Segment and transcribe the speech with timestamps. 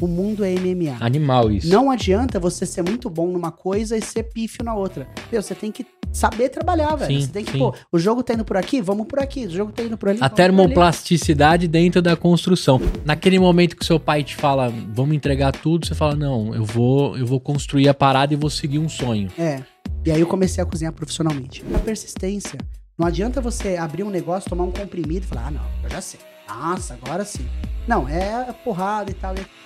[0.00, 0.96] O mundo é MMA.
[0.98, 1.68] Animal isso.
[1.68, 5.06] Não adianta você ser muito bom numa coisa e ser pífio na outra.
[5.30, 7.20] Meu, você tem que saber trabalhar, velho.
[7.20, 7.58] Sim, você tem que, sim.
[7.58, 9.46] pô, o jogo tá indo por aqui, vamos por aqui.
[9.46, 10.18] O jogo tá indo por ali.
[10.18, 10.48] A vamos por ali.
[10.48, 12.80] termoplasticidade dentro da construção.
[13.04, 17.16] Naquele momento que seu pai te fala, vamos entregar tudo, você fala, não, eu vou,
[17.18, 19.30] eu vou construir a parada e vou seguir um sonho.
[19.38, 19.62] É.
[20.04, 21.62] E aí eu comecei a cozinhar profissionalmente.
[21.74, 22.58] A persistência.
[22.98, 26.00] Não adianta você abrir um negócio, tomar um comprimido e falar, ah, não, eu já
[26.00, 26.20] sei.
[26.48, 27.46] Nossa, agora sim.
[27.86, 29.34] Não, é porrada e tal.
[29.34, 29.60] E...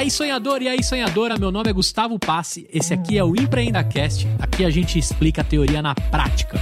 [0.00, 4.26] Aí, sonhador, e aí, sonhadora, meu nome é Gustavo Passe, esse aqui é o EmpreendaCast,
[4.38, 6.58] aqui a gente explica a teoria na prática.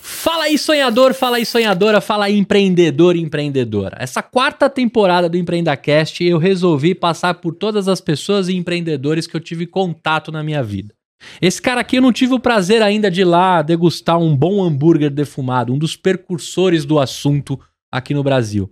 [0.00, 3.96] Fala aí, sonhador, fala aí, sonhadora, fala aí, empreendedor empreendedora.
[3.98, 9.36] Essa quarta temporada do EmpreendaCast eu resolvi passar por todas as pessoas e empreendedores que
[9.36, 10.95] eu tive contato na minha vida.
[11.40, 14.62] Esse cara aqui eu não tive o prazer ainda de ir lá degustar um bom
[14.62, 17.58] hambúrguer defumado, um dos precursores do assunto
[17.90, 18.70] aqui no Brasil.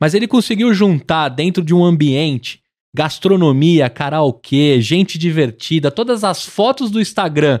[0.00, 2.60] Mas ele conseguiu juntar dentro de um ambiente
[2.94, 7.60] gastronomia, karaokê, gente divertida, todas as fotos do Instagram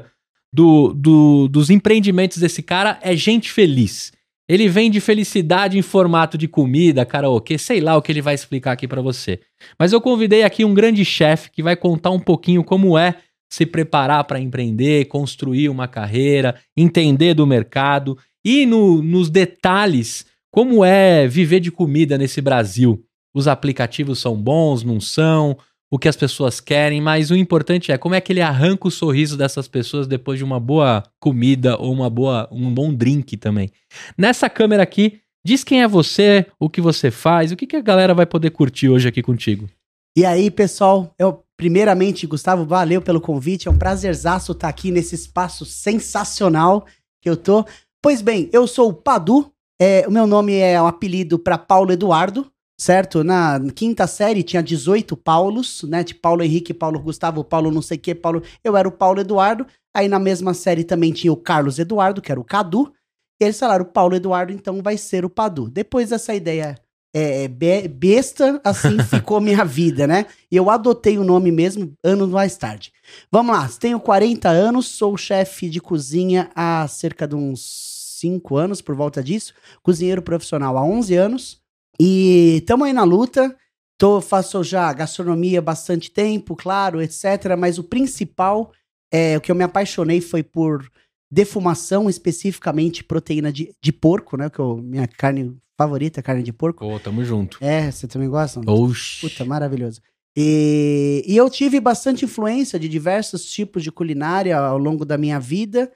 [0.52, 4.12] do, do- dos empreendimentos desse cara é gente feliz.
[4.48, 8.72] Ele vende felicidade em formato de comida, karaokê, sei lá o que ele vai explicar
[8.72, 9.40] aqui pra você.
[9.78, 13.16] Mas eu convidei aqui um grande chefe que vai contar um pouquinho como é
[13.48, 20.84] se preparar para empreender, construir uma carreira, entender do mercado e no- nos detalhes como
[20.84, 23.02] é viver de comida nesse Brasil.
[23.34, 25.56] Os aplicativos são bons, não são,
[25.90, 28.90] o que as pessoas querem, mas o importante é como é que ele arranca o
[28.90, 33.70] sorriso dessas pessoas depois de uma boa comida ou uma boa, um bom drink também.
[34.16, 37.80] Nessa câmera aqui, diz quem é você, o que você faz, o que, que a
[37.82, 39.68] galera vai poder curtir hoje aqui contigo.
[40.16, 43.68] E aí, pessoal, eu primeiramente, Gustavo, valeu pelo convite.
[43.68, 46.86] É um prazerzaço estar aqui nesse espaço sensacional
[47.22, 47.64] que eu tô.
[48.02, 49.50] Pois bem, eu sou o Padu.
[49.80, 53.24] é, o meu nome é um apelido para Paulo Eduardo, certo?
[53.24, 56.04] Na quinta série tinha 18 Paulos, né?
[56.04, 58.42] Tipo Paulo Henrique, Paulo Gustavo, Paulo não sei o que, Paulo.
[58.62, 59.66] Eu era o Paulo Eduardo.
[59.94, 62.92] Aí na mesma série também tinha o Carlos Eduardo, que era o Cadu.
[63.40, 65.68] E eles falaram, o Paulo Eduardo, então vai ser o Padu.
[65.68, 66.78] Depois dessa ideia
[67.18, 70.26] é, be- besta, assim ficou minha vida, né?
[70.50, 72.92] E eu adotei o nome mesmo anos mais tarde.
[73.32, 78.82] Vamos lá, tenho 40 anos, sou chefe de cozinha há cerca de uns 5 anos,
[78.82, 79.54] por volta disso.
[79.82, 81.60] Cozinheiro profissional há 11 anos.
[81.98, 83.56] E estamos aí na luta.
[83.98, 87.56] Tô, faço já gastronomia há bastante tempo, claro, etc.
[87.58, 88.72] Mas o principal,
[89.10, 90.86] é, o que eu me apaixonei foi por
[91.30, 94.50] defumação, especificamente proteína de, de porco, né?
[94.50, 96.86] Que eu, minha carne favorita carne de porco.
[96.86, 97.58] Pô, tamo junto.
[97.60, 98.60] É, você também gosta?
[98.66, 99.28] Oxi.
[99.28, 100.00] Puta, maravilhoso.
[100.36, 105.40] E, e eu tive bastante influência de diversos tipos de culinária ao longo da minha
[105.40, 105.90] vida.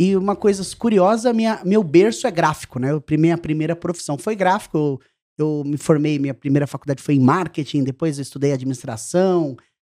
[0.00, 2.90] E uma coisa curiosa, minha, meu berço é gráfico, né?
[2.90, 4.78] Eu, minha primeira profissão foi gráfico.
[4.78, 5.00] Eu,
[5.38, 9.56] eu me formei, minha primeira faculdade foi em marketing, depois eu estudei administração.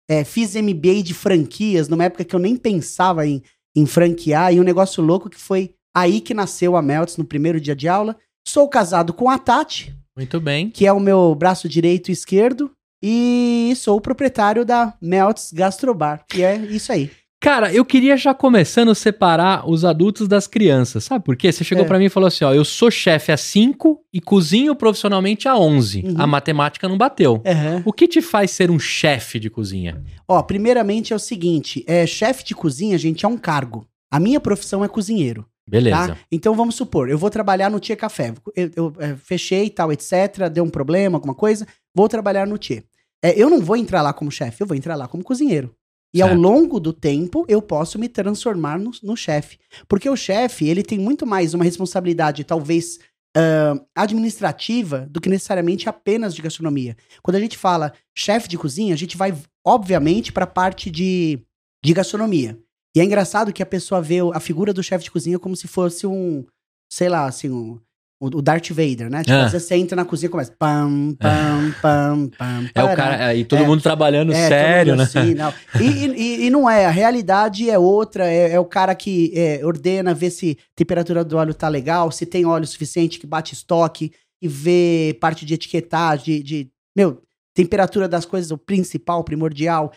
[0.09, 3.41] é, fiz MBA de franquias, numa época que eu nem pensava em,
[3.75, 4.53] em franquear.
[4.53, 7.87] E um negócio louco que foi aí que nasceu a Melts no primeiro dia de
[7.87, 8.15] aula.
[8.47, 10.69] Sou casado com a Tati, Muito bem.
[10.69, 12.71] que é o meu braço direito e esquerdo.
[13.03, 16.23] E sou o proprietário da Melts Gastrobar.
[16.33, 17.11] E é isso aí.
[17.41, 21.03] Cara, eu queria já começando a separar os adultos das crianças.
[21.03, 21.51] Sabe por quê?
[21.51, 21.87] Você chegou É.
[21.87, 25.55] pra mim e falou assim: ó, eu sou chefe há 5 e cozinho profissionalmente há
[25.55, 26.03] 11.
[26.05, 26.15] Uhum.
[26.17, 27.43] A matemática não bateu.
[27.45, 27.83] Aham.
[27.85, 30.01] O que te faz ser um chefe de cozinha?
[30.27, 33.85] Ó, primeiramente é o seguinte: é, chefe de cozinha, gente, é um cargo.
[34.11, 35.45] A minha profissão é cozinheiro.
[35.67, 36.09] Beleza.
[36.09, 36.17] Tá?
[36.31, 38.33] Então vamos supor, eu vou trabalhar no Tia Café.
[38.55, 40.49] Eu, eu, é, fechei tal, etc.
[40.51, 41.67] Deu um problema, alguma coisa.
[41.93, 42.83] Vou trabalhar no Tia.
[43.23, 45.75] É, eu não vou entrar lá como chefe, eu vou entrar lá como cozinheiro.
[46.13, 46.41] E ao Certo.
[46.41, 49.57] longo do tempo, eu posso me transformar no, no chefe.
[49.87, 52.99] Porque o chefe, ele tem muito mais uma responsabilidade, talvez,
[53.35, 56.95] ah, administrativa, do que necessariamente apenas de gastronomia.
[57.21, 61.39] Quando a gente fala chefe de cozinha, a gente vai, obviamente, para a parte de,
[61.83, 62.57] de gastronomia.
[62.95, 65.67] E é engraçado que a pessoa vê a figura do chefe de cozinha como se
[65.67, 66.45] fosse um,
[66.89, 67.77] sei lá, assim, um,
[68.21, 69.21] o Darth Vader, né?
[69.21, 69.49] Tipo, Ah.
[69.49, 73.27] você entra na cozinha e começa pam, pam, pam, pam, É o cara.
[73.27, 73.67] Aí todo É.
[73.67, 75.09] mundo trabalhando É, sério, todo né?
[75.13, 75.53] mundo assim, não.
[75.81, 79.59] E, e- e não é, a realidade é outra, é, é o cara que é,
[79.65, 83.53] ordena, vê se a temperatura do óleo tá legal, se tem óleo suficiente que bate
[83.53, 87.21] estoque, e vê parte de etiquetagem, de, de meu,
[87.53, 89.91] temperatura das coisas, o principal, o primordial.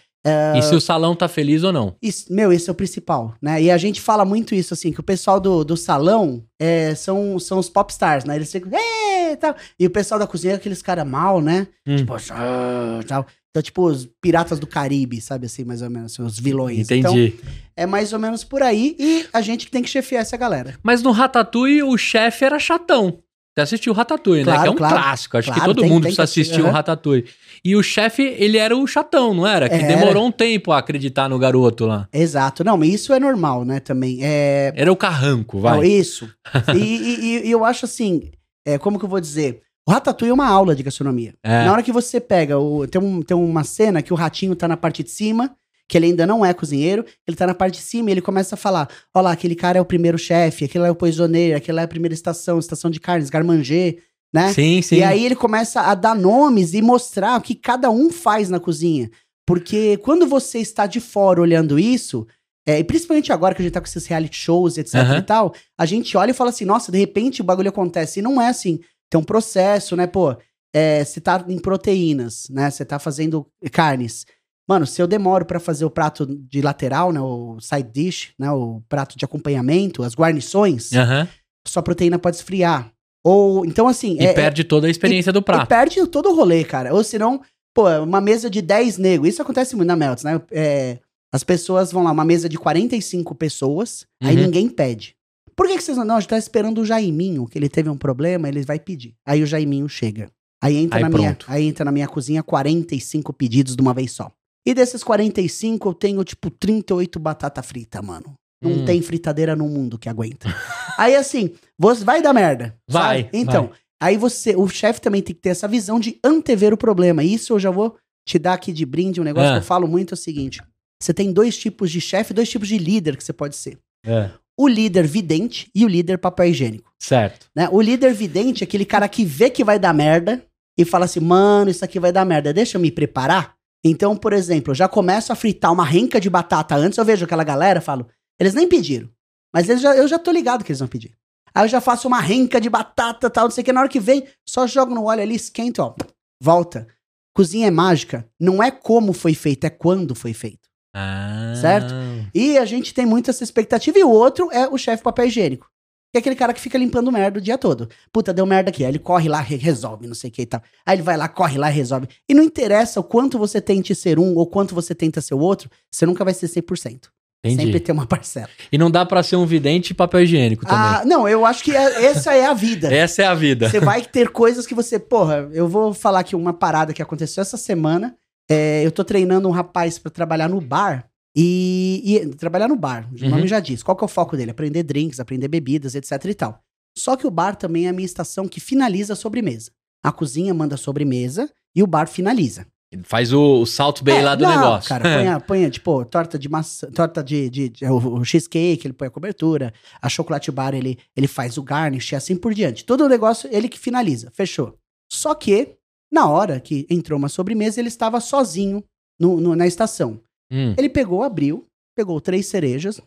[0.57, 1.97] E se o salão tá feliz ou não?
[2.03, 3.63] Isso, meu, esse é o principal, né?
[3.63, 7.39] E a gente fala muito isso, assim, que o pessoal do, do salão é, são,
[7.39, 8.37] são os popstars, né?
[8.37, 9.55] Eles ficam, "Ê", tal.
[9.79, 11.67] E o pessoal da cozinha é aqueles caras mal, né?
[11.87, 11.97] Hum.
[11.97, 13.27] Tipo, "Ah", tal.
[13.51, 16.91] Então, tipo, os piratas do Caribe, sabe assim, mais ou menos, assim, os vilões.
[16.91, 17.35] Então, Entendi.
[17.75, 18.95] é mais ou menos por aí.
[18.99, 20.75] E a gente que tem que chefiar essa galera.
[20.83, 23.21] Mas no Ratatouille o chefe era chatão.
[23.57, 24.53] Você assistiu o Ratatouille, né?
[24.53, 24.95] Claro, Que é um claro.
[24.95, 25.37] clássico.
[25.39, 26.71] Acho que Claro, todo tem- mundo tem precisa que assistir, assistir o.
[26.71, 27.25] Ratatouille.
[27.65, 29.69] E o chefe, ele era o chatão, não era?
[29.69, 29.87] Que Era.
[29.87, 32.09] demorou um tempo a acreditar no garoto lá.
[32.13, 32.63] Exato.
[32.65, 34.19] Não, mas isso é normal, né, também.
[34.23, 34.73] É...
[34.77, 35.87] Era o carranco, Não, vai.
[35.87, 36.29] isso.
[36.75, 38.31] e, e- e- eu acho assim,
[38.67, 39.61] é, como que eu vou dizer?
[39.87, 41.35] O Ratatouille é uma aula de gastronomia.
[41.43, 41.65] É.
[41.65, 44.69] Na hora que você pega, o, tem, um- tem uma cena que o ratinho tá
[44.69, 45.55] na parte de cima,
[45.89, 48.55] que ele ainda não é cozinheiro, ele tá na parte de cima e ele começa
[48.55, 51.77] a falar: Ó lá, aquele cara é o primeiro chefe, aquele é o poisoneiro, aquele
[51.77, 53.97] lá é a primeira estação, estação de carnes, garmanger,
[54.33, 54.53] né?
[54.53, 54.97] Sim, sim.
[54.97, 58.61] E aí ele começa a dar nomes e mostrar o que cada um faz na
[58.61, 59.11] cozinha.
[59.47, 62.27] Porque quando você está de fora olhando isso,
[62.67, 65.19] é, e principalmente agora que a gente tá com esses reality shows, etc Aham.
[65.19, 68.19] e tal, a gente olha e fala assim, nossa, de repente o bagulho acontece.
[68.19, 68.79] E não é assim.
[69.09, 70.37] Tem um processo, né, pô?
[70.75, 72.71] É, você tá em proteínas, né?
[72.71, 74.27] Você tá fazendo carnes.
[74.69, 77.21] Mano, se eu demoro pra fazer o prato de lateral, né?
[77.23, 78.51] O side dish, né?
[78.51, 81.27] O prato de acompanhamento, as guarnições, Aham.
[81.67, 82.93] sua proteína pode esfriar.
[83.25, 84.17] Ou, então assim...
[84.21, 85.69] E é- perde toda a experiência do e prato.
[85.69, 86.95] perde todo o rolê, cara.
[86.95, 87.41] Ou senão,
[87.75, 89.29] pô, uma mesa de 10 negros.
[89.29, 90.41] Isso acontece muito na Melts, né?
[90.51, 90.99] É,
[91.33, 94.43] as pessoas vão lá, uma mesa de 45 pessoas, aí Uhum.
[94.45, 95.15] ninguém pede.
[95.55, 96.05] Por que, que vocês não?
[96.05, 99.15] Não, a gente tá esperando o Jaiminho, que ele teve um problema, ele vai pedir.
[99.27, 100.31] Aí o Jaiminho chega.
[100.63, 104.13] Aí entra, Aí na, minha, aí entra na minha cozinha 45 pedidos de uma vez
[104.13, 104.31] só.
[104.67, 108.35] E desses 45, eu tenho, tipo, 38 batata frita, mano.
[108.63, 108.85] Não Hum.
[108.85, 110.49] tem fritadeira no mundo que aguenta.
[110.99, 112.75] aí, assim, você vai dar merda.
[112.89, 113.31] Vai, sabe?
[113.33, 113.71] Então,
[114.03, 117.23] aí você, o chefe também tem que ter essa visão de antever o problema.
[117.23, 117.97] Isso eu já vou
[118.27, 119.53] te dar aqui de brinde, um negócio Ah.
[119.55, 120.61] que eu falo muito é o seguinte.
[121.01, 123.79] Você tem dois tipos de chefe, dois tipos de líder que você pode ser.
[124.05, 126.91] É, O líder vidente e o líder papel higiênico.
[127.01, 127.47] certo.
[127.55, 127.69] Né?
[127.71, 130.43] O líder vidente é aquele cara que vê que vai dar merda
[130.77, 133.55] e fala assim, mano, isso aqui vai dar merda, deixa eu me preparar.
[133.85, 137.25] Então, por exemplo, eu já começo a fritar uma renca de batata antes, eu vejo
[137.25, 138.09] aquela galera, falo,
[138.39, 139.09] eles nem pediram,
[139.53, 141.13] mas eles já, eu já tô ligado que eles vão pedir.
[141.55, 143.89] Aí eu já faço uma renca de batata tal, não sei o que, na hora
[143.89, 145.95] que vem, só jogo no óleo ali, esquenta, ó,
[146.43, 146.87] volta.
[147.35, 150.69] Cozinha é mágica, não é como foi feito, é quando foi feito.
[150.95, 151.55] Ah.
[151.61, 151.95] Certo?
[152.35, 153.99] E a gente tem muito essa expectativa.
[153.99, 155.69] E o outro é o chefe papel higiênico.
[156.13, 157.89] Que é aquele cara que fica limpando merda o dia todo.
[158.11, 158.83] Puta, deu merda aqui.
[158.85, 160.61] Aí ele corre lá, re- resolve, não sei o que e tal.
[160.85, 162.09] Aí ele vai lá, corre lá, resolve.
[162.29, 165.39] E não interessa o quanto você tente ser um ou quanto você tenta ser o
[165.39, 167.09] outro, você nunca vai ser 100%.
[167.45, 167.63] Entendi.
[167.67, 168.49] Sempre tem uma parcela.
[168.71, 170.79] E não dá pra ser um vidente e papel higiênico também.
[170.81, 172.89] Ah, não, eu acho que é- essa é a vida.
[172.93, 173.71] Essa é a vida.
[173.71, 174.99] Você vai ter coisas que você.
[174.99, 178.17] Porra, eu vou falar aqui uma parada que aconteceu essa semana.
[178.51, 181.07] É, eu tô treinando um rapaz pra trabalhar no bar.
[181.37, 183.31] E, e- trabalhar no bar, o Uhum.
[183.31, 183.83] nome já diz.
[183.83, 184.51] Qual que é o foco dele?
[184.51, 186.59] Aprender drinks, aprender bebidas, etc e tal.
[186.97, 189.71] Só que o bar também é a minha estação que finaliza a sobremesa.
[190.03, 192.67] A cozinha manda a sobremesa e o bar finaliza.
[193.05, 194.89] Faz o, o Salt Bay É, lá do não, negócio.
[194.89, 198.95] Cara, põe, a- põe, tipo, torta de maçã, torta de, de, de- o, cheesecake, ele
[198.95, 202.85] põe a cobertura, a chocolate bar, ele, ele faz o garnish e assim por diante.
[202.87, 204.79] Todo o negócio, ele que finaliza, fechou.
[205.13, 205.77] Só que,
[206.11, 208.83] na hora que entrou uma sobremesa, ele estava sozinho
[209.21, 210.21] no, no- na estação.
[210.51, 210.75] Hum.
[210.79, 213.03] Ele pegou, abriu, pegou três cerejas,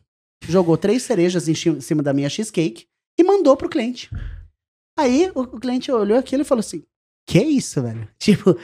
[0.48, 2.86] jogou três cerejas em cima da minha cheesecake
[3.20, 4.12] e mandou pro cliente.
[4.98, 6.84] Aí o, o cliente olhou aquilo e falou assim:
[7.28, 8.08] Que isso, velho?
[8.20, 8.56] Tipo,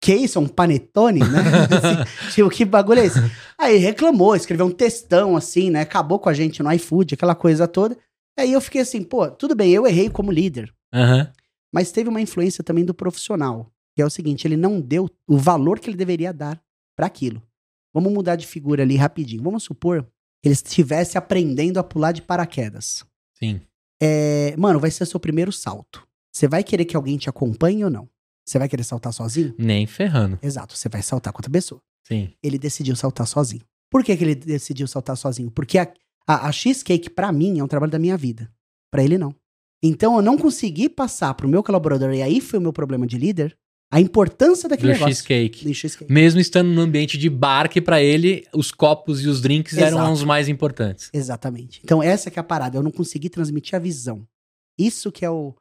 [0.00, 0.38] que isso?
[0.38, 1.40] É um panetone, né?
[1.76, 3.18] Assim, tipo, que bagulho é esse?
[3.58, 5.82] Aí reclamou, escreveu um textão assim, né?
[5.82, 7.96] Acabou com a gente no iFood, aquela coisa toda.
[8.38, 10.72] Aí eu fiquei assim, pô, tudo bem, eu errei como líder.
[10.92, 11.30] Aham.
[11.72, 15.36] Mas teve uma influência também do profissional, que é o seguinte, ele não deu o
[15.36, 16.60] valor que ele deveria dar
[16.96, 17.42] para aquilo.
[17.92, 19.42] Vamos mudar de figura ali rapidinho.
[19.42, 20.02] Vamos supor
[20.42, 23.04] que ele estivesse aprendendo a pular de paraquedas.
[23.34, 23.60] Sim.
[24.02, 26.06] É, mano, vai ser seu primeiro salto.
[26.32, 28.08] Você vai querer que alguém te acompanhe ou não?
[28.46, 29.54] Você vai querer saltar sozinho?
[29.58, 30.38] Nem ferrando.
[30.42, 31.80] Exato, você vai saltar com outra pessoa.
[32.06, 32.32] Sim.
[32.42, 33.62] Ele decidiu saltar sozinho.
[33.90, 35.50] Por que, que ele decidiu saltar sozinho?
[35.50, 35.92] Porque a,
[36.26, 38.50] a, a cheesecake, pra mim, é um trabalho da minha vida.
[38.92, 39.34] Pra ele, não.
[39.82, 43.16] Então, eu não consegui passar pro meu colaborador, e aí foi o meu problema de
[43.16, 43.56] líder,
[43.92, 45.14] a importância daquele Do negócio.
[45.14, 45.64] cheesecake.
[45.64, 46.12] Do cheesecake.
[46.12, 49.98] Mesmo estando no ambiente de bar, que pra ele os copos e os drinks eram
[49.98, 50.12] Exato.
[50.12, 51.10] os mais importantes.
[51.12, 51.80] Exatamente.
[51.82, 52.76] Então, essa que é a parada.
[52.78, 54.24] Eu não consegui transmitir a visão.
[54.78, 55.54] Isso que é o,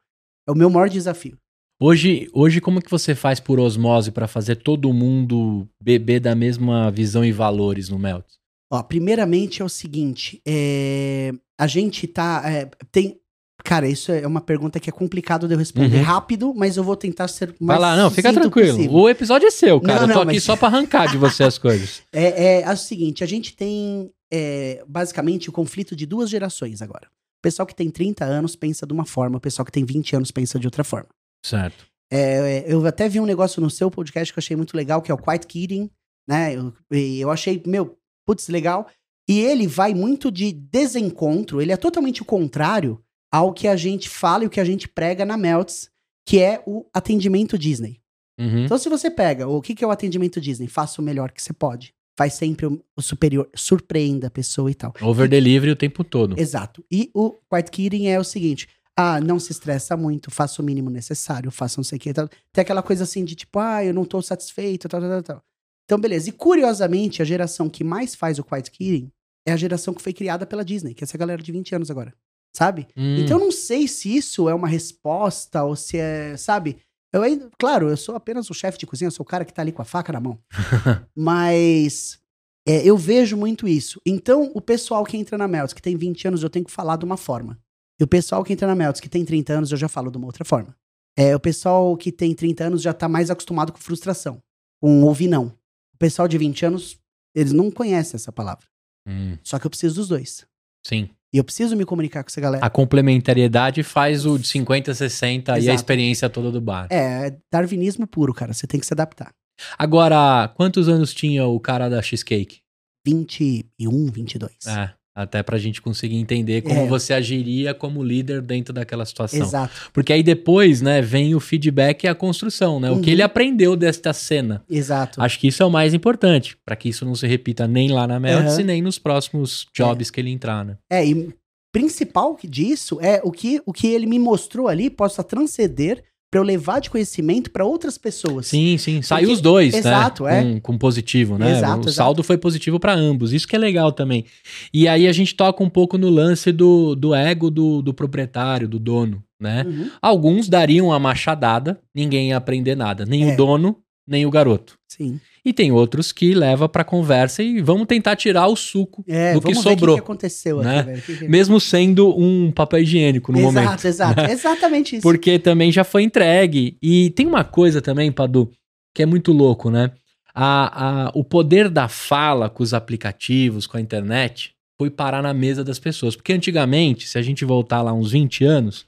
[0.47, 1.37] é o meu maior desafio.
[1.81, 6.91] Hoje, hoje, como que você faz por osmose pra fazer todo mundo beber da mesma
[6.91, 8.25] visão e valores no Melt?
[8.71, 13.17] Ó, primeiramente é o seguinte, é, a gente tá, é, tem,
[13.63, 16.03] cara, isso é uma pergunta que é complicado de eu responder Uhum.
[16.03, 18.75] rápido, mas eu vou tentar ser mais Vai lá, não, fica tranquilo.
[18.75, 18.95] possível.
[18.97, 20.01] O episódio é seu, cara.
[20.01, 22.03] Não, Eu tô não, aqui mas- só pra arrancar de você as coisas.
[22.13, 26.81] É, é, é o seguinte, a gente tem é, basicamente o conflito de duas gerações
[26.81, 27.07] agora.
[27.07, 30.15] O pessoal que tem 30 anos pensa de uma forma, o pessoal que tem 20
[30.15, 31.07] anos pensa de outra forma.
[31.45, 31.85] Certo.
[32.11, 35.11] É, eu até vi um negócio no seu podcast que eu achei muito legal, que
[35.11, 35.89] é o Quiet Kidding,
[36.27, 36.55] né?
[36.55, 38.87] Eu, eu achei, meu, putz, legal.
[39.27, 42.99] E ele vai muito de desencontro, ele é totalmente o contrário
[43.31, 45.89] ao que a gente fala e o que a gente prega na Melts,
[46.27, 48.01] que é o atendimento Disney.
[48.39, 48.65] Uhum.
[48.65, 51.41] Então, se você pega o que, que é o atendimento Disney, faça o melhor que
[51.41, 51.93] você pode.
[52.17, 54.93] Faz sempre o, o superior, surpreenda a pessoa e tal.
[55.01, 56.39] Over delivery o tempo todo.
[56.39, 56.83] Exato.
[56.91, 58.67] E o quiet quitting é o seguinte:
[58.97, 62.13] ah, não se estressa muito, faça o mínimo necessário, faça não sei o que.
[62.13, 62.27] Tal.
[62.51, 65.43] Tem aquela coisa assim de tipo, ah, eu não tô satisfeito, tal, tal, tal, tal.
[65.85, 66.29] Então, beleza.
[66.29, 69.11] E curiosamente, a geração que mais faz o quiet quitting
[69.47, 71.89] é a geração que foi criada pela Disney, que é essa galera de 20 anos
[71.89, 72.13] agora.
[72.55, 72.87] Sabe?
[72.95, 73.17] Hum.
[73.17, 76.77] Então eu não sei se isso é uma resposta ou se é, sabe?
[77.11, 79.53] Eu ainda, claro, eu sou apenas o chefe de cozinha, eu sou o cara que
[79.53, 80.37] tá ali com a faca na mão.
[81.15, 82.19] Mas
[82.67, 83.99] é, eu vejo muito isso.
[84.05, 86.97] Então, o pessoal que entra na Melts, que tem 20 anos, eu tenho que falar
[86.97, 87.59] de uma forma.
[87.99, 90.17] E o pessoal que entra na Melts, que tem 30 anos, eu já falo de
[90.17, 90.75] uma outra forma.
[91.17, 94.41] É, o pessoal que tem 30 anos já tá mais acostumado com frustração,
[94.81, 95.47] com ouvir não.
[95.93, 96.97] O pessoal de 20 anos,
[97.35, 98.65] eles não conhecem essa palavra.
[99.07, 100.45] Hum, Só que eu preciso dos dois.
[100.85, 101.09] sim.
[101.31, 102.65] E eu preciso me comunicar com essa galera.
[102.65, 105.75] A complementariedade faz o de 50, 60 e a Exato.
[105.75, 106.87] experiência toda do bar.
[106.89, 108.51] É, darwinismo puro, cara.
[108.51, 109.31] Você tem que se adaptar.
[109.77, 112.61] Agora, quantos anos tinha o cara da Cheesecake?
[113.05, 114.53] 21, 22.
[114.65, 116.87] É, até pra gente conseguir entender como É.
[116.87, 119.41] você agiria como líder dentro daquela situação.
[119.41, 122.89] Exato, Porque aí depois, né, vem o feedback e a construção, né?
[122.89, 123.13] O que Uhum.
[123.13, 124.63] ele aprendeu desta cena.
[124.69, 125.21] exato.
[125.21, 128.07] Acho que isso é o mais importante, pra que isso não se repita nem lá
[128.07, 128.61] na Melts Aham.
[128.61, 130.77] e nem nos próximos jobs que ele entrar, né?
[130.89, 131.29] É, e
[131.71, 136.43] principal disso é o que, o que ele me mostrou ali possa transcender pra eu
[136.43, 138.47] levar de conhecimento pra outras pessoas.
[138.47, 139.01] Sim, sim.
[139.01, 140.39] Saiu os dois, Exato, né?
[140.39, 140.43] é.
[140.55, 141.51] Com, com positivo, né?
[141.51, 141.91] Exato, o exato.
[141.91, 143.33] saldo foi positivo pra ambos.
[143.33, 144.25] Isso que é legal também.
[144.73, 148.67] E aí a gente toca um pouco no lance do, do ego do, do proprietário,
[148.67, 149.63] do dono, né?
[149.67, 153.05] Uhum, Alguns dariam a machadada, ninguém ia aprender nada.
[153.05, 153.33] Nem É.
[153.33, 153.77] o dono,
[154.09, 154.77] nem o garoto.
[154.87, 155.19] sim.
[155.45, 159.39] E tem outros que leva pra conversa e vamos tentar tirar o suco, É, Do
[159.39, 160.79] que vamos ver sobrou, o que, que aconteceu né?
[160.81, 161.17] aqui.
[161.17, 163.85] Que mesmo sendo um papel higiênico no exato, momento.
[163.85, 164.19] exato.
[164.29, 165.01] Exatamente isso.
[165.01, 166.77] Porque também já foi entregue.
[166.83, 168.51] E tem uma coisa também, Padu,
[168.93, 169.91] que é muito louco, né?
[170.35, 175.33] A, a, o poder da fala com os aplicativos, com a internet, foi parar na
[175.33, 176.15] mesa das pessoas.
[176.17, 178.85] Porque antigamente, se a gente voltar lá uns 20 anos,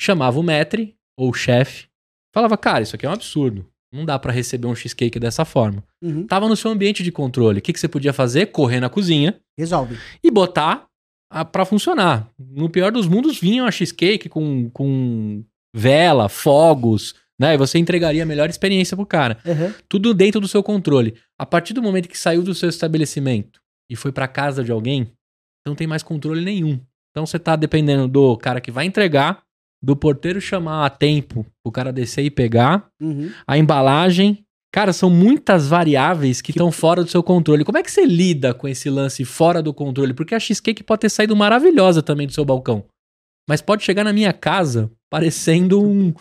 [0.00, 1.86] chamava o metre ou o chefe,
[2.32, 3.66] falava, cara, isso aqui é um absurdo.
[3.92, 5.82] Não dá pra receber um cheesecake dessa forma.
[6.02, 7.58] Uhum, Tava no seu ambiente de controle.
[7.58, 8.46] O que, que você podia fazer?
[8.46, 9.98] Correr na cozinha Resolve.
[10.22, 10.86] e botar
[11.30, 12.28] a, pra funcionar.
[12.38, 15.42] No pior dos mundos, vinha uma cheesecake com, com
[15.74, 17.54] vela, fogos, né?
[17.54, 19.38] E você entregaria a melhor experiência pro cara.
[19.46, 19.72] Uhum.
[19.88, 21.14] Tudo dentro do seu controle.
[21.38, 25.10] A partir do momento que saiu do seu estabelecimento e foi pra casa de alguém,
[25.66, 26.78] não tem mais controle nenhum.
[27.10, 29.42] Então você tá dependendo do cara que vai entregar,
[29.82, 33.30] do porteiro chamar a tempo o cara descer e pegar, Uhum.
[33.46, 34.44] a embalagem.
[34.72, 37.64] Cara, são muitas variáveis que estão fora do seu controle.
[37.64, 40.12] Como é que você lida com esse lance fora do controle?
[40.12, 42.84] Porque a cheesecake pode ter saído maravilhosa também do seu balcão.
[43.48, 46.12] Mas pode chegar na minha casa parecendo um, um,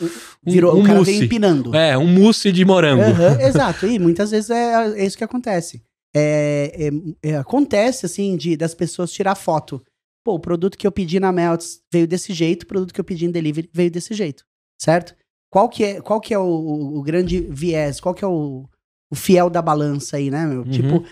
[0.46, 1.26] Virou, um o cara mousse.
[1.26, 1.76] empinando.
[1.76, 3.02] É, um mousse de morango.
[3.04, 3.86] Aham, exato.
[3.86, 5.84] E muitas vezes é, é isso que acontece.
[6.16, 6.90] É,
[7.24, 9.84] é- é- acontece, assim, de das pessoas tirar foto.
[10.28, 13.04] Pô, o produto que eu pedi na Melts veio desse jeito, o produto que eu
[13.06, 14.44] pedi em delivery veio desse jeito,
[14.78, 15.16] certo?
[15.50, 18.02] Qual que é, qual que é o, o- grande viés?
[18.02, 18.68] Qual que é o,
[19.10, 20.64] o fiel da balança aí, né, meu?
[20.64, 20.70] Uhum.
[20.70, 21.06] Tipo,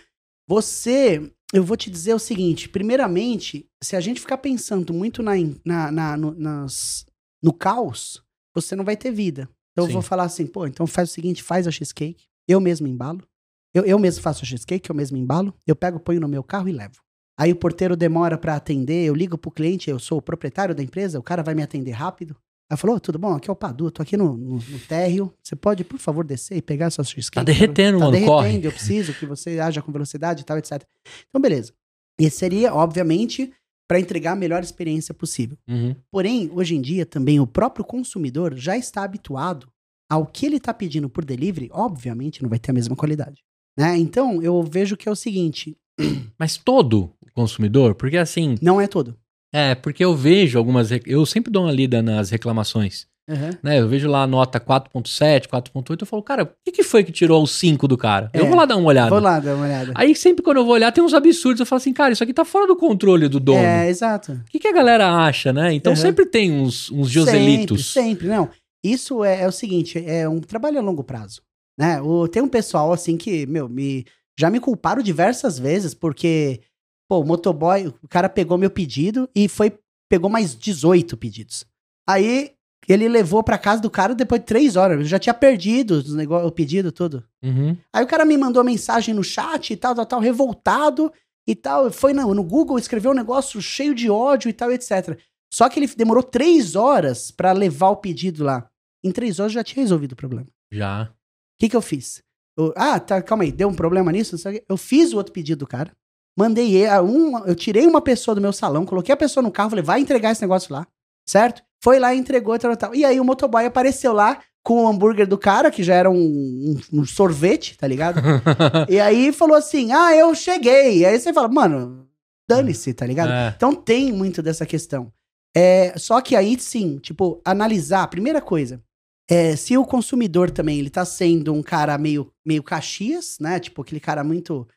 [0.46, 1.32] você...
[1.54, 2.68] Eu vou te dizer o seguinte.
[2.68, 5.32] Primeiramente, se a gente ficar pensando muito na,
[5.64, 7.06] na, na- no, nas-
[7.42, 8.22] no caos,
[8.54, 9.48] você não vai ter vida.
[9.72, 9.92] Então Sim.
[9.92, 13.26] eu vou falar assim, pô, então faz o seguinte, faz a cheesecake, eu mesmo embalo.
[13.74, 16.68] Eu, eu mesmo faço a cheesecake, eu mesmo embalo, eu pego, ponho no meu carro
[16.68, 17.02] e levo.
[17.38, 20.82] Aí o porteiro demora pra atender, eu ligo pro cliente, eu sou o proprietário da
[20.82, 22.36] empresa, o cara vai me atender rápido.
[22.72, 23.34] Aí falou, "Ô, tudo bom?
[23.34, 25.32] Aqui é o Padu, tô aqui no, no, no térreo.
[25.44, 27.36] Você pode, por favor, descer e pegar sua cheesecake?
[27.36, 28.66] Tá derretendo, tá mano, derretendo, corre.
[28.66, 30.84] eu preciso que você haja com velocidade e tal, etc.
[31.30, 31.74] Então, beleza.
[32.20, 33.52] Esse seria, obviamente,
[33.88, 35.58] pra entregar a melhor experiência possível.
[35.68, 35.96] Uhum.
[36.10, 39.68] Porém, hoje em dia, também o próprio consumidor já está habituado
[40.10, 43.44] ao que ele está pedindo por delivery, obviamente não vai ter a mesma qualidade.
[43.78, 43.98] Né?
[43.98, 45.78] Então, eu vejo que é o seguinte:
[46.40, 49.16] Mas todo consumidor, porque assim, não é todo.
[49.54, 50.90] é, porque eu vejo algumas.
[51.06, 53.08] Eu sempre dou uma lida nas reclamações.
[53.28, 53.50] Uhum.
[53.64, 53.80] né?
[53.80, 57.12] Eu vejo lá a nota 4.7, 4.8, eu falo, cara, o que, que foi que
[57.12, 58.30] tirou o 5 do cara?
[58.32, 58.48] Eu É.
[58.48, 59.10] vou lá dar uma olhada.
[59.10, 59.92] Vou lá dar uma olhada.
[59.96, 61.60] Aí sempre quando eu vou olhar, tem uns absurdos.
[61.60, 63.58] Eu falo assim, cara, isso aqui tá fora do controle do dono.
[63.58, 64.34] É, exato.
[64.34, 65.74] O que, que a galera acha, né?
[65.74, 65.98] Então Uhum.
[65.98, 67.88] sempre tem uns, uns Joselitos.
[67.92, 68.28] Sempre, sempre.
[68.28, 68.48] Não,
[68.84, 71.42] isso é, é o seguinte: é um trabalho a longo prazo.
[71.80, 72.00] Né?
[72.04, 74.06] O, tem um pessoal assim que, meu, me,
[74.40, 76.62] já me culparam diversas vezes porque,
[77.10, 79.78] pô, o motoboy, o cara pegou meu pedido e foi,
[80.10, 81.66] pegou mais 18 pedidos.
[82.08, 82.52] Aí
[82.88, 85.00] ele levou pra casa do cara depois de três horas.
[85.00, 87.24] Eu já tinha perdido os nego- o pedido tudo.
[87.44, 87.76] Uhum.
[87.92, 91.12] Aí o cara me mandou mensagem no chat e tal, tal, tal, revoltado
[91.48, 91.90] e tal.
[91.92, 95.18] Foi no, no Google, escreveu um negócio cheio de ódio e tal, etc.
[95.52, 98.70] Só que ele demorou três horas pra levar o pedido lá.
[99.04, 100.46] Em três horas já tinha resolvido o problema.
[100.72, 101.12] O Já.
[101.60, 102.22] que, que eu fiz?
[102.58, 104.36] Eu- ah, tá, calma aí, deu um problema nisso?
[104.70, 105.92] Eu fiz o outro pedido do cara.
[106.38, 109.52] Mandei ele, a um, eu tirei uma pessoa do meu salão, coloquei a pessoa no
[109.52, 110.86] carro, falei, vai entregar esse negócio lá,
[111.26, 111.62] certo?
[111.84, 112.94] Foi lá entregou, tal, tal.
[112.96, 116.16] E aí o motoboy apareceu lá com o hambúrguer do cara, que já era um,
[116.18, 118.20] um- um sorvete, tá ligado?
[118.90, 121.00] e aí falou assim, ah, eu cheguei.
[121.00, 122.06] E aí você fala, mano,
[122.50, 123.32] dane-se, tá ligado?
[123.32, 123.54] É.
[123.56, 125.12] Então tem muito dessa questão.
[125.56, 128.82] É, só que aí sim, tipo, analisar, primeira coisa,
[129.30, 133.60] é, se o consumidor também ele tá sendo um cara meio, meio caxias, né?
[133.60, 134.68] Tipo, aquele cara muito.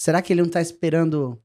[0.00, 1.38] Será que ele não tá esperando.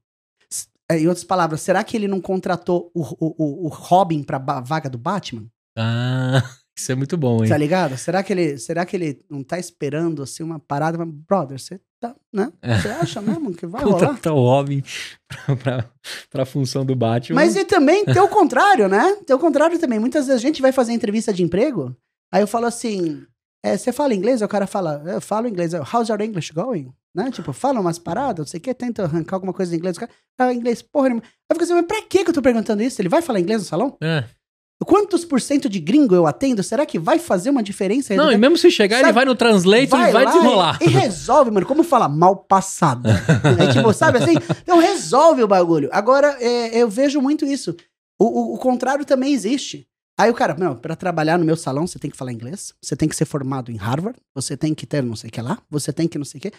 [0.90, 4.88] É, Em outras palavras, será que ele não contratou o, o, o- Robin pra vaga
[4.88, 5.46] do Batman?
[5.76, 6.42] Ah,
[6.78, 7.48] isso é muito bom, hein?
[7.48, 7.96] Tá ligado?
[7.96, 10.98] Será que ele, será que ele não tá esperando assim uma parada?
[10.98, 12.52] Mas, Brother, você tá, né?
[12.62, 12.78] É.
[12.80, 13.98] Você acha mesmo que vai rolar?
[14.08, 14.82] Contratar o Robin
[15.26, 15.90] pra, pra,
[16.30, 17.34] pra função do Batman.
[17.36, 19.16] Mas e também tem o contrário, né?
[19.26, 19.98] Tem o contrário também.
[19.98, 21.96] Muitas vezes a gente vai fazer entrevista de emprego,
[22.34, 23.22] aí eu falo assim:
[23.64, 24.42] é, você fala inglês?
[24.42, 25.72] O cara fala, eu falo inglês.
[25.72, 26.92] Eu, How's your English going?
[27.14, 27.30] Né?
[27.30, 29.96] Tipo, fala umas paradas, não sei o que, tenta arrancar alguma coisa em inglês.
[29.96, 31.22] O cara, ah, inglês, porra nenhuma.
[31.48, 33.00] Eu fico assim, mas pra que eu tô perguntando isso?
[33.00, 33.96] Ele vai falar inglês no salão?
[34.02, 34.24] É.
[34.84, 36.62] Quantos por cento de gringo eu atendo?
[36.62, 38.14] Será que vai fazer uma diferença?
[38.16, 40.78] Não, e mesmo se chegar, ele Sabe, vai no Translate e vai desenrolar.
[40.82, 41.64] E, e resolve, mano.
[41.64, 42.08] Como fala?
[42.08, 43.10] Mal passada.
[43.62, 44.34] é tipo, sabe assim?
[44.62, 45.88] Então resolve o bagulho.
[45.92, 47.74] Agora, é, eu vejo muito isso.
[48.18, 49.86] O, o- o contrário também existe.
[50.18, 52.94] Aí o cara, não, pra trabalhar no meu salão, você tem que falar inglês, você
[52.94, 55.60] tem que ser formado em Harvard, você tem que ter não sei o que lá,
[55.68, 56.52] você tem que não sei o que.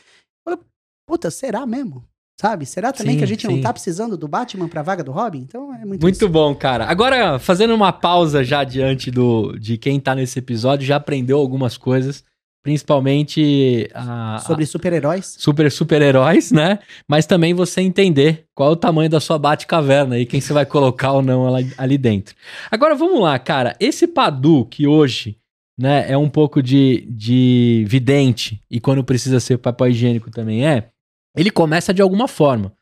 [0.44, 0.60] Fala,
[1.08, 2.04] Puta, será mesmo?
[2.40, 2.66] Sabe?
[2.66, 3.56] Será também Sim, que a gente sim.
[3.56, 5.40] não tá precisando do Batman pra vaga do Robin?
[5.40, 6.86] Então é muito, Muito bom, cara.
[6.86, 11.78] Agora, fazendo uma pausa já diante do, de quem tá nesse episódio, já aprendeu algumas
[11.78, 12.26] coisas,
[12.66, 15.36] principalmente a, Sobre super-heróis.
[15.38, 16.80] super super-heróis, né?
[17.08, 20.66] Mas também você entender qual é o tamanho da sua Batcaverna e quem você vai
[20.66, 22.36] colocar ou não ali, ali dentro.
[22.72, 23.76] Agora vamos lá, cara.
[23.80, 25.38] Esse Padu que hoje,
[25.78, 30.90] né, é um pouco de, de vidente e quando precisa ser papel higiênico também é,
[31.38, 32.74] ele começa de alguma forma.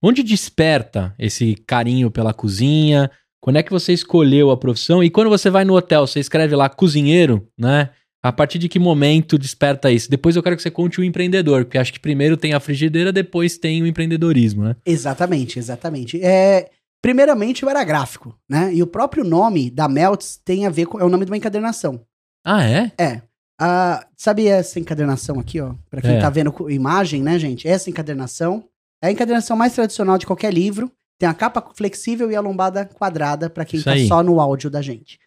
[0.00, 3.10] Onde desperta esse carinho pela cozinha?
[3.40, 5.02] Quando é que você escolheu a profissão?
[5.02, 7.90] E quando você vai no hotel, você escreve lá cozinheiro, né?
[8.24, 10.08] A partir de que momento desperta isso?
[10.10, 13.12] Depois eu quero que você conte o empreendedor, porque acho que primeiro tem a frigideira,
[13.12, 14.76] depois tem o empreendedorismo, né?
[14.86, 16.18] Exatamente, exatamente.
[16.24, 16.70] É,
[17.02, 18.72] primeiramente, eu era gráfico, né?
[18.72, 20.98] E o próprio nome da Melts tem a ver com.
[20.98, 22.00] É o nome de uma encadernação.
[22.42, 22.90] Ah, é?
[22.98, 23.20] É.
[23.60, 25.74] Ah, sabe essa encadernação aqui, ó?
[25.90, 26.18] Pra quem É.
[26.18, 27.68] tá vendo imagem, né, gente?
[27.68, 28.64] Essa encadernação
[29.02, 30.90] é a encadernação mais tradicional de qualquer livro.
[31.20, 34.08] Tem a capa flexível e a lombada quadrada pra quem Isso tá aí.
[34.08, 35.18] só no áudio da gente.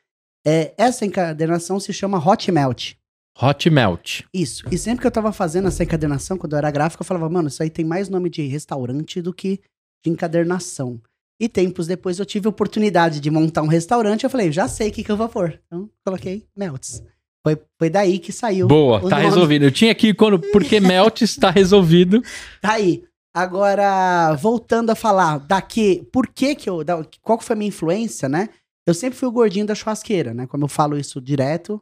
[0.47, 2.93] É, essa encadernação se chama Hot Melt.
[3.41, 4.21] Hot Melt.
[4.33, 4.63] Isso.
[4.71, 7.49] E sempre que eu tava fazendo essa encadernação, quando eu era gráfico, eu falava, mano,
[7.49, 9.59] isso aí tem mais nome de restaurante do que
[10.03, 11.01] de encadernação.
[11.39, 14.89] E tempos depois eu tive a oportunidade de montar um restaurante, eu falei, já sei
[14.89, 15.59] o que, que eu vou pôr.
[15.67, 17.03] Então, coloquei Melts.
[17.45, 18.67] Foi, foi daí que saiu.
[18.67, 19.23] Boa, tá nome.
[19.23, 19.65] resolvido.
[19.65, 20.39] Eu tinha aqui quando.
[20.39, 22.21] Porque Melt está resolvido.
[22.61, 23.03] Tá aí.
[23.33, 28.27] Agora, voltando a falar daqui, por que que eu, da- qual foi a minha influência,
[28.27, 28.49] né?
[28.87, 30.47] Eu sempre fui o gordinho da churrasqueira, né?
[30.47, 31.81] Como eu falo isso direto,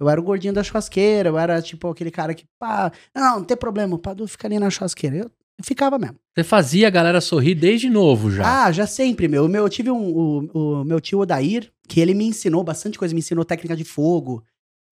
[0.00, 3.44] eu era o gordinho da churrasqueira, eu era tipo aquele cara que, pá, não, não
[3.44, 5.16] tem problema, o Padu fica ali na churrasqueira.
[5.18, 5.30] Eu,
[5.62, 6.16] ficava mesmo.
[6.34, 8.64] Você fazia a galera sorrir desde novo já.
[8.64, 9.46] Ah, já sempre, meu.
[9.48, 13.14] Meu eu tive um, o, o meu tio Odair, que ele me ensinou bastante coisa,
[13.14, 14.42] me ensinou técnica de fogo,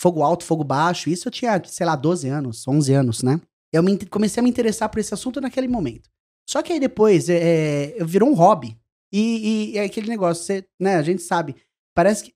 [0.00, 1.08] fogo alto, fogo baixo.
[1.08, 3.40] Isso eu tinha, sei lá, 12 anos, 11 anos, né?
[3.72, 6.10] Eu me comecei a me interessar por esse assunto naquele momento.
[6.48, 8.76] Só que aí depois, é, é, eu virou um hobby.
[9.16, 11.54] E, e é aquele negócio, você, né, a gente sabe,
[11.94, 12.32] parece que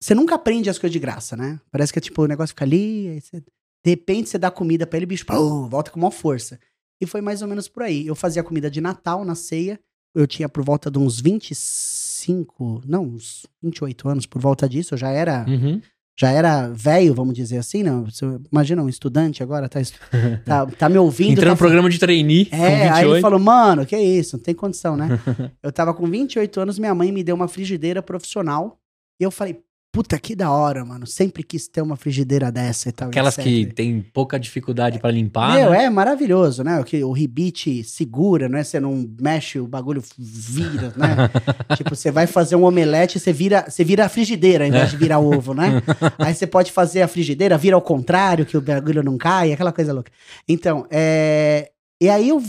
[0.00, 1.60] você nunca aprende as coisas de graça, né?
[1.70, 4.96] Parece que tipo, o negócio fica ali, aí cê- de repente você dá comida pra
[4.96, 6.58] ele, bicho pô, volta com maior força.
[7.00, 8.06] E foi mais ou menos por aí.
[8.06, 9.78] Eu fazia comida de Natal na ceia,
[10.14, 14.98] eu tinha por volta de uns 25, não, uns 28 anos por volta disso, eu
[14.98, 15.80] já era, Uhum.
[16.18, 17.82] Já era velho, vamos dizer assim?
[18.04, 19.80] Você imagina um estudante agora tá,
[20.44, 22.94] tá, tá me ouvindo, Entrou tá no programa de trainee é, 28.
[22.94, 25.08] aí ele falou, mano, que isso, não tem condição, né?
[25.62, 28.78] eu tava com 28 anos, minha mãe me deu uma frigideira profissional.
[29.18, 29.60] E eu falei,
[29.92, 31.06] puta que da hora, mano.
[31.06, 33.08] Sempre quis ter uma frigideira dessa e tal.
[33.08, 33.44] Aquelas etc.
[33.44, 35.54] que tem pouca dificuldade pra limpar.
[35.54, 35.84] Meu, né?
[35.84, 36.80] é maravilhoso, né?
[36.80, 38.64] O, que, o ribite segura, né?
[38.64, 41.30] Você não mexe, o bagulho vira, né?
[41.76, 44.96] tipo, você vai fazer um omelete, você vira, você vira a frigideira ao invés de
[44.96, 45.82] virar ovo, né?
[46.18, 49.72] Aí você pode fazer a frigideira, vira ao contrário, que o bagulho não cai, aquela
[49.72, 50.10] coisa louca.
[50.48, 51.70] Então, é...
[52.00, 52.42] E aí eu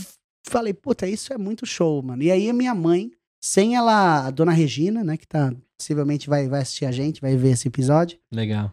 [0.49, 2.23] falei, puta, isso é muito show, mano.
[2.23, 3.11] E aí a minha mãe,
[3.43, 7.35] sem ela, a dona Regina, né, que tá, possivelmente vai, vai assistir a gente, vai
[7.35, 8.71] ver esse episódio, Legal.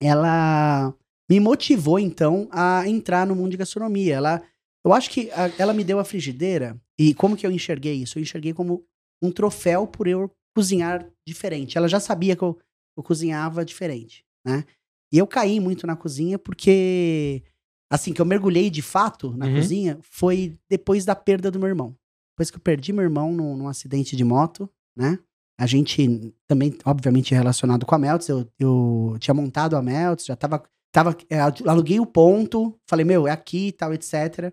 [0.00, 0.94] ela
[1.30, 4.14] me motivou então a entrar no mundo de gastronomia.
[4.16, 4.42] Ela,
[4.84, 8.18] eu acho que a- ela me deu a frigideira e como que eu enxerguei isso?
[8.18, 8.84] Eu enxerguei como
[9.22, 11.78] um troféu por eu cozinhar diferente.
[11.78, 12.58] Ela já sabia que eu,
[12.96, 14.64] eu cozinhava diferente, né?
[15.12, 17.42] E eu caí muito na cozinha porque,
[17.90, 19.54] assim, que eu mergulhei de fato na Uhum.
[19.56, 21.96] cozinha foi depois da perda do meu irmão.
[22.34, 25.18] Depois que eu perdi meu irmão num, num acidente de moto, né?
[25.58, 30.34] A gente também, obviamente, relacionado com a Meltz, eu, eu tinha montado a Meltz, já
[30.34, 34.52] tava, tava é, aluguei o ponto, falei, meu, é aqui e tal, etc.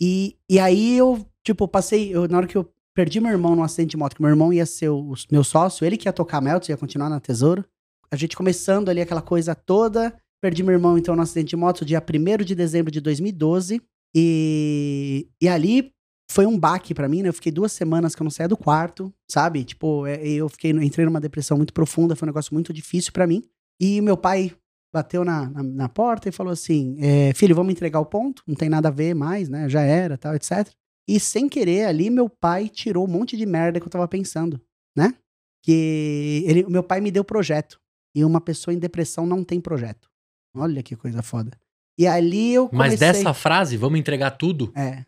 [0.00, 3.62] E, e aí eu, tipo, passei, eu, na hora que eu perdi meu irmão num
[3.62, 6.12] acidente de moto, que meu irmão ia ser o, o meu sócio, ele que ia
[6.12, 7.64] tocar a Meltz, ia continuar na Tesouro.
[8.10, 11.84] A gente começando ali aquela coisa toda, perdi meu irmão então no acidente de moto,
[11.84, 13.82] dia 1 de dezembro de 2012.
[14.14, 15.92] E, e ali
[16.28, 17.28] foi um baque pra mim, né?
[17.28, 19.64] Eu fiquei duas semanas que eu não saía do quarto, sabe?
[19.64, 23.26] Tipo, é, eu fiquei, entrei numa depressão muito profunda, foi um negócio muito difícil pra
[23.26, 23.42] mim.
[23.80, 24.52] E meu pai
[24.92, 28.54] bateu na, na, na porta e falou assim: é, Filho, vamos entregar o ponto, não
[28.54, 29.68] tem nada a ver mais, né?
[29.68, 30.68] Já era, tal, etc.
[31.08, 34.60] E sem querer ali, meu pai tirou um monte de merda que eu tava pensando,
[34.96, 35.14] né?
[35.62, 37.78] Que ele, o meu pai me deu projeto.
[38.14, 40.08] E uma pessoa em depressão não tem projeto.
[40.56, 41.52] Olha que coisa foda.
[41.98, 42.90] E ali eu comecei...
[42.90, 45.04] Mas dessa frase, vamos entregar tudo, É,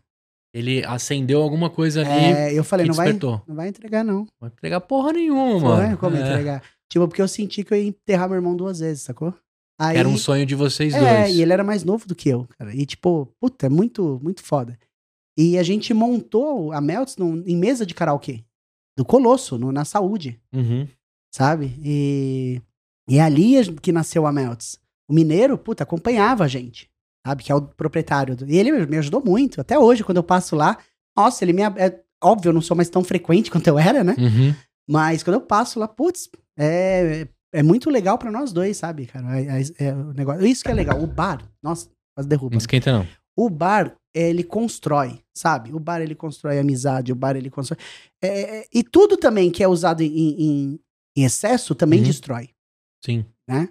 [0.53, 4.19] ele acendeu alguma coisa ali é eu falei, não vai, não vai entregar não.
[4.19, 5.97] Não vai entregar porra nenhuma, Foi, mano.
[5.97, 6.21] como É.
[6.21, 6.63] entregar?
[6.91, 9.33] Tipo, porque eu senti que eu ia enterrar meu irmão duas vezes, sacou?
[9.79, 11.35] Aí, Era um sonho de vocês É, dois.
[11.35, 12.73] e ele era mais novo do que eu, cara.
[12.75, 14.77] E tipo, puta, é muito, muito foda.
[15.37, 18.43] E a gente montou a Melts num- em mesa de karaokê.
[18.97, 20.85] Do Colosso, no- na saúde, Uhum.
[21.33, 21.73] sabe?
[21.81, 22.61] E,
[23.09, 24.77] e é ali que nasceu a Melts.
[25.09, 26.89] O mineiro, puta, acompanhava a gente,
[27.29, 27.43] sabe?
[27.43, 28.35] Que é o proprietário.
[28.35, 29.61] do- E ele me ajudou muito.
[29.61, 30.77] Até hoje, quando eu passo lá,
[31.17, 31.61] nossa, ele me.
[31.63, 34.15] É, óbvio, eu não sou mais tão frequente quanto eu era, né?
[34.17, 34.53] Uhum.
[34.89, 39.39] Mas quando eu passo lá, putz, é, é muito legal pra nós dois, sabe, cara?
[39.39, 41.01] É, é- é o negócio, isso que é legal.
[41.01, 42.53] O bar, nossa, quase derruba.
[42.55, 43.07] Não esquenta, não.
[43.37, 45.71] O bar, ele constrói, sabe?
[45.73, 47.77] O bar, ele constrói amizade, o bar, ele constrói.
[48.21, 50.79] é, é, e tudo também que é usado em, em-
[51.17, 52.05] em excesso também Uhum.
[52.05, 52.49] destrói,
[53.05, 53.23] Sim.
[53.47, 53.69] né?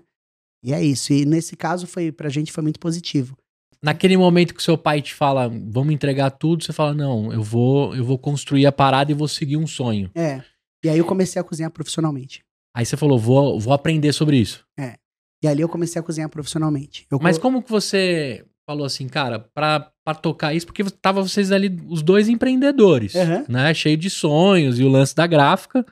[0.64, 1.12] E é isso.
[1.12, 3.36] E nesse caso, foi, pra gente, foi muito positivo.
[3.82, 7.94] Naquele momento que seu pai te fala, vamos entregar tudo, você fala, não, eu vou,
[7.94, 10.10] eu vou construir a parada e vou seguir um sonho.
[10.14, 10.42] É.
[10.84, 12.42] E aí eu comecei a cozinhar profissionalmente.
[12.76, 14.64] Aí você falou, vou, vou aprender sobre isso.
[15.42, 17.06] E ali eu comecei a cozinhar profissionalmente.
[17.10, 21.22] Eu Mas co- como que você falou assim, cara, pra, pra tocar isso, porque tava
[21.22, 23.44] vocês ali, os dois empreendedores, Aham.
[23.48, 23.72] né?
[23.72, 25.86] Cheio de sonhos e o lance da gráfica.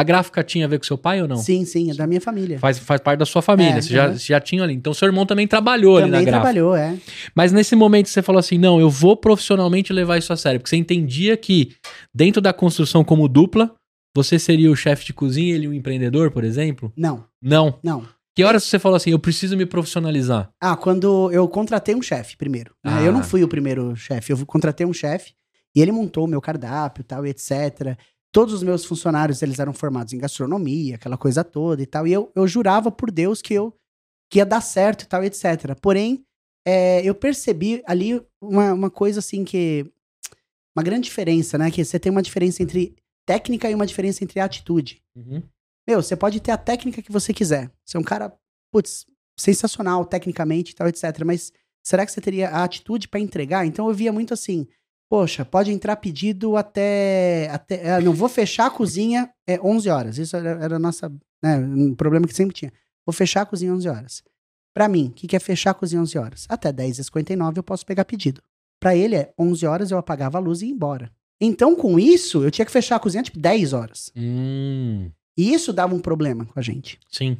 [0.00, 1.36] A gráfica tinha a ver com seu pai ou não?
[1.36, 2.58] Sim, sim, é da minha família.
[2.58, 4.72] Faz, faz parte da sua família, É, você, já, você já tinha ali.
[4.72, 6.40] Então seu irmão também trabalhou ali na Também gráfica.
[6.52, 6.96] trabalhou, é.
[7.34, 10.58] Mas nesse momento você falou assim: não, eu vou profissionalmente levar isso a sério.
[10.58, 11.74] Porque você entendia que
[12.14, 13.74] dentro da construção como dupla,
[14.16, 16.90] você seria o chefe de cozinha e ele um empreendedor, por exemplo?
[16.96, 17.78] Não, Não.
[17.82, 18.04] não.
[18.34, 20.48] Que horas você falou assim: eu preciso me profissionalizar?
[20.60, 22.72] Ah, quando eu contratei um chefe primeiro.
[22.82, 23.02] Ah.
[23.02, 25.32] Eu não fui o primeiro chefe, eu contratei um chefe
[25.76, 27.96] e ele montou o meu cardápio tal, e etc.
[28.32, 32.06] Todos os meus funcionários, eles eram formados em gastronomia, aquela coisa toda e tal.
[32.06, 33.74] E eu, eu jurava por Deus que eu
[34.30, 35.74] que ia dar certo e tal, etc.
[35.82, 36.24] Porém,
[36.64, 39.90] é, eu percebi ali uma, uma coisa assim que...
[40.76, 41.68] Uma grande diferença, né?
[41.68, 42.94] Que você tem uma diferença entre
[43.26, 45.02] técnica e uma diferença entre atitude.
[45.16, 45.42] Uhum.
[45.86, 47.72] Meu, você pode ter a técnica que você quiser.
[47.84, 48.32] Você é um cara,
[48.72, 49.04] putz,
[49.36, 51.24] sensacional tecnicamente e tal, etc.
[51.24, 53.66] Mas será que você teria a atitude pra entregar?
[53.66, 54.68] Então eu via muito assim,
[55.10, 57.48] poxa, pode entrar pedido até.
[57.50, 60.18] até ah, não vou fechar a cozinha é 11 horas.
[60.18, 61.12] Isso era, era nossa.
[61.42, 62.72] Né, um problema que sempre tinha.
[63.04, 64.22] Vou fechar a cozinha 11 horas.
[64.72, 66.46] Pra mim, o que, que é fechar a cozinha 11 horas?
[66.48, 68.40] Até 10h59 eu posso pegar pedido.
[68.78, 71.10] Pra ele é 11 horas eu apagava a luz e ia embora.
[71.40, 74.12] Então, com isso, eu tinha que fechar a cozinha tipo 10 horas.
[74.14, 77.38] Hum, E isso dava um problema com a gente sim.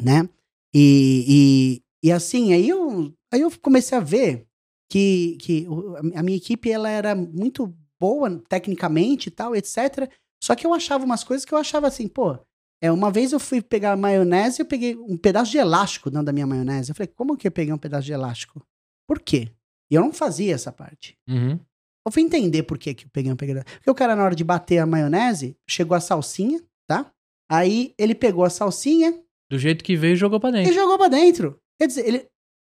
[0.00, 0.28] né?
[0.74, 4.46] E, e, e assim, aí eu, aí eu comecei a ver
[4.92, 5.66] que, que
[6.14, 10.06] a minha equipe ela era muito boa tecnicamente e tal, etc.
[10.44, 12.38] Só que eu achava umas coisas que eu achava assim, pô.
[12.82, 16.32] É, uma vez eu fui pegar maionese eu peguei um pedaço de elástico dentro da
[16.32, 16.90] minha maionese.
[16.90, 18.60] Eu falei, como que eu peguei um pedaço de elástico?
[19.08, 19.50] Por quê?
[19.90, 21.16] E eu não fazia essa parte.
[21.26, 21.58] Uhum.
[22.04, 23.64] Eu fui entender por que, que eu peguei um pedaço.
[23.76, 27.10] Porque o cara, na hora de bater a maionese, chegou a salsinha, tá?
[27.50, 30.74] Aí ele pegou a salsinha, Do jeito que veio, jogou pra e dentro.
[30.74, 31.58] jogou pra dentro.
[31.80, 32.18] Quer dizer, ele.
[32.18, 32.26] O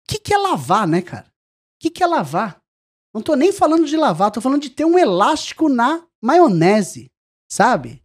[0.08, 1.26] que, que é lavar, né, cara?
[1.84, 2.62] O que, que é lavar?
[3.14, 7.12] Não tô nem falando de lavar, tô falando de ter um elástico na maionese,
[7.46, 8.02] sabe?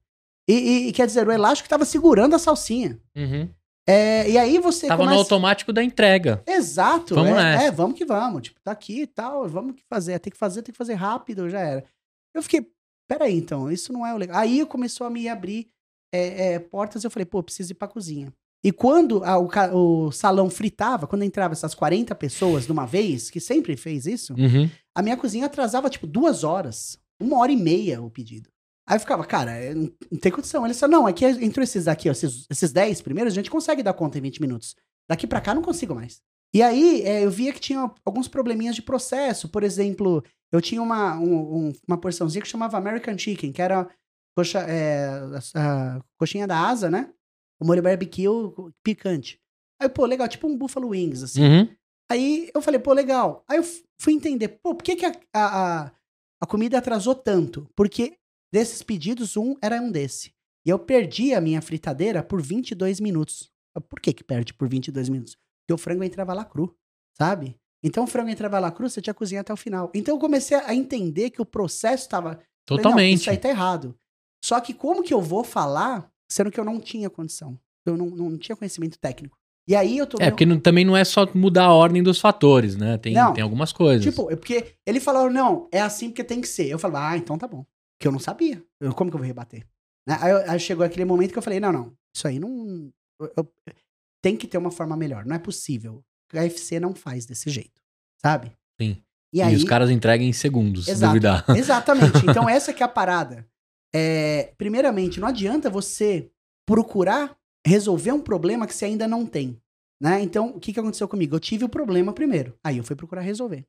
[0.50, 3.00] E, e- e quer dizer, o elástico tava segurando a salsinha.
[3.16, 3.50] Uhum.
[3.88, 5.24] É, e aí você Tava no começa...
[5.24, 6.44] automático da entrega.
[6.46, 7.16] Exato.
[7.16, 7.64] Vamos é, nessa.
[7.64, 8.42] é, vamos que vamos.
[8.42, 10.20] Tipo, tá aqui e tal, vamos que fazer.
[10.20, 11.86] Tem que fazer, tem que fazer rápido, já era.
[12.36, 12.70] Eu fiquei,
[13.08, 14.38] peraí, então, isso não é o legal.
[14.38, 15.72] Aí começou a me abrir
[16.14, 18.34] é, é, portas, eu falei, pô, preciso ir pra cozinha.
[18.64, 23.30] E quando a- o, o salão fritava, quando entrava essas 40 pessoas de uma vez,
[23.30, 24.70] que sempre fez isso, Uhum.
[24.96, 26.98] a minha cozinha atrasava, tipo, duas horas.
[27.22, 28.50] Uma hora e meia o pedido.
[28.88, 30.66] Aí eu ficava, cara, é, não, tem condição.
[30.66, 33.84] Ele falou, não, aqui entre esses aqui, ó, esses, esses 10 primeiros, a gente consegue
[33.84, 34.76] dar conta em 20 minutos.
[35.08, 36.20] Daqui pra cá não consigo mais.
[36.54, 39.48] E aí é, eu via que tinha alguns probleminhas de processo.
[39.48, 43.88] Por exemplo, eu tinha uma, um- um- uma porçãozinha que chamava American Chicken, que era
[44.36, 45.08] coxa, é,
[45.54, 47.10] a, a coxinha da asa, né?
[47.60, 48.26] O molho barbecue
[48.84, 49.40] picante.
[49.82, 51.42] Aí, pô, legal, tipo um Buffalo Wings, assim.
[51.44, 51.76] Uhum.
[52.12, 53.44] Aí eu falei, pô, legal.
[53.48, 53.64] Aí eu
[54.02, 55.92] fui entender, pô, por que, que a, a,
[56.42, 57.70] a- comida atrasou tanto?
[57.76, 58.18] Porque
[58.52, 60.34] desses pedidos, um era um desse.
[60.66, 63.50] E eu perdi a minha fritadeira por 22 minutos.
[63.88, 65.36] Por que que perde por 22 minutos?
[65.62, 66.76] Porque o frango entrava lá cru,
[67.18, 67.56] sabe?
[67.84, 69.90] Então o frango entrava lá cru, você tinha que cozinhar até o final.
[69.94, 72.32] Então eu comecei a entender que o processo estava...
[72.68, 73.22] Falei, Totalmente.
[73.22, 73.96] isso aí tá errado.
[74.44, 77.60] Só que como que eu vou falar, sendo que eu não tinha condição?
[77.86, 79.38] Eu não, não tinha conhecimento técnico.
[79.68, 80.28] E aí eu tomei...
[80.28, 82.98] É, porque não- também não é só mudar a ordem dos fatores, né?
[82.98, 83.34] Tem, Não.
[83.34, 84.04] tem algumas coisas.
[84.04, 86.68] Tipo, é porque ele falou, não, é assim porque tem que ser.
[86.70, 87.64] Eu falei, ah, então tá bom.
[87.98, 88.64] Porque eu não sabia.
[88.80, 89.66] Eu- como que eu vou rebater?
[90.08, 90.18] Né?
[90.20, 92.92] Aí, aí chegou aquele momento que eu falei, não, não, isso aí não.
[93.20, 93.54] eu- eu-
[94.24, 95.24] tem que ter uma forma melhor.
[95.26, 96.04] Não é possível.
[96.32, 97.80] O KFC não faz desse jeito.
[98.22, 98.52] Sabe?
[98.82, 98.98] Sim.
[99.32, 99.56] E E, aí.
[99.56, 101.12] os caras entregam em segundos, se Exato.
[101.14, 101.46] duvidar.
[101.56, 102.26] Exatamente.
[102.28, 103.46] Então, essa que é a parada.
[103.94, 106.30] É, primeiramente, não adianta você
[106.66, 109.60] procurar resolver um problema que você ainda não tem.
[110.02, 110.22] Né?
[110.22, 111.36] Então, o que, que aconteceu comigo?
[111.36, 112.58] Eu tive o problema primeiro.
[112.64, 113.66] Aí eu fui procurar resolver.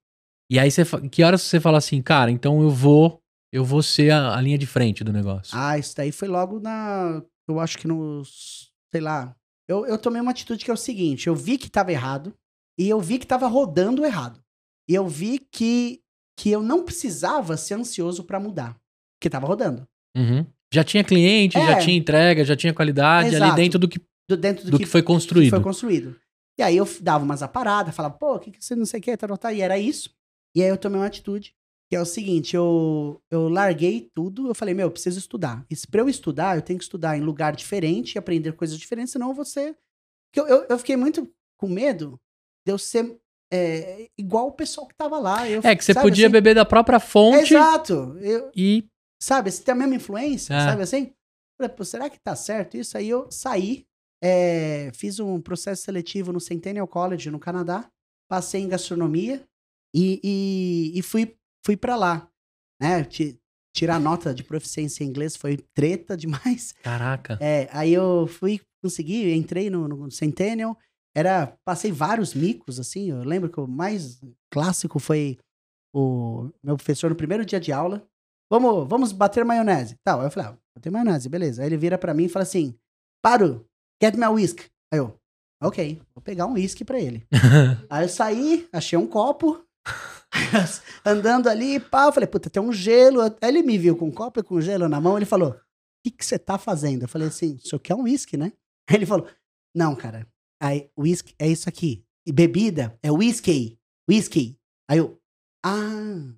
[0.51, 4.11] E aí, você, que horas você fala assim, cara, então eu vou, eu vou ser
[4.11, 5.57] a, a linha de frente do negócio.
[5.57, 7.23] Ah, isso daí foi logo na.
[7.49, 8.73] Eu acho que nos.
[8.93, 9.35] Sei lá.
[9.69, 12.35] Eu, eu tomei uma atitude que é o seguinte: eu vi que tava errado
[12.79, 14.43] e eu vi que tava rodando errado.
[14.89, 16.03] E eu vi que,
[16.37, 18.77] que eu não precisava ser ansioso pra mudar.
[19.17, 19.87] Porque tava rodando.
[20.17, 20.45] Uhum.
[20.73, 21.67] Já tinha cliente, É.
[21.67, 23.57] já tinha entrega, já tinha qualidade ali Exato.
[23.57, 25.51] dentro do que, Do, dentro do, do que, foi construído.
[25.51, 26.17] foi construído.
[26.59, 29.03] E aí eu dava umas aparadas, falava, pô, o que, que você não sei o
[29.03, 30.11] que, tá, tá, e era isso.
[30.55, 31.55] E aí eu tomei uma atitude,
[31.89, 35.65] que é o seguinte, eu, eu larguei tudo, eu falei, meu, eu preciso estudar.
[35.71, 38.79] E se pra eu estudar, eu tenho que estudar em lugar diferente e aprender coisas
[38.79, 39.35] diferentes, senão.
[39.35, 39.75] Porque
[40.37, 42.21] eu, eu, eu fiquei muito com medo
[42.67, 43.17] de eu ser
[43.53, 45.49] é, igual o pessoal que tava lá.
[45.49, 46.33] Eu, É que você sabe, podia assim?
[46.33, 48.17] beber da própria fonte Exato.
[48.21, 48.85] Eu, e
[49.23, 50.61] sabe, você tem a mesma influência, É.
[50.61, 51.13] sabe assim?
[51.61, 52.97] Falei, pô, será que tá certo isso?
[52.97, 53.85] Aí eu saí,
[54.23, 57.91] é, fiz um processo seletivo no Centennial College, no Canadá,
[58.31, 59.47] passei em gastronomia
[59.95, 60.21] e,
[60.95, 62.29] e, e fui, fui para lá.
[62.81, 63.05] Né?
[63.05, 63.37] Ti-
[63.73, 66.73] Tirar nota de proficiência em inglês foi treta demais.
[66.83, 67.39] Caraca.
[67.41, 70.77] É, aí eu fui, consegui, entrei no, no Centennial,
[71.17, 75.39] era, passei vários micos, assim, eu lembro que o mais clássico foi
[75.95, 78.05] o meu professor no primeiro dia de aula,
[78.51, 81.97] vamos, vamos bater maionese, tal, aí eu falei, ah, bater maionese, beleza, aí ele vira
[81.97, 82.75] pra mim e fala assim,
[83.23, 83.67] Paro,
[84.03, 84.61] get me a whisk,
[84.93, 85.19] aí eu,
[85.63, 87.27] ok, vou pegar um whisky pra ele.
[87.91, 89.63] Aí eu saí, achei um copo,
[91.05, 93.21] andando ali, pá, eu falei, puta, tem um gelo.
[93.21, 96.11] Aí ele me viu com um copo e com gelo na mão, ele falou, o
[96.11, 97.03] que você tá fazendo?
[97.03, 98.53] Eu falei assim, o senhor quer um whisky, né?
[98.89, 99.29] Aí ele falou,
[99.75, 100.27] não, cara,
[100.61, 102.05] aí, whisky é isso aqui.
[102.27, 104.59] E bebida é whisky, whisky.
[104.89, 105.21] Aí eu,
[105.65, 106.33] ah,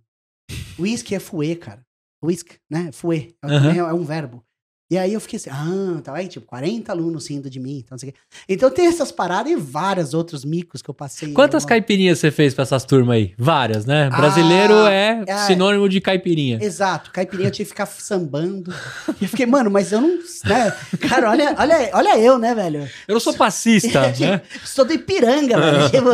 [0.79, 1.87] whisky é fouet, cara.
[2.23, 2.91] Whisky, né?
[2.91, 3.61] É, Aham.
[3.63, 4.43] também é um verbo.
[4.91, 7.97] E aí eu fiquei assim, ah, tá aí, tipo, 40 alunos rindo de mim, então,
[7.97, 8.13] quê.
[8.47, 11.33] Então tem essas paradas e vários outros micos que eu passei.
[11.33, 13.33] Quantas Eu- caipirinhas você fez pra essas turmas aí?
[13.39, 14.11] Várias, né?
[14.11, 15.37] Brasileiro Ah, é é.
[15.47, 16.59] sinônimo de caipirinha.
[16.63, 18.71] Exato, caipirinha eu tive que ficar sambando.
[19.19, 20.11] E eu fiquei, mano, mas eu não.
[20.45, 20.77] Né?
[21.09, 22.87] Cara, olha, olha, olha eu, né, velho?
[23.09, 24.43] Eu não sou passista, né?
[24.63, 25.89] Sou do Ipiranga, velho.
[25.89, 26.11] Tipo,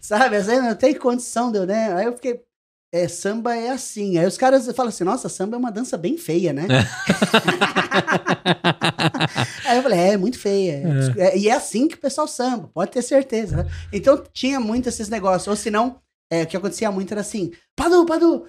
[0.00, 1.92] sabe, assim, não tem condição de eu, né?
[1.94, 2.40] Aí eu fiquei.
[2.94, 4.18] É, samba é assim.
[4.18, 6.66] Aí os caras falam assim, nossa, samba é uma dança bem feia, né?
[9.64, 10.82] Aí eu falei, é, muito feia.
[11.16, 13.64] É, E é assim que o pessoal samba, pode ter certeza.
[13.64, 13.70] né?
[13.92, 15.48] Então tinha muito esses negócios.
[15.48, 16.00] Ou senão,
[16.30, 18.46] é, o que acontecia muito era assim, Padu, Padu,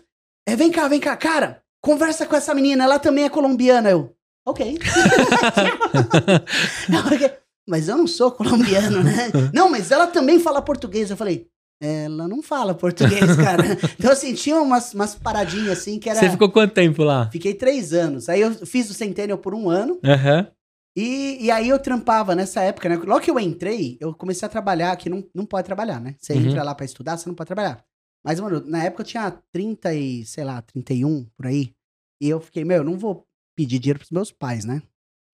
[0.47, 3.89] é, vem cá, vem cá, cara, conversa com essa menina, ela também é colombiana.
[3.91, 4.13] Eu,
[4.45, 4.77] ok.
[6.89, 7.32] Não, porque-
[7.65, 9.32] mas eu não sou colombiano, né?
[9.56, 11.10] Não, mas ela também fala português.
[11.10, 11.47] Eu falei,
[11.86, 13.63] ela não fala português, cara.
[14.00, 16.19] Então, assim, tinha umas, umas paradinhas assim que era.
[16.19, 17.30] Você ficou quanto tempo lá?
[17.32, 18.30] Fiquei três anos.
[18.30, 20.00] Aí eu fiz o Centennial por um ano.
[20.04, 20.48] Aham.
[20.96, 22.96] E, e aí eu trampava nessa época, né?
[22.98, 26.15] Logo que eu entrei, eu comecei a trabalhar, que não, não pode trabalhar, né?
[26.19, 26.46] Você Uhum.
[26.46, 27.84] entra lá pra estudar, você não pode trabalhar.
[28.24, 31.74] Mas, mano, na época eu tinha 30 e, sei lá, 31, por aí.
[32.22, 34.82] E eu fiquei, meu, eu não vou pedir dinheiro pros meus pais, né?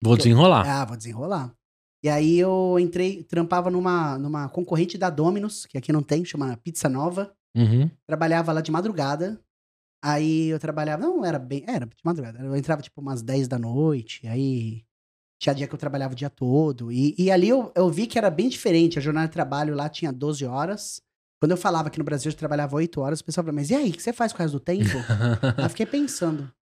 [0.02, 0.66] Vou desenrolar.
[0.66, 1.54] Ah, vou desenrolar.
[2.02, 6.56] E aí eu entrei, trampava numa, numa concorrente da Domino's, que aqui não tem, chama
[6.56, 7.34] Pizza Nova.
[7.54, 7.90] Uhum.
[8.06, 9.40] Trabalhava lá de madrugada.
[10.02, 12.38] Aí eu trabalhava, não era bem, era de madrugada.
[12.38, 14.82] Eu entrava tipo umas 10 da noite, aí
[15.38, 16.90] tinha dia que eu trabalhava o dia todo.
[16.90, 18.98] E, e ali eu, eu vi que era bem diferente.
[18.98, 21.02] A jornada de trabalho lá tinha 12 horas.
[21.40, 23.74] Quando eu falava que no Brasil eu trabalhava 8 horas, o pessoal falava, mas e
[23.74, 24.90] aí, o que você faz com o resto do tempo?
[25.56, 26.52] aí eu fiquei pensando.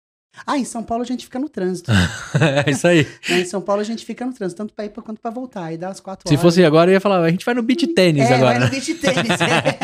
[0.46, 1.90] Ah, em São Paulo a gente fica no trânsito.
[2.66, 3.06] é isso aí.
[3.28, 5.64] Em São Paulo a gente fica no trânsito, tanto pra ir quanto pra voltar.
[5.64, 6.42] Aí dá as quatro Se horas.
[6.42, 8.58] fosse agora, eu ia falar, a gente vai no beat tênis é, agora.
[8.58, 9.40] vai no beach tênis.
[9.40, 9.78] é.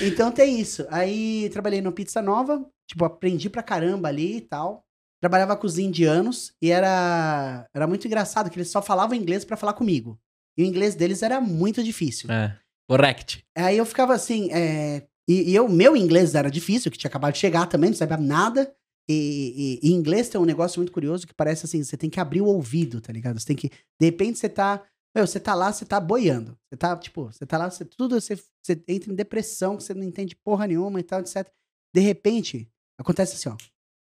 [0.06, 0.86] então tem isso.
[0.90, 4.82] Aí trabalhei no Pizza Nova, tipo, aprendi pra caramba ali e tal.
[5.20, 9.56] Trabalhava com os indianos e era, era muito engraçado que eles só falavam inglês pra
[9.56, 10.18] falar comigo.
[10.56, 12.30] E o inglês deles era muito difícil.
[12.30, 12.56] É.
[12.88, 13.42] Correct.
[13.56, 17.32] Aí eu ficava assim, é, e, e eu, meu inglês era difícil, que tinha acabado
[17.34, 18.74] de chegar também, não sabia nada.
[19.08, 22.20] E, e, e inglês tem um negócio muito curioso que parece assim, você tem que
[22.20, 23.38] abrir o ouvido, tá ligado?
[23.38, 24.82] Você tem que, de repente você tá,
[25.14, 26.58] meu, você tá lá, você tá boiando.
[26.68, 29.94] Você tá, tipo, você tá lá, você, tudo, você, você entra em depressão, que você
[29.94, 31.46] não entende porra nenhuma e tal, etc.
[31.94, 33.56] De repente, acontece assim, ó.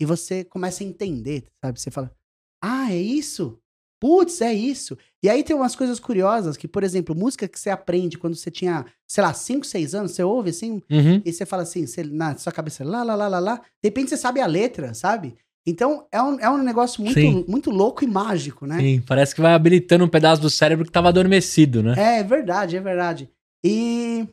[0.00, 1.80] E você começa a entender, sabe?
[1.80, 2.14] Você fala,
[2.62, 3.59] ah, é isso?
[4.00, 4.96] Putz, é isso.
[5.22, 8.50] E aí tem umas coisas curiosas, que, por exemplo, música que você aprende quando você
[8.50, 11.20] tinha, sei lá, 5, 6 anos, você ouve assim, Uhum.
[11.22, 14.08] e você fala assim, você, na sua cabeça, lá, lá, lá, lá, lá, de repente
[14.08, 15.36] você sabe a letra, sabe?
[15.66, 17.44] Então é um, é um negócio muito, Sim.
[17.46, 18.78] muito louco e mágico, né?
[18.80, 21.94] Sim, parece que vai habilitando um pedaço do cérebro que tava adormecido, né?
[21.98, 23.30] É, é verdade, é verdade.
[23.62, 24.26] E,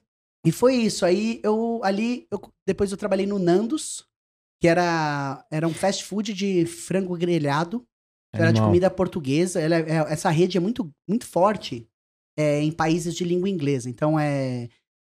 [0.45, 1.05] e foi isso.
[1.05, 4.05] Aí eu ali, eu, depois eu trabalhei no Nandos,
[4.61, 7.85] que era, era um fast food de frango grelhado.
[8.33, 9.59] Era de comida portuguesa.
[9.59, 11.87] Ela é- é- essa rede é muito, muito forte
[12.37, 13.89] é, em países de língua inglesa.
[13.89, 14.69] Então é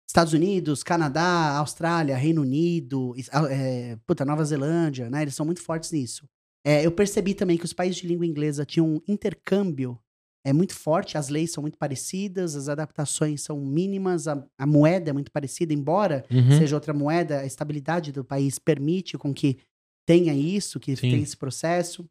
[0.08, 5.22] Estados Unidos, Canadá, Austrália, Reino Unido, ah, é, puta, Nova Zelândia, né?
[5.22, 6.24] Eles são muito fortes nisso.
[6.64, 9.98] É, eu percebi também que os países de língua inglesa tinham um intercâmbio
[10.44, 15.10] é muito forte, as leis são muito parecidas, as adaptações são mínimas, a, a moeda
[15.10, 16.56] é muito parecida, embora Uhum.
[16.56, 19.58] seja outra moeda, a estabilidade do país permite com que
[20.06, 21.10] tenha isso, que Sim.
[21.10, 22.08] tenha esse processo,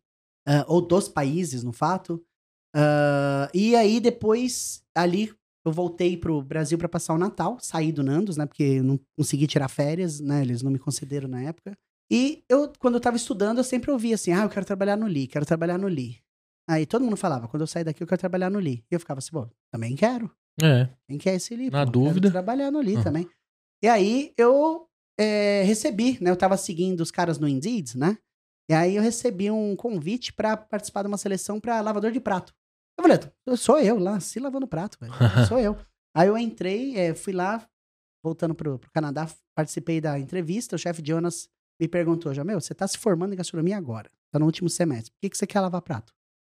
[0.48, 2.24] ah, ou dos países, no fato.
[2.76, 5.34] Ah, e aí, depois, ali,
[5.66, 9.00] eu voltei pro Brasil para passar o Natal, saí do Nandos, né, porque eu não
[9.18, 11.76] consegui tirar férias, né, eles não me concederam na época.
[12.12, 15.08] E eu, quando eu tava estudando, eu sempre ouvia assim, ah, eu quero trabalhar no
[15.08, 16.22] Li, quero trabalhar no Li.
[16.70, 18.84] Aí todo mundo falava, quando eu sair daqui, eu quero trabalhar no Li.
[18.92, 20.32] E eu ficava assim, pô, também quero.
[20.62, 20.88] É.
[21.08, 21.70] Quem quer esse Li?
[21.70, 21.92] Na pô?
[21.92, 22.22] dúvida.
[22.22, 23.28] Quero trabalhar no Li também.
[23.84, 24.88] E aí eu
[25.20, 26.30] é, recebi, né?
[26.30, 28.18] Eu tava seguindo os caras no Indeed, né?
[28.70, 32.54] E aí eu recebi um convite pra participar de uma seleção pra lavador de prato.
[32.98, 35.14] Eu falei, "Eu- sou eu lá, se lavando prato, velho.
[35.54, 35.78] Sou eu.
[36.16, 37.66] Aí eu entrei, é, fui lá,
[38.24, 41.50] voltando pro, pro Canadá, participei da entrevista, o chefe Jonas
[41.80, 45.12] me perguntou, já, meu, você tá se formando em gastronomia agora, tá no último semestre,
[45.12, 46.14] por que, que você quer lavar prato?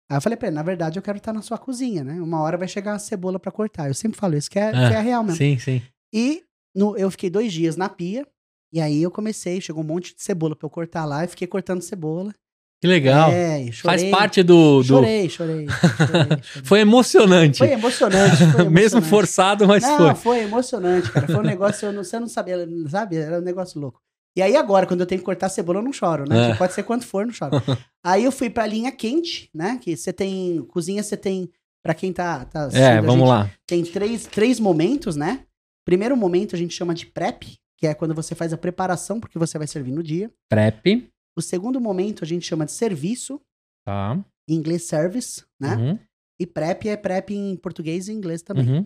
[0.09, 2.19] Aí eu falei pra ele, na verdade eu quero estar na sua cozinha, né?
[2.19, 3.87] Uma hora vai chegar a cebola pra cortar.
[3.87, 5.37] Eu sempre falo isso, que é, É, que é real mesmo.
[5.37, 5.81] Sim, sim.
[6.11, 6.43] E
[6.75, 8.27] no- eu fiquei dois dias na pia,
[8.71, 11.47] e aí eu comecei, chegou um monte de cebola pra eu cortar lá, e fiquei
[11.47, 12.33] cortando cebola.
[12.81, 13.31] Que legal.
[13.31, 14.77] É, e Faz chorei, parte do.
[14.79, 14.83] do...
[14.83, 16.07] Chorei, chorei, chorei,
[16.41, 16.63] chorei.
[16.63, 17.57] Foi emocionante.
[17.59, 19.07] Foi emocionante, foi Mesmo emocionante.
[19.09, 20.15] forçado, mas não, foi.
[20.15, 20.39] foi.
[20.45, 21.27] emocionante, cara.
[21.27, 23.17] Foi um negócio, eu não, você não sabia, sabe?
[23.17, 24.01] Era um negócio louco.
[24.35, 26.35] E aí agora, quando eu tenho que cortar cebola, eu não choro, né?
[26.35, 26.45] É.
[26.47, 27.51] Porque Pode ser quanto for, não choro.
[28.03, 29.77] aí eu fui pra linha quente, né?
[29.79, 31.49] Que você tem, cozinha você tem,
[31.83, 33.51] pra quem tá, tá É, vamos gente, lá.
[33.67, 35.41] tem três, três momentos, né?
[35.85, 39.39] Primeiro momento a gente chama de prep, que é quando você faz a preparação porque
[39.39, 40.31] você vai servir no dia.
[40.47, 41.09] Prep.
[41.35, 43.41] O segundo momento a gente chama de serviço,
[43.83, 44.23] Tá.
[44.47, 45.75] em inglês service, né?
[45.75, 45.99] Uhum,
[46.39, 48.69] E prep é prep em português e inglês também.
[48.69, 48.85] uhum.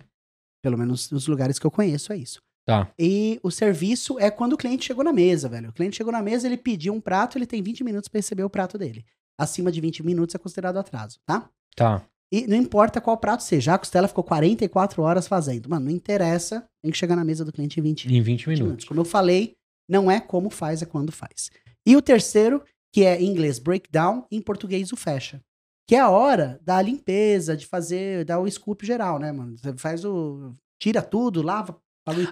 [0.64, 2.42] Pelo menos nos lugares que eu conheço é isso.
[2.66, 2.92] Tá.
[2.98, 5.70] E o serviço é quando o cliente chegou na mesa, velho.
[5.70, 8.44] O cliente chegou na mesa, ele pediu um prato, ele tem 20 minutos pra receber
[8.44, 9.06] o prato dele.
[9.38, 11.50] Acima de 20 minutos é considerado atraso, tá?
[11.76, 12.04] Tá.
[12.36, 15.70] E não importa qual prato seja, a costela ficou 44 horas fazendo.
[15.70, 18.66] Mano, não interessa, tem que chegar na mesa do cliente em 20 Em 20 minutos.
[18.66, 18.86] minutos.
[18.86, 19.54] Como eu falei,
[19.90, 21.50] não é como faz, é quando faz.
[21.88, 22.62] E o terceiro,
[22.94, 25.40] que é em inglês breakdown, em português o fecha.
[25.88, 29.56] Que é a hora da limpeza, de fazer, dar o scoop geral, né, mano?
[29.58, 30.52] Você faz o.
[30.82, 31.78] Tira tudo, lava.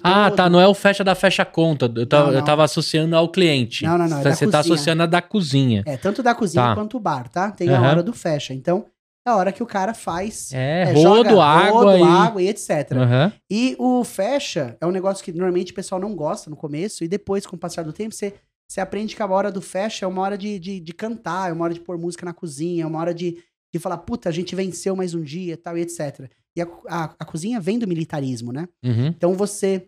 [0.04, 0.50] Ah, tá.
[0.50, 1.92] Não é o fecha da fecha conta.
[1.96, 2.40] Eu tava, Não, não.
[2.40, 3.84] eu tava associando ao cliente.
[3.86, 4.60] Não, não, não, é Você tá cozinha.
[4.60, 5.84] associando a da cozinha.
[5.86, 6.76] É, tanto da cozinha Tá.
[6.76, 7.52] quanto o bar, tá?
[7.52, 7.88] Tem a Aham.
[7.90, 8.54] hora do fecha.
[8.54, 8.86] Então,
[9.26, 10.52] é a hora que o cara faz.
[10.54, 12.02] É, é, rodo, joga água rodo, e.
[12.04, 12.92] água e etc.
[12.94, 13.34] Aham.
[13.50, 17.08] E o fecha é um negócio que normalmente o pessoal não gosta no começo, e
[17.08, 18.34] depois, com o passar do tempo, você,
[18.70, 21.54] você aprende que a hora do fecha é uma hora de, de, de cantar, é
[21.54, 23.38] uma hora de pôr música na cozinha, é uma hora de,
[23.74, 26.30] de falar, puta, a gente venceu mais um dia tal, e etc.
[26.56, 28.68] E a, a, a cozinha vem do militarismo, né?
[28.84, 29.08] Uhum.
[29.08, 29.88] Então você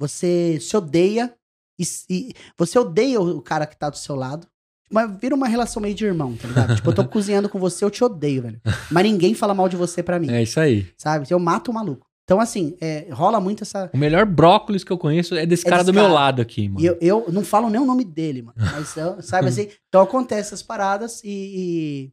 [0.00, 1.34] você se odeia
[1.78, 4.46] e, e você odeia o cara que tá do seu lado.
[4.90, 6.76] Mas vira uma relação meio de irmão, tá ligado?
[6.76, 8.60] tipo, eu tô cozinhando com você, eu te odeio, velho.
[8.90, 10.86] Mas ninguém fala mal de você pra mim, É isso aí.
[10.96, 11.26] sabe?
[11.30, 12.06] Eu mato o maluco.
[12.24, 13.90] Então, assim, é, rola muito essa.
[13.92, 16.68] O melhor brócolis que eu conheço é desse É cara desse do meu lado aqui,
[16.68, 16.80] mano.
[16.80, 18.56] E eu, eu não falo nem o nome dele, mano.
[18.72, 19.68] Mas, eu- sabe assim?
[19.88, 22.12] Então acontece essas paradas e,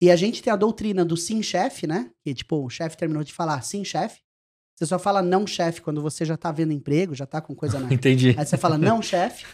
[0.00, 2.10] e, e a gente tem a doutrina do sim, chefe, né?
[2.24, 4.20] Que, tipo, o chefe terminou de falar sim, chefe.
[4.76, 7.78] Você só fala não, chefe, quando você já tá vendo emprego, já tá com coisa
[7.78, 8.34] na, Entendi.
[8.36, 9.44] Aí você fala, não, chefe,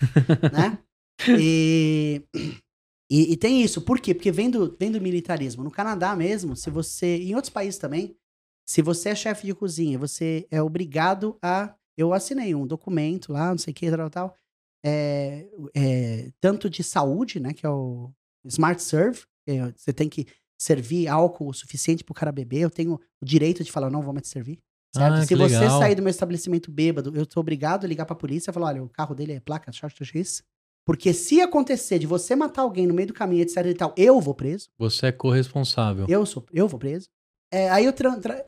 [0.50, 0.78] né?
[1.40, 2.22] E,
[3.10, 4.14] E, e tem isso, por quê?
[4.14, 5.64] Porque vem do, vem do militarismo.
[5.64, 7.16] No Canadá mesmo, se você.
[7.18, 8.16] Em outros países também,
[8.68, 11.74] se você é chefe de cozinha, você é obrigado a.
[11.98, 14.36] Eu assinei um documento lá, não sei o que, tal, tal.
[14.86, 17.52] É, é, tanto de saúde, né?
[17.52, 18.10] Que é o
[18.46, 19.22] Smart Serve.
[19.46, 20.26] é, você tem que
[20.58, 22.60] servir álcool o suficiente pro cara beber.
[22.60, 24.58] Eu tenho o direito de falar, não vou mais te servir.
[24.96, 25.78] Ah, Se você legal.
[25.80, 28.82] sair do meu estabelecimento bêbado, eu tô obrigado a ligar pra polícia e falar: olha,
[28.84, 30.42] o carro dele é placa XXX.
[30.90, 34.20] Porque se acontecer de você matar alguém no meio do caminho, etc e tal, eu
[34.20, 34.68] vou preso.
[34.76, 36.04] Você é corresponsável.
[36.08, 37.08] Eu sou, eu vou preso.
[37.52, 37.94] É, aí eu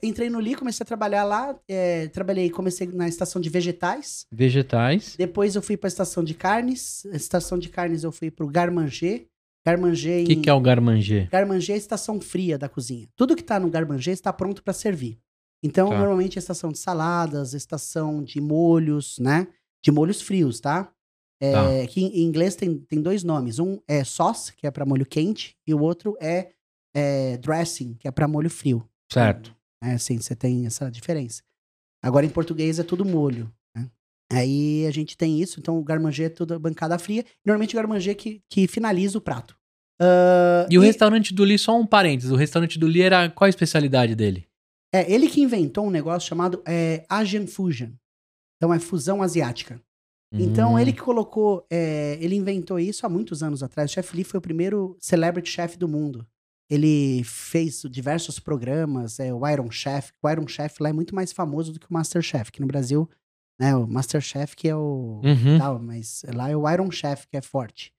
[0.03, 1.57] entrei no Li, comecei a trabalhar lá.
[1.69, 4.27] é, trabalhei, comecei na estação de vegetais.
[4.33, 5.15] Vegetais.
[5.17, 7.05] Depois eu fui pra estação de carnes.
[7.07, 9.27] Estação de carnes eu fui pro Garmanger.
[9.65, 11.29] Garmanger O que, em- que é o garmanger?
[11.31, 13.07] Garmanger é a estação fria da cozinha.
[13.15, 15.17] Tudo que tá no Garmanger está pronto para servir.
[15.63, 15.97] Então, Tá.
[15.99, 19.47] normalmente, a estação de saladas, a estação de molhos, né?
[19.81, 20.91] De molhos frios, tá?
[21.43, 21.87] É, Tá.
[21.89, 23.59] Que em inglês tem, tem dois nomes.
[23.59, 26.53] Um é sauce, que é para molho quente, e o outro é,
[26.95, 28.89] é dressing, que é para molho frio.
[29.13, 29.55] Certo.
[29.83, 31.43] É assim, você tem essa diferença.
[32.01, 33.53] Agora, em português, é tudo molho.
[33.77, 33.91] né?
[34.33, 37.25] Aí a gente tem isso, então o garmanger é tudo bancada fria.
[37.45, 39.57] Normalmente o garmanger que, que finaliza o prato.
[40.01, 43.47] Ah, E o restaurante do Lee, só um parênteses, o restaurante do Lee era qual
[43.47, 44.47] a especialidade dele?
[44.95, 47.91] É, ele que inventou um negócio chamado é, Asian Fusion.
[48.57, 49.81] Então é fusão asiática.
[50.33, 53.91] Então Hum, ele que colocou, é, ele inventou isso há muitos anos atrás.
[53.91, 56.27] O Chef Lee foi o primeiro celebrity chef do mundo.
[56.71, 60.11] Ele fez diversos programas, é, o Iron Chef.
[60.23, 62.67] O Iron Chef lá é muito mais famoso do que o Master Chef, que no
[62.67, 63.07] Brasil,
[63.61, 65.59] né, o Master Chef que é o Uhum.
[65.59, 67.93] tal, mas lá é o Iron Chef que é forte.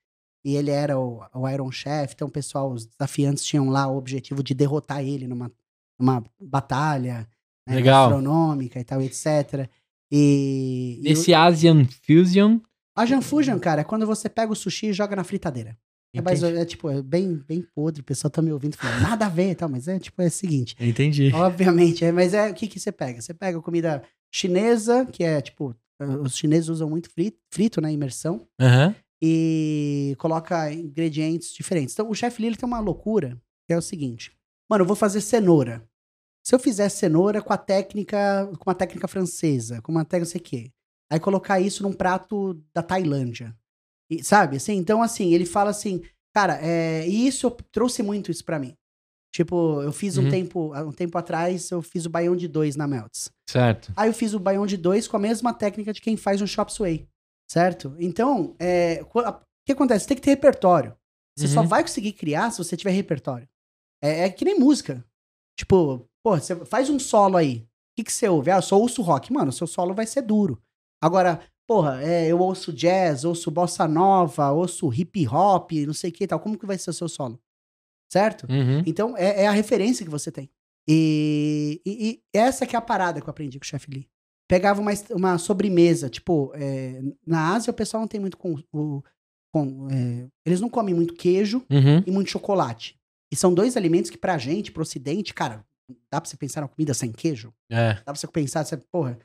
[0.44, 3.96] E ele era o, o Iron Chef, então o pessoal, os desafiantes tinham lá o
[3.96, 5.52] objetivo de derrotar ele numa,
[6.00, 7.28] numa batalha
[7.68, 8.10] né, Legal.
[8.10, 9.70] gastronômica e tal, etc.
[10.16, 12.59] E, e Esse Asian Fusion.
[12.95, 15.76] Asian Fusion, cara, é quando você pega o sushi e joga na fritadeira.
[16.16, 19.26] É, mais- é, tipo, é bem, bem podre, o pessoal tá me ouvindo falando, nada
[19.26, 20.76] a ver e tal, mas é tipo, é o seguinte.
[20.80, 21.32] Entendi.
[21.34, 23.20] Obviamente, é, mas é o que que você pega?
[23.20, 25.76] Você pega comida chinesa, que é tipo,
[26.22, 28.93] os chineses usam muito frito, frito né, imersão, Aham.
[29.24, 31.95] e coloca ingredientes diferentes.
[31.95, 33.36] Então, o chefe ele tem uma loucura,
[33.68, 34.32] que é o seguinte.
[34.70, 35.84] Mano, eu vou fazer cenoura.
[36.46, 40.32] Se eu fizer cenoura com a técnica, com uma técnica francesa, com uma técnica não
[40.32, 40.72] sei o quê,
[41.10, 43.56] aí colocar isso num prato da Tailândia.
[44.10, 44.58] E, sabe?
[44.58, 46.02] Assim, então, assim, ele fala assim,
[46.34, 48.76] cara, é, e isso eu trouxe muito isso pra mim.
[49.34, 50.30] Tipo, eu fiz um Uhum.
[50.30, 53.32] tempo, há um tempo atrás, eu fiz o baião de dois na Melts.
[53.50, 53.91] Certo.
[53.96, 56.46] Aí eu fiz o baião de dois com a mesma técnica de quem faz um
[56.48, 57.08] chop suey,
[57.50, 57.96] certo?
[57.98, 60.02] Então, é, a- o que acontece?
[60.04, 60.96] Você tem que ter repertório.
[61.36, 61.68] Você só Uhum.
[61.68, 63.48] vai conseguir criar se você tiver repertório.
[64.04, 65.04] É, é que nem música.
[65.58, 67.58] Tipo, pô, você faz um solo aí.
[67.58, 67.68] O
[67.98, 68.50] que, que você ouve?
[68.50, 69.32] Ah, eu só ouço rock.
[69.32, 70.60] Mano, seu solo vai ser duro.
[71.02, 76.14] Agora, porra, é, eu ouço jazz, ouço bossa nova, ouço hip hop, não sei o
[76.14, 76.40] que e tal.
[76.40, 77.40] Como que vai ser o seu solo?
[78.12, 78.48] Certo?
[78.50, 78.82] Uhum.
[78.86, 80.50] Então, é, é a referência que você tem.
[80.88, 84.08] E, e- e essa que é a parada que eu aprendi com o chefe Lee.
[84.50, 88.56] Pegava uma, uma sobremesa, tipo, é, na Ásia o pessoal não tem muito com...
[88.72, 89.04] o-
[89.52, 92.04] com, é, eles não comem muito queijo Uhum.
[92.08, 92.96] e muito chocolate.
[93.32, 95.64] E são dois alimentos que pra gente, pro ocidente, cara,
[96.12, 97.54] dá pra você pensar na comida sem queijo?
[97.72, 97.94] É.
[97.96, 99.18] Dá pra você pensar, você, porra,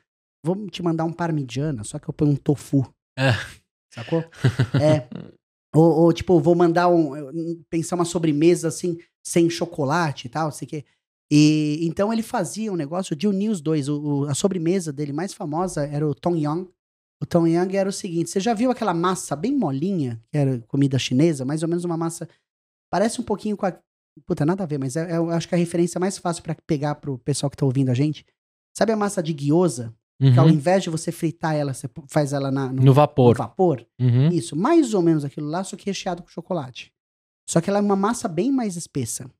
[0.43, 2.87] vou te mandar um parmigiana, só que eu ponho um tofu.
[3.17, 3.31] É.
[3.93, 4.23] Sacou?
[4.81, 5.07] é.
[5.75, 7.13] Ou, ou, tipo, vou mandar um.
[7.29, 10.85] um- Pensar uma sobremesa assim, sem chocolate e tal, sei que.
[11.31, 13.87] E então ele fazia um negócio de unir os dois.
[13.87, 16.69] O, o- a sobremesa dele mais famosa era o Tom Yang.
[17.21, 20.59] O Tom Yang era o seguinte: você já viu aquela massa bem molinha, que era
[20.67, 22.27] comida chinesa, mais ou menos uma massa.
[22.91, 23.79] Parece um pouquinho com a.
[24.25, 26.43] Puta, nada a ver, mas é, é- eu acho que é a referência mais fácil
[26.43, 28.25] pra pegar pro pessoal que tá ouvindo a gente.
[28.77, 29.93] Sabe a massa de gyoza?
[30.21, 30.51] Que ao Uhum.
[30.51, 33.35] invés de você fritar ela, você faz ela na, no, No vapor.
[33.35, 33.85] no vapor?
[34.01, 34.27] Uhum.
[34.27, 36.91] Isso, mais ou menos aquilo lá, só que recheado com chocolate.
[37.49, 39.31] Só que ela é uma massa bem mais espessa.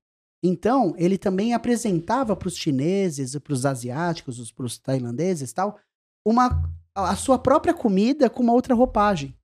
[0.42, 5.78] Então, ele também apresentava para os chineses, para os asiáticos, para os tailandeses e tal,
[6.26, 6.62] uma,
[6.94, 9.36] a sua própria comida com uma outra roupagem.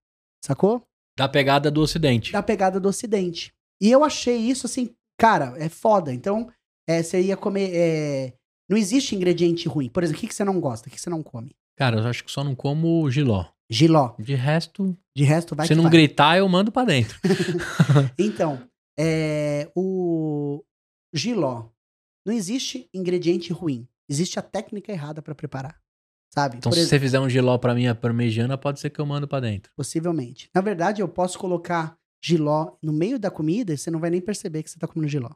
[0.42, 0.82] Sacou?
[1.18, 2.32] Da pegada do ocidente.
[2.32, 3.52] Da pegada do ocidente.
[3.78, 6.12] E eu achei isso assim, cara, é foda.
[6.12, 6.50] Então,
[6.88, 7.70] é, você ia comer.
[7.74, 8.32] é,
[8.68, 9.88] não existe ingrediente ruim.
[9.88, 10.88] Por exemplo, o que, que você não gosta?
[10.88, 11.54] O que, que você não come?
[11.76, 13.44] Cara, eu acho que só não como giló.
[13.70, 14.14] Giló.
[14.18, 15.92] De resto, De resto, vai se não vai.
[15.92, 17.18] gritar, eu mando pra dentro.
[18.18, 18.62] Então,
[18.98, 20.62] é, o
[21.12, 21.68] giló.
[22.24, 23.86] Não existe ingrediente ruim.
[24.08, 25.80] Existe a técnica errada pra preparar.
[26.32, 26.56] Sabe?
[26.58, 29.06] Então, Por se exemplo, você fizer um giló pra minha parmegiana, pode ser que eu
[29.06, 29.70] mando pra dentro.
[29.76, 30.50] possivelmente.
[30.54, 31.96] Na verdade, eu posso colocar
[32.26, 35.30] giló no meio da comida você não vai nem perceber que você tá comendo giló.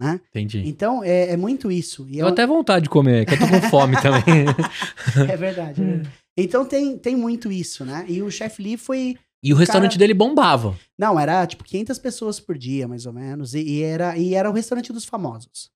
[0.00, 0.20] Né?
[0.30, 0.62] Entendi.
[0.66, 2.06] Então, é, é muito isso.
[2.08, 4.46] E Eu é, até vontade de comer, que eu tô com fome também.
[5.30, 5.80] é verdade.
[5.80, 6.10] é verdade.
[6.36, 8.04] Então, tem, tem muito isso, né?
[8.08, 10.76] E o Chef Lee foi E o restaurante Cara- dele bombava.
[10.98, 13.54] Não, era tipo 500 pessoas por dia, mais ou menos.
[13.54, 15.70] E, e era, e era o restaurante dos famosos,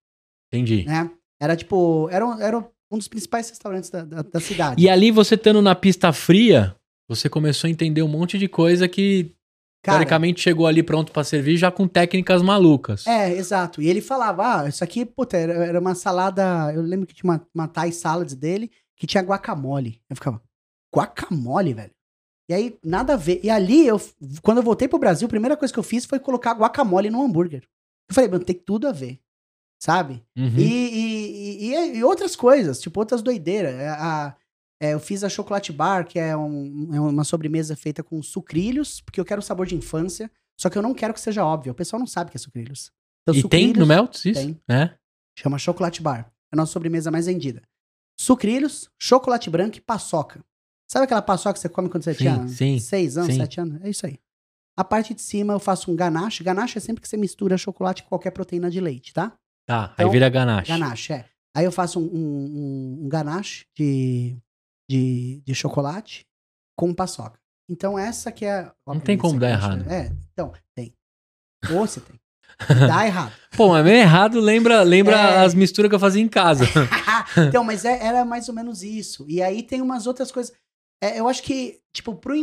[0.53, 0.85] Entendi.
[0.85, 1.09] né?
[1.41, 2.59] Era tipo, era, um- era
[2.91, 4.83] um dos principais restaurantes da, da, da cidade.
[4.83, 6.75] E ali, você estando na pista fria,
[7.09, 9.33] você começou a entender um monte de coisa que,
[9.87, 13.07] Cara, teoricamente, chegou ali pronto pra servir já com técnicas malucas.
[13.07, 13.81] É, exato.
[13.81, 16.73] E ele falava, ah, isso aqui, puta, era, era uma salada.
[16.75, 20.01] Eu lembro que tinha uma, uma Thai salad dele que tinha guacamole.
[20.11, 20.43] Eu ficava,
[20.95, 21.91] guacamole, velho?
[22.49, 23.41] E aí, nada a ver.
[23.43, 24.01] E ali, eu,
[24.43, 27.23] quando eu voltei pro Brasil, a primeira coisa que eu fiz foi colocar guacamole no
[27.23, 27.63] hambúrguer.
[28.09, 29.19] Eu falei, mano, tem tudo a ver.
[29.83, 30.23] Sabe?
[30.37, 30.55] Uhum.
[30.57, 33.75] E, e, e- e outras coisas, tipo, outras doideiras.
[33.81, 34.35] A-
[34.81, 39.01] é, eu fiz a chocolate bar, que é, um- é uma sobremesa feita com sucrilhos,
[39.01, 40.31] porque eu quero o sabor de infância.
[40.59, 41.73] Só que eu não quero que seja óbvio.
[41.73, 42.91] O pessoal não sabe que é sucrilhos.
[43.23, 44.41] Então, e tem sucrilhos- no Melts isso?
[44.41, 44.61] Tem.
[44.69, 44.95] É?
[45.39, 46.21] Chama chocolate bar.
[46.53, 47.63] É a nossa sobremesa mais vendida.
[48.19, 50.43] Sucrilhos, chocolate branco e paçoca.
[50.91, 53.41] Sabe aquela paçoca que você come quando você Sim, tinha sim, seis anos, sim.
[53.41, 53.83] sete anos?
[53.83, 54.19] É isso aí.
[54.79, 56.45] A parte de cima eu faço um ganache.
[56.45, 59.33] Ganache é sempre que você mistura chocolate com qualquer proteína de leite, tá?
[59.67, 60.69] Tá, aí Então, vira ganache.
[60.71, 61.25] Ganache, é.
[61.55, 62.19] Aí eu faço um, um,
[63.01, 64.37] um- um ganache de,
[64.89, 66.25] de, de chocolate
[66.79, 67.39] com paçoca.
[67.69, 68.71] Então essa que é...
[68.87, 69.89] Não tem como dar errado.
[69.91, 70.93] É, então, tem.
[71.73, 72.17] Ou você tem.
[72.87, 73.33] Dá errado.
[73.57, 75.45] Pô, mas meio errado lembra, lembra É.
[75.45, 76.65] as misturas que eu fazia em casa.
[77.49, 79.27] então, mas é- era mais ou menos isso.
[79.29, 80.55] E aí tem umas outras coisas.
[81.03, 82.35] É, eu acho que, tipo, pro,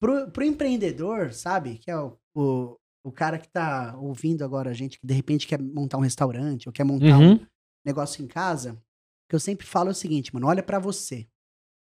[0.00, 1.78] pro, pro empreendedor, sabe?
[1.78, 2.76] Que é o, o,
[3.06, 6.68] o cara que tá ouvindo agora a gente, que de repente quer montar um restaurante
[6.68, 7.46] ou quer montar um Uhum.
[7.86, 8.72] negócio em casa.
[8.72, 11.26] O que eu sempre falo é o seguinte, mano, olha pra você.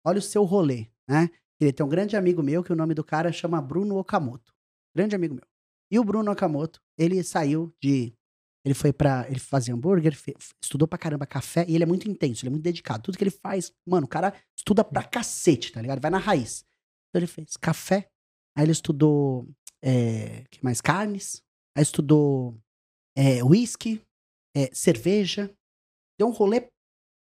[0.07, 1.29] Olha o seu rolê, né?
[1.61, 4.55] Ele tem um grande amigo meu que o nome do cara chama Bruno Okamoto.
[4.95, 5.45] Grande amigo meu.
[5.91, 8.15] E o Bruno Okamoto, ele saiu de.
[8.65, 9.27] Ele foi pra.
[9.29, 10.17] Ele fazia hambúrguer,
[10.63, 13.03] estudou pra caramba café e ele é muito intenso, ele é muito dedicado.
[13.03, 16.01] Tudo que ele faz, mano, o cara estuda pra cacete, tá ligado?
[16.01, 16.65] Vai na raiz.
[17.09, 18.09] Então ele fez café,
[18.57, 19.49] aí ele estudou.
[19.83, 20.81] É, que mais?
[20.81, 21.43] Carnes,
[21.77, 22.57] aí estudou
[23.17, 24.01] é, whisky,
[24.55, 25.53] é, cerveja.
[26.17, 26.69] Deu um rolê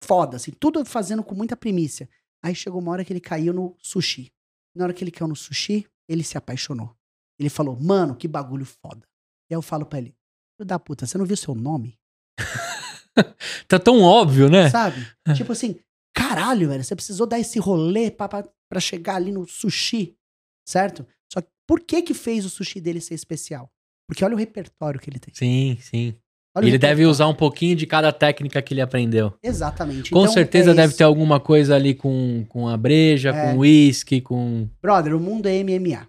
[0.03, 2.09] foda, assim, tudo fazendo com muita primícia.
[2.43, 4.31] Aí chegou uma hora que ele caiu no sushi.
[4.75, 6.95] Na hora que ele caiu no sushi, ele se apaixonou.
[7.39, 9.07] Ele falou, mano, que bagulho foda.
[9.49, 10.15] E aí eu falo pra ele,
[10.57, 11.97] filho da puta, você não viu seu nome?
[13.67, 14.69] Tá tão óbvio, né?
[14.69, 15.05] Sabe?
[15.35, 15.77] tipo assim,
[16.15, 20.17] caralho, velho, você precisou dar esse rolê pra, pra, pra chegar ali no sushi,
[20.65, 21.05] certo?
[21.31, 23.69] Só que por que que fez o sushi dele ser especial?
[24.07, 25.33] Porque olha o repertório que ele tem.
[25.33, 26.15] Sim, sim.
[26.59, 29.33] Olha ele deve usar um pouquinho de cada técnica que ele aprendeu.
[29.41, 30.11] Exatamente.
[30.11, 33.51] Com Então, certeza é deve ter alguma coisa ali com, com a breja, É.
[33.53, 34.67] com uísque, com.
[34.81, 36.07] Brother, o mundo é MMA.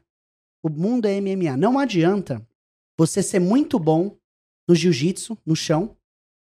[0.62, 1.57] O mundo é MMA.
[1.57, 2.40] Não adianta
[2.98, 4.16] você ser muito bom
[4.68, 5.96] no jiu-jitsu, no chão,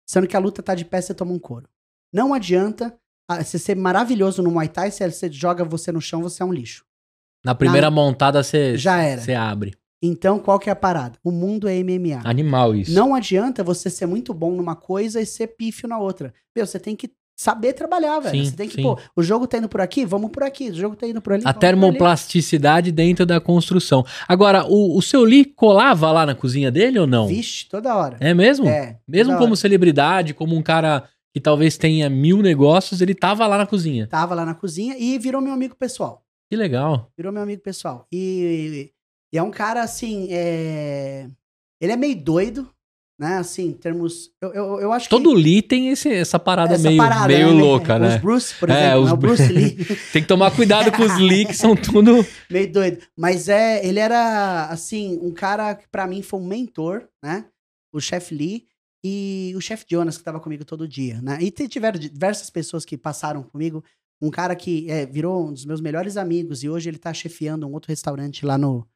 [0.08, 1.68] sendo que a luta tá de pé, você toma um couro.
[2.12, 2.94] Não adianta
[3.28, 6.46] ah, você ser maravilhoso no Muay Thai, se você joga você no chão, você é
[6.46, 6.84] um lixo.
[7.44, 9.20] Na primeira montada você Já era.
[9.20, 9.74] você abre.
[10.06, 11.18] Então, qual que é a parada?
[11.24, 12.20] O mundo é MMA.
[12.24, 12.92] Animal isso.
[12.92, 16.34] Não adianta você ser muito bom numa coisa e ser pífio na outra.
[16.54, 18.44] Meu, você tem que saber trabalhar, velho.
[18.44, 18.82] Sim, você tem que, sim.
[18.82, 20.68] pô, o jogo tá indo por aqui, vamos por aqui.
[20.68, 21.42] O jogo tá indo por ali.
[21.46, 24.04] A termoplasticidade dentro da construção.
[24.28, 27.26] Agora, o, o seu Lee colava lá na cozinha dele ou não?
[27.26, 28.18] Vixe, toda hora.
[28.20, 28.68] É mesmo?
[28.68, 28.98] É.
[29.08, 29.56] Mesmo como hora.
[29.56, 34.06] celebridade, como um cara que talvez tenha mil negócios, ele tava lá na cozinha.
[34.06, 36.22] Tava lá na cozinha e virou meu amigo pessoal.
[36.50, 37.10] Que legal.
[37.16, 38.06] Virou meu amigo pessoal.
[38.12, 38.92] E,
[39.34, 41.28] e é um cara, assim, é...
[41.80, 42.70] ele é meio doido,
[43.18, 43.36] né?
[43.38, 44.30] Assim, em termos...
[44.40, 45.36] Eu, eu, eu acho Todo que...
[45.42, 47.60] Lee tem esse, essa parada essa meio, parada, meio né?
[47.60, 48.18] louca, Os né?
[48.18, 49.12] Bruce, por É, exemplo, os né?
[49.12, 49.76] o Bru- Bruce Lee.
[50.12, 52.24] Tem que tomar cuidado com os Lee, que são tudo.
[52.50, 52.98] meio doido.
[53.16, 57.44] Mas é, ele era, assim, um cara que pra mim foi um mentor, né?
[57.92, 58.66] O chefe Lee
[59.04, 61.38] e o chefe Jonas, que tava comigo todo dia, né?
[61.40, 63.84] E tiveram diversas pessoas que passaram comigo.
[64.22, 67.66] Um cara que é, virou um dos meus melhores amigos e hoje ele tá chefiando
[67.66, 68.86] um outro restaurante lá no,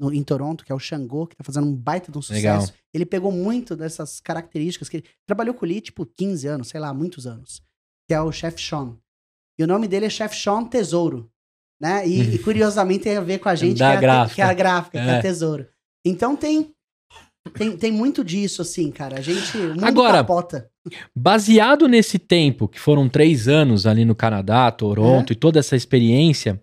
[0.00, 2.38] no- em Toronto, que é o Xangô, que tá fazendo um baita de um sucesso.
[2.66, 2.68] Legal.
[2.94, 6.80] Ele pegou muito dessas características que ele trabalhou com o Lee, tipo, 15 anos, sei
[6.80, 7.62] lá, muitos anos.
[8.08, 8.96] Que é o Chef Sean.
[9.58, 11.30] E o nome dele é Chef Sean Tesouro.
[11.80, 12.08] Né?
[12.08, 14.34] E, e, curiosamente tem a ver com a gente, Da que, é a, gráfica.
[14.34, 15.18] que é a gráfica, que é É.
[15.18, 15.68] a Tesouro.
[16.04, 16.72] Então tem,
[17.54, 19.18] tem, tem muito disso, assim, cara.
[19.18, 19.56] A gente.
[19.56, 20.70] O mundo Agora, capota.
[21.14, 26.60] Baseado nesse tempo, que foram três anos ali no Canadá, Toronto, e toda essa experiência,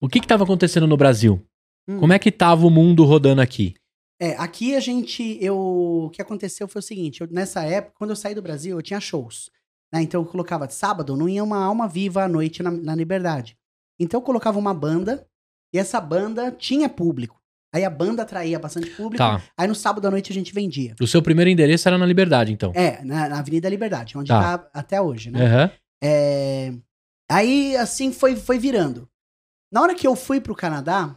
[0.00, 1.40] o que que tava acontecendo no Brasil?
[1.88, 1.98] Hum.
[1.98, 3.74] Como é que tava o mundo rodando aqui?
[4.20, 5.38] É, aqui a gente.
[5.40, 8.76] Eu, o que aconteceu foi o seguinte: eu, nessa época, quando eu saí do Brasil,
[8.76, 9.50] eu tinha shows.
[9.92, 10.02] né?
[10.02, 13.56] Então eu colocava de sábado, não ia uma alma viva à noite na, na Liberdade.
[14.00, 15.26] Então eu colocava uma banda,
[15.72, 17.40] e essa banda tinha público.
[17.74, 19.18] Aí a banda atraía bastante público.
[19.18, 19.42] Tá.
[19.56, 20.94] Aí no sábado à noite a gente vendia.
[21.00, 22.72] O seu primeiro endereço era na Liberdade, então.
[22.74, 24.58] É, na, na Avenida Liberdade, onde Tá.
[24.58, 25.44] tá, até hoje, né?
[25.44, 25.70] Aham.
[26.02, 26.72] É,
[27.30, 29.08] Aí, assim, foi, foi virando.
[29.72, 31.16] Na hora que eu fui pro Canadá,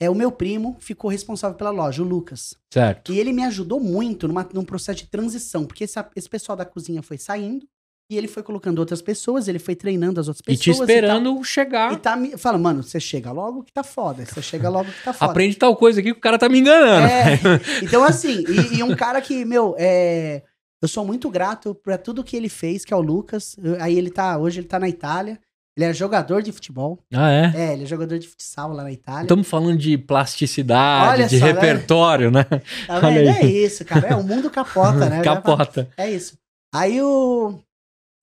[0.00, 2.54] é o meu primo ficou responsável pela loja, o Lucas.
[2.72, 3.12] Certo.
[3.12, 6.64] E ele me ajudou muito numa, num processo de transição, porque esse, esse pessoal da
[6.64, 7.66] cozinha foi saindo
[8.10, 10.76] e ele foi colocando outras pessoas, ele foi treinando as outras E pessoas.
[10.76, 11.88] te esperando E, chegar.
[11.88, 11.96] tal.
[11.96, 14.24] e tá me fala, mano, você chega logo que tá foda.
[14.24, 15.30] Você chega logo que tá foda.
[15.32, 17.06] Aprende tal coisa aqui que o cara tá me enganando.
[17.06, 17.40] É,
[17.82, 20.42] então, assim, e, e um cara que, meu, é,
[20.80, 23.56] eu sou muito grato pra tudo que ele fez, que é o Lucas.
[23.80, 25.40] Aí ele tá, hoje ele tá na Itália.
[25.76, 26.98] Ele é jogador de futebol.
[27.12, 27.52] Ah, é?
[27.54, 29.22] É, ele é jogador de futsal lá na Itália.
[29.22, 31.52] Estamos falando de plasticidade, Olha de só, né?
[31.52, 32.44] repertório, né?
[32.86, 33.28] Tá olha vendo?
[33.28, 33.42] aí.
[33.42, 34.08] É isso, cara.
[34.08, 35.20] É, o mundo capota, né?
[35.24, 35.88] Capota.
[35.96, 36.38] É isso.
[36.74, 37.58] Aí o.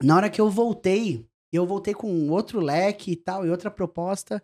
[0.01, 4.41] Na hora que eu voltei, eu voltei com outro leque e tal, e outra proposta.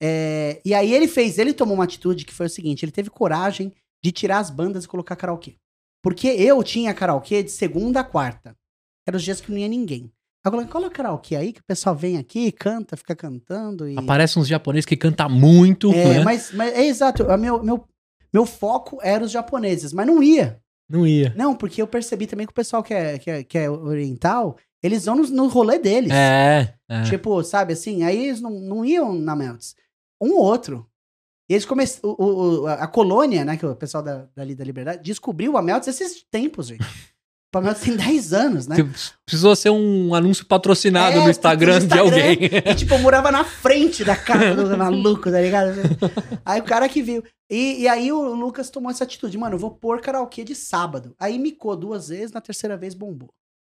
[0.00, 3.10] é, E aí ele fez, ele tomou uma atitude que foi o seguinte: ele teve
[3.10, 3.72] coragem
[4.04, 5.56] de tirar as bandas e colocar karaokê.
[6.02, 8.56] Porque eu tinha karaokê de segunda a quarta.
[9.06, 10.12] Eram os dias que não ia ninguém.
[10.44, 13.88] Coloquei, coloca karaokê aí, que o pessoal vem aqui, canta, fica cantando.
[13.88, 13.96] E...
[13.96, 16.24] Aparece uns japoneses que cantam muito, É, né?
[16.24, 17.24] mas, mas é exato.
[17.38, 17.84] Meu, meu,
[18.32, 20.60] meu foco era os japoneses, mas não ia.
[20.90, 21.32] Não ia.
[21.36, 24.56] Não, porque eu percebi também que o pessoal que é, que é, que é oriental,
[24.82, 26.10] eles vão no, no rolê deles.
[26.12, 27.02] É, é.
[27.04, 28.02] Tipo, sabe assim?
[28.02, 29.76] Aí eles não, não iam na Melts.
[30.20, 30.86] Um ou outro.
[31.48, 32.08] E eles começaram.
[32.18, 33.56] O, o- a colônia, né?
[33.56, 36.80] Que o pessoal da, dali da Liberdade descobriu a Melts esses tempos, gente.
[37.60, 38.76] Melts tem 10 anos, né?
[39.26, 42.38] Precisou ser um anúncio patrocinado É, no Instagram, no de alguém.
[42.70, 45.72] E, tipo, eu morava na frente da casa do maluco, tá ligado?
[46.44, 47.22] Aí o cara que viu.
[47.50, 51.14] E, e aí o Lucas tomou essa atitude, mano, eu vou pôr karaokê de sábado.
[51.18, 53.28] Aí micou duas vezes, na terceira vez bombou.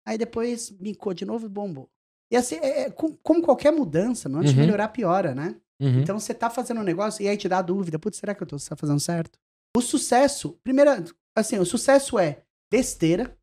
[0.07, 1.89] Aí depois micou de novo e bombou.
[2.33, 4.64] E assim, é, é, com- como qualquer mudança, meu, antes de Uhum.
[4.66, 5.57] melhorar, piora, né?
[5.81, 6.01] Uhum.
[6.01, 8.43] Então você tá fazendo um negócio e aí te dá a dúvida, putz, será que
[8.43, 9.39] eu tô tá fazendo certo?
[9.77, 11.05] O sucesso, primeira,
[11.37, 13.37] assim, o sucesso é besteira.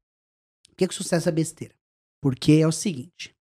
[0.71, 1.75] Por que, que o sucesso é besteira?
[2.21, 3.35] Porque é o seguinte.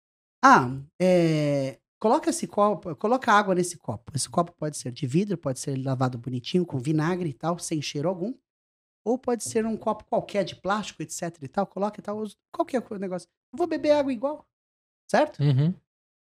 [0.44, 0.68] Ah,
[1.00, 4.12] é, coloca esse copo, coloca água nesse copo.
[4.14, 7.80] Esse copo pode ser de vidro, pode ser lavado bonitinho, com vinagre e tal, sem
[7.82, 8.34] cheiro algum.
[9.04, 11.66] Ou pode ser um copo qualquer de plástico, etc e tal.
[11.66, 12.22] Coloca e tal,
[12.52, 13.28] qualquer negócio.
[13.52, 14.46] Eu vou beber água igual.
[15.10, 15.40] Certo?
[15.42, 15.74] Uhum.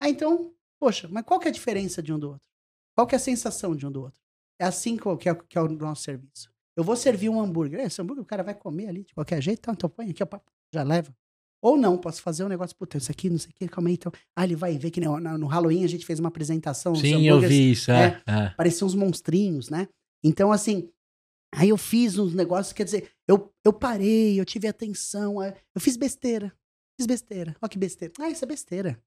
[0.02, 2.48] Ah, então, poxa, mas qual que é a diferença de um do outro?
[2.96, 4.20] Qual que é a sensação de um do outro?
[4.60, 6.52] É assim que, é o- que é, que é o nosso serviço.
[6.76, 7.80] Eu vou servir um hambúrguer.
[7.80, 10.28] Esse hambúrguer o cara vai comer ali de qualquer jeito, então, então põe aqui, ó,
[10.74, 11.14] já leva.
[11.62, 13.94] Ou não, posso fazer um negócio, puta, isso aqui, não sei o que, calma aí,
[13.96, 14.12] então.
[14.36, 16.94] Ah, ele vai ver que na- no Halloween a gente fez uma apresentação.
[16.96, 17.90] Sim, eu vi isso.
[17.92, 18.50] É, é.
[18.58, 19.88] Pareciam uns monstrinhos, né?
[20.22, 20.90] Então, assim,
[21.56, 25.80] aí eu fiz uns negócios, quer dizer, eu, eu parei, eu tive atenção, é, eu
[25.80, 26.52] fiz besteira.
[27.00, 27.56] Fiz besteira.
[27.62, 28.14] Olha que besteira.
[28.20, 29.00] Ah, isso é besteira.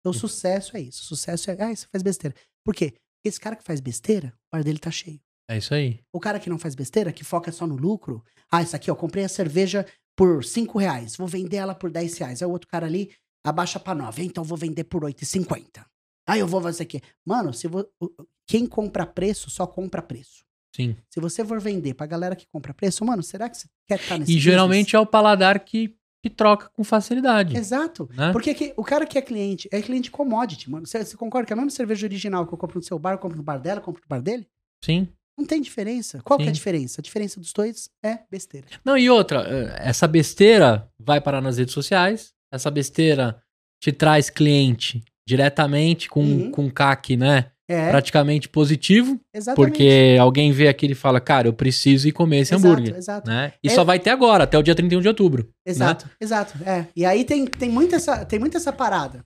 [0.00, 1.00] Então, o sucesso é isso.
[1.02, 2.36] O sucesso é, ah, isso faz besteira.
[2.62, 2.90] Por quê?
[2.90, 5.18] Porque esse cara que faz besteira, o bar dele tá cheio.
[5.48, 6.00] É isso aí.
[6.12, 8.94] O cara que não faz besteira, que foca só no lucro, ah, isso aqui, ó,
[8.94, 9.86] comprei a cerveja
[10.16, 12.42] por 5 reais, vou vender ela por 10 reais.
[12.42, 13.10] Aí o outro cara ali
[13.44, 15.84] abaixa pra 9, então vou vender por 8,50.
[16.26, 17.00] Aí eu vou fazer aqui.
[17.26, 18.10] Mano, se vo- o-
[18.46, 20.44] quem compra preço, só compra preço.
[20.74, 20.96] Sim.
[21.10, 24.18] Se você for vender pra galera que compra preço, mano, será que você quer estar
[24.18, 27.50] nesse E geralmente é o paladar que, que troca com facilidade.
[27.50, 27.66] business?
[27.68, 28.08] Exato.
[28.12, 28.32] Né?
[28.32, 30.86] Porque que- o cara que é cliente, é cliente commodity, mano.
[30.86, 33.18] Você, você concorda que a mesma cerveja original que eu compro no seu bar, eu
[33.18, 34.48] compro no bar dela, eu compro no bar dele?
[34.84, 35.08] Sim.
[35.36, 36.20] Não tem diferença.
[36.22, 37.00] Qual que é a diferença?
[37.00, 38.66] A diferença dos dois é besteira.
[38.84, 43.40] Não, e outra, eh, essa besteira vai parar nas redes sociais, essa besteira
[43.82, 46.50] te traz cliente diretamente com, Uhum.
[46.50, 47.50] com CAC, né?
[47.66, 49.56] É, Praticamente positivo, exatamente.
[49.72, 52.94] porque alguém vê aquilo e fala, cara, eu preciso ir comer esse Exato, hambúrguer.
[52.94, 53.54] Exato, Né?
[53.62, 55.48] E É- só vai ter agora, até o dia 31 de outubro.
[55.64, 56.62] exato, exato.
[56.62, 56.86] É.
[56.94, 59.24] E aí tem, tem, muito essa, tem muito essa parada,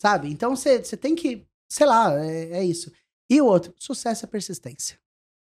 [0.00, 0.30] sabe?
[0.30, 2.92] Então você você tem que, sei lá, é, é isso.
[3.28, 4.96] E o outro, sucesso é persistência.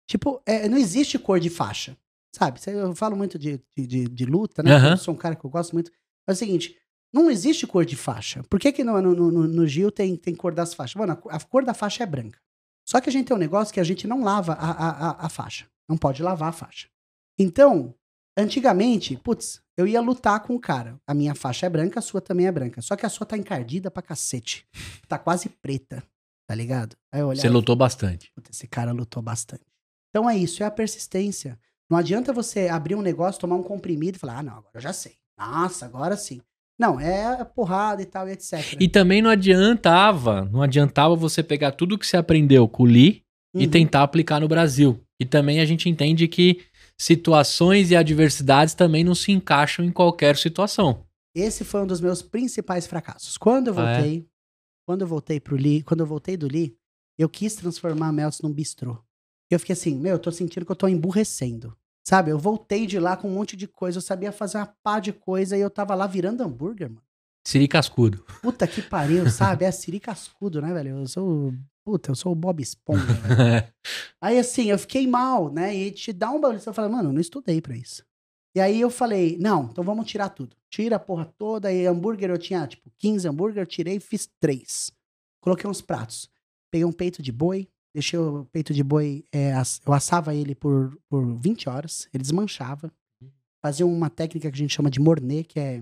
[0.07, 1.97] Tipo, é, não existe cor de faixa,
[2.35, 2.59] sabe?
[2.67, 4.75] Eu falo muito de, de, de- luta, né?
[4.75, 4.91] Aham.
[4.91, 5.91] Eu sou um cara que eu gosto muito.
[6.27, 6.75] É o seguinte,
[7.13, 8.43] não existe cor de faixa.
[8.43, 10.95] Por que que no, no, no, no Gil tem, tem cor das faixas?
[10.95, 12.39] Mano, a, co- a cor da faixa é branca.
[12.87, 15.29] Só que a gente tem um negócio que a gente não lava a, a, a,
[15.29, 15.65] faixa.
[15.89, 16.87] Não pode lavar a faixa.
[17.39, 17.95] Então,
[18.37, 20.99] antigamente, putz, eu ia lutar com o cara.
[21.07, 22.81] A minha faixa é branca, a sua também é branca.
[22.81, 24.67] Só que a sua tá encardida pra cacete.
[25.07, 26.03] Tá quase preta,
[26.47, 26.95] tá ligado?
[27.11, 28.31] Aí eu olhava, Você lutou bastante.
[28.35, 29.63] Puta, esse cara lutou bastante.
[30.15, 31.59] Então é isso, é a persistência.
[31.89, 34.79] Não adianta você abrir um negócio, tomar um comprimido e falar, ah, não, agora eu
[34.81, 35.17] já sei.
[35.37, 36.39] Nossa, agora sim.
[36.79, 38.77] Não, é a porrada e tal, e etc.
[38.79, 43.23] E também não adiantava, não adiantava você pegar tudo que você aprendeu com o Lee
[43.53, 43.69] e Uhum.
[43.69, 45.01] tentar aplicar no Brasil.
[45.19, 46.61] E também a gente entende que
[46.97, 51.03] situações e adversidades também não se encaixam em qualquer situação.
[51.35, 53.37] Esse foi um dos meus principais fracassos.
[53.37, 53.95] Quando eu Ah, é?
[53.97, 54.27] voltei,
[54.87, 56.73] quando eu voltei pro Lee, quando eu voltei do Lee,
[57.17, 58.97] eu quis transformar a Melts num bistrô.
[59.49, 61.75] Eu fiquei assim, meu, eu tô sentindo que eu tô emburrecendo.
[62.07, 64.99] Sabe, eu voltei de lá com um monte de coisa, eu sabia fazer uma pá
[64.99, 67.01] de coisa e eu tava lá virando hambúrguer, mano.
[67.47, 68.23] Siri Cascudo.
[68.41, 69.65] Puta que pariu, sabe?
[69.65, 70.99] É Siri Cascudo, né, velho?
[70.99, 71.49] Eu sou.
[71.49, 73.67] o- Puta, eu sou o Bob Esponja, velho.
[74.19, 75.75] Aí assim, eu fiquei mal, né?
[75.75, 76.59] E te dá um bagulho.
[76.59, 78.03] Você fala, mano, eu não estudei pra isso.
[78.55, 80.55] E aí eu falei, não, então vamos tirar tudo.
[80.69, 81.71] Tira a porra toda.
[81.71, 84.91] E hambúrguer eu tinha, tipo, 15 hambúrguer, eu tirei e fiz três.
[85.41, 86.27] Coloquei uns pratos.
[86.71, 89.53] Peguei um peito de boi, deixei o peito de boi, é,
[89.85, 92.91] eu assava ele por, por 20 horas, ele desmanchava.
[93.63, 95.81] Fazia uma técnica que a gente chama de mornê, que é.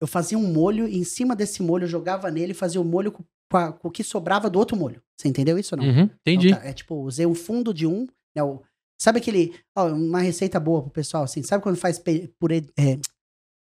[0.00, 2.84] Eu fazia um molho e em cima desse molho eu jogava nele e fazia o
[2.84, 3.24] molho com,
[3.56, 5.02] a- com o que sobrava do outro molho.
[5.18, 5.88] Você entendeu isso ou não?
[5.88, 6.48] Uhum, entendi.
[6.48, 8.62] Então tá, é tipo, usei o fundo de um, né, o-
[9.00, 11.98] sabe aquele, ó, uma receita boa pro pessoal, assim, sabe quando faz
[12.38, 12.98] purê, é,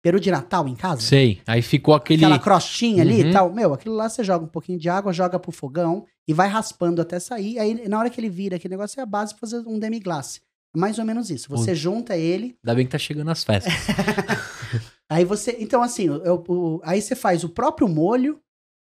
[0.03, 1.03] peru de Natal em casa?
[1.03, 1.43] Sei.
[1.47, 2.25] Aí ficou aquele.
[2.25, 3.29] Aquela crostinha ali Uhum.
[3.29, 3.53] e tal.
[3.53, 7.03] Meu, aquilo lá você joga um pouquinho de água, joga pro fogão e vai raspando
[7.03, 7.59] até sair.
[7.59, 10.41] Aí na hora que ele vira, aquele negócio é a base pra fazer um demi-glace.
[10.75, 11.49] É Mais ou menos isso.
[11.51, 13.73] Você junta ele, Ainda bem que tá chegando as festas.
[15.11, 15.57] aí você.
[15.59, 18.39] Então, assim, eu- o- aí você faz o próprio molho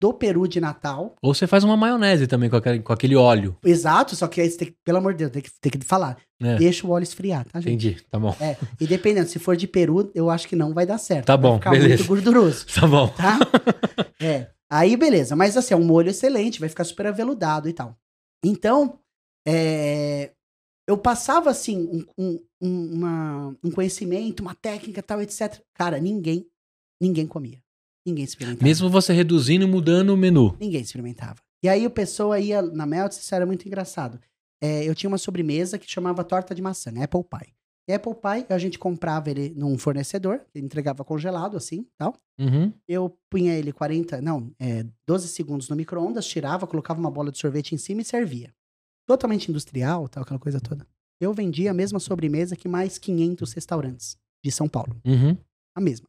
[0.01, 1.17] do peru de Natal.
[1.21, 3.57] Ou você faz uma maionese também com aquele, com aquele óleo.
[3.65, 5.85] Exato, só que aí você tem que, pelo amor de Deus, tem que, tem que
[5.85, 6.17] falar.
[6.41, 6.55] É.
[6.57, 7.87] Deixa o óleo esfriar, tá, gente?
[7.87, 8.03] Entendi.
[8.09, 8.35] Tá bom.
[8.41, 11.27] É, e dependendo, se for de peru, eu acho que não vai dar certo.
[11.27, 11.89] Tá vai bom, ficar beleza.
[12.05, 13.09] muito gorduroso, Tá bom.
[13.09, 13.39] tá?
[14.21, 14.47] é.
[14.71, 15.35] Aí, beleza.
[15.35, 17.97] Mas assim, é um molho excelente, vai ficar super aveludado e tal.
[18.45, 18.99] Então,
[19.47, 20.33] é,
[20.87, 25.61] eu passava assim, um, um, um- uma- um conhecimento, uma técnica tal, etc.
[25.75, 26.47] Cara, ninguém,
[27.01, 27.63] ninguém comia.
[28.07, 28.65] Ninguém experimentava.
[28.65, 30.57] Mesmo você reduzindo e mudando o menu.
[30.61, 31.41] Ninguém experimentava.
[31.63, 34.21] E aí o pessoa ia na Melts, isso era muito engraçado.
[34.63, 37.05] É, eu tinha uma sobremesa que chamava torta de maçã, né?
[37.05, 37.53] Apple Pie.
[37.89, 42.15] E Apple Pie, a gente comprava ele num fornecedor, ele entregava congelado, assim, tal.
[42.39, 42.71] Uhum.
[42.87, 47.39] Eu punha ele 40, não, é, 12 segundos no micro-ondas, tirava, colocava uma bola de
[47.39, 48.55] sorvete em cima e servia.
[49.07, 50.87] Totalmente industrial, tal, aquela coisa toda.
[51.19, 55.01] Eu vendia a mesma sobremesa que mais 500 restaurantes de São Paulo.
[55.05, 55.37] Uhum.
[55.75, 56.07] A mesma.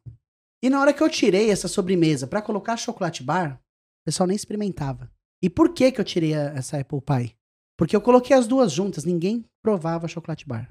[0.62, 4.36] E na hora que eu tirei essa sobremesa pra colocar chocolate bar, o pessoal nem
[4.36, 5.10] experimentava.
[5.42, 7.34] E por que que eu tirei a- essa Apple Pie?
[7.78, 10.70] Porque eu coloquei as duas juntas, ninguém provava chocolate bar.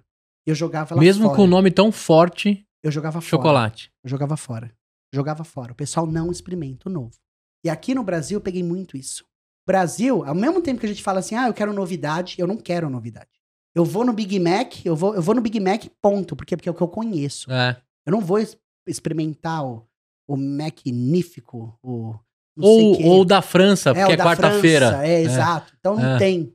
[0.49, 1.35] Eu jogava lá Mesmo fora.
[1.35, 3.29] com o nome tão forte, Eu jogava fora.
[3.29, 3.91] chocolate.
[4.03, 4.71] Eu jogava fora.
[5.13, 5.71] Jogava fora.
[5.71, 7.15] O pessoal não experimenta o novo.
[7.63, 9.25] E aqui no Brasil eu peguei muito isso.
[9.67, 12.57] Brasil, ao mesmo tempo que a gente fala assim, ah, eu quero novidade, eu não
[12.57, 13.29] quero novidade.
[13.75, 16.35] Eu vou no Big Mac, eu vou, eu vou no Big Mac, ponto.
[16.35, 17.51] Porque, porque é o que eu conheço.
[17.51, 17.77] É.
[18.05, 18.39] Eu não vou
[18.87, 19.85] experimentar o,
[20.27, 22.15] o Magnífico, o.
[22.61, 24.89] Ou, ou da França, porque o é quarta-feira.
[24.89, 25.73] França, É, exato.
[25.79, 26.17] Então não É.
[26.17, 26.53] tem.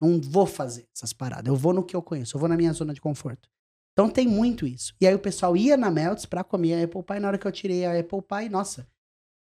[0.00, 1.46] Não vou fazer essas paradas.
[1.46, 3.48] Eu vou no que eu conheço, eu vou na minha zona de conforto.
[3.92, 4.94] Então tem muito isso.
[5.00, 7.20] E aí o pessoal ia na Melts pra comer a Apple Pie.
[7.20, 8.88] Na hora que eu tirei a Apple Pie, nossa,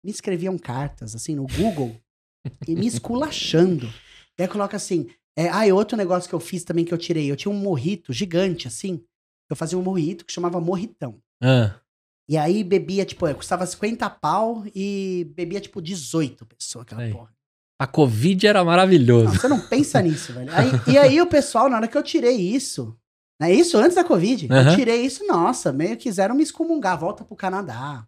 [0.05, 1.96] me escreviam cartas, assim, no Google
[2.68, 3.86] e me esculachando.
[4.38, 6.98] E aí coloca assim, é, ah, e outro negócio que eu fiz também que eu
[6.98, 7.30] tirei.
[7.30, 9.03] Eu tinha um morrito gigante, assim.
[9.48, 11.20] Eu fazia um morrito que chamava morritão.
[11.40, 11.74] Ah,
[12.28, 17.12] E aí bebia, tipo, custava 50 pau e bebia, tipo, 18 pessoas, aquela Aí.
[17.12, 17.34] porra.
[17.82, 19.24] A Covid era maravilhoso.
[19.26, 20.50] Não, você não pensa nisso, velho.
[20.52, 22.96] Aí- e aí o pessoal, na hora que eu tirei isso,
[23.40, 24.70] né, isso antes da Covid, Aham.
[24.70, 28.06] eu tirei isso, nossa, meio que quiseram me excomungar, volta pro Canadá.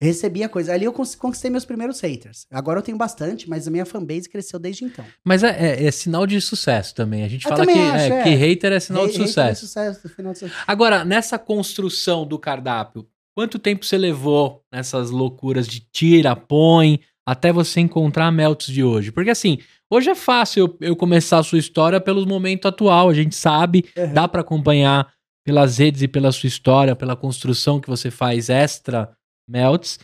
[0.00, 0.72] Recebi a coisa.
[0.72, 2.46] Ali eu conquistei meus primeiros haters.
[2.52, 5.04] Agora eu tenho bastante, mas a minha fanbase cresceu desde então.
[5.24, 7.24] Mas é, é- é sinal de sucesso também.
[7.24, 8.22] A gente Eu fala que, acho, é, é.
[8.22, 9.66] que hater é sinal de é sucesso.
[9.66, 10.60] sucesso, final de sucesso.
[10.68, 17.00] Agora, nessa construção do cardápio, quanto tempo você levou nessas loucuras de tira, põe,
[17.30, 19.12] até você encontrar a Melts de hoje?
[19.12, 19.58] Porque assim,
[19.90, 23.84] hoje é fácil eu, eu começar a sua história pelo momento atual, a gente sabe,
[23.96, 24.12] Uhum.
[24.14, 25.12] dá pra acompanhar
[25.44, 29.10] pelas redes e pela sua história, pela construção que você faz extra
[29.48, 29.98] Melts.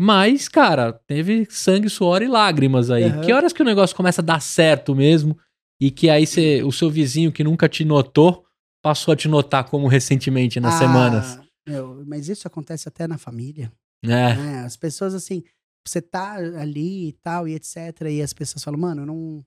[0.00, 3.04] Mas, cara, teve sangue, suor e lágrimas aí.
[3.04, 3.20] Uhum.
[3.20, 5.38] Que horas que o negócio começa a dar certo mesmo?
[5.80, 8.44] E que aí você, o seu vizinho que nunca te notou
[8.82, 11.38] passou a te notar como recentemente nas Ah, semanas.
[11.66, 13.70] meu, mas isso acontece até na família.
[14.04, 14.08] É.
[14.34, 14.62] né?
[14.66, 15.42] As pessoas, assim,
[15.86, 17.76] você tá ali e tal, e etc.
[18.10, 19.44] E as pessoas falam, mano, eu não,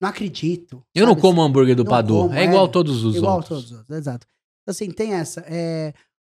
[0.00, 0.84] não acredito.
[0.94, 1.22] Eu não sabe?
[1.22, 2.32] como hambúrguer do Padu.
[2.32, 2.68] é igual é.
[2.68, 3.50] a todos os Igual outros.
[3.50, 4.26] a todos os outros, exato.
[4.62, 5.44] Então, Assim, tem essa.
[5.46, 5.92] é,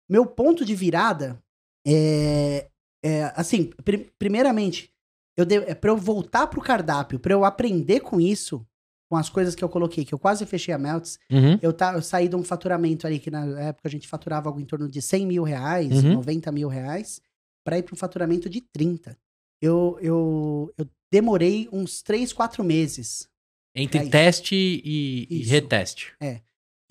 [0.09, 1.41] meu ponto de virada
[1.85, 2.69] é.
[3.03, 4.91] é, assim, pri- primeiramente,
[5.37, 8.65] eu de, é pra eu voltar pro cardápio, pra eu aprender com isso,
[9.09, 11.57] com as coisas que eu coloquei, que eu quase fechei a Melts, Uhum.
[11.61, 14.61] eu, tá, eu saí de um faturamento ali, que na época a gente faturava algo
[14.61, 16.13] em torno de 100 mil reais, Uhum.
[16.13, 17.19] 90 mil reais,
[17.65, 19.17] pra ir pra um faturamento de 30.
[19.61, 23.29] Eu, eu, eu demorei uns 3, 4 meses.
[23.75, 26.13] Entre É teste e, e reteste.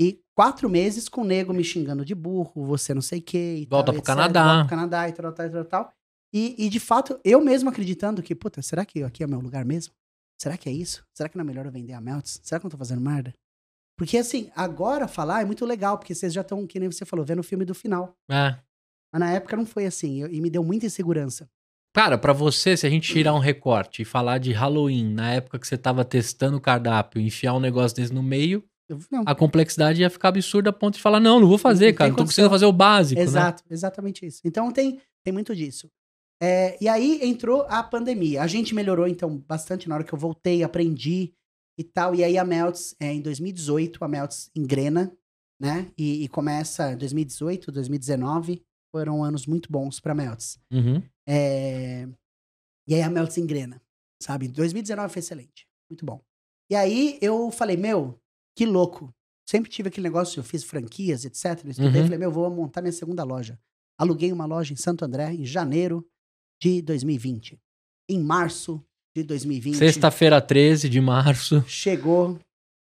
[0.01, 3.67] E quatro meses com o nego me xingando de burro, você não sei o que.
[3.69, 4.43] Volta tal, pro etc, Canadá.
[4.45, 5.93] Volta pro Canadá e tal, tal, tal, tal.
[6.33, 9.65] E, e de fato, eu mesmo acreditando que, puta, será que aqui é meu lugar
[9.65, 9.93] mesmo?
[10.41, 11.05] Será que é isso?
[11.15, 12.41] Será que não é melhor eu vender a Melts?
[12.43, 13.35] Será que eu não tô fazendo merda?
[13.99, 17.27] Porque assim, agora falar é muito legal, porque vocês já estão, que nem você falou,
[17.27, 18.17] vendo o filme do final.
[18.31, 18.57] É.
[19.13, 21.51] Mas na época não foi assim, eu- e me deu muita insegurança.
[21.93, 25.59] Cara, pra você, se a gente tirar um recorte e falar de Halloween, na época
[25.59, 28.65] que você tava testando o cardápio, enfiar um negócio desse no meio,
[29.11, 29.25] não.
[29.27, 32.11] a complexidade ia ficar absurda a ponto de falar, não, não vou fazer, Não cara,
[32.11, 32.45] não tô condição.
[32.45, 33.27] conseguindo fazer o básico, né?
[33.27, 34.41] Exato, exatamente isso.
[34.45, 35.91] Então tem, tem muito disso.
[36.43, 38.43] É, e aí entrou a pandemia.
[38.43, 41.35] A gente melhorou, então, bastante na hora que eu voltei, aprendi
[41.79, 42.15] e tal.
[42.15, 45.13] E aí a Melts, é, em 2018, a Melts engrena,
[45.61, 45.89] né?
[45.99, 48.63] E, e começa 2018, 2019,
[48.93, 50.59] foram anos muito bons pra Melts.
[50.73, 51.03] Uhum.
[51.29, 52.09] É,
[52.89, 53.81] E aí a Melts engrena,
[54.23, 54.49] sabe?
[54.49, 56.21] 2019 foi excelente, muito bom.
[56.71, 58.19] E aí eu falei, meu,
[58.57, 59.13] que louco.
[59.49, 61.65] Sempre tive aquele negócio, eu fiz franquias, etc.
[61.65, 62.07] Eu estudei, Uhum.
[62.07, 63.59] falei, meu, vou montar minha segunda loja.
[63.99, 66.07] Aluguei uma loja em Santo André em janeiro
[66.63, 67.59] de 2020.
[68.09, 68.85] Em março
[69.15, 71.63] de 2020, Sexta-feira 13 de março.
[71.69, 72.39] chegou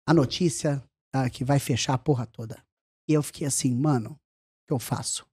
[0.07, 2.64] a notícia tá, que vai fechar a porra toda.
[3.07, 5.26] E eu fiquei assim, mano, o que eu faço?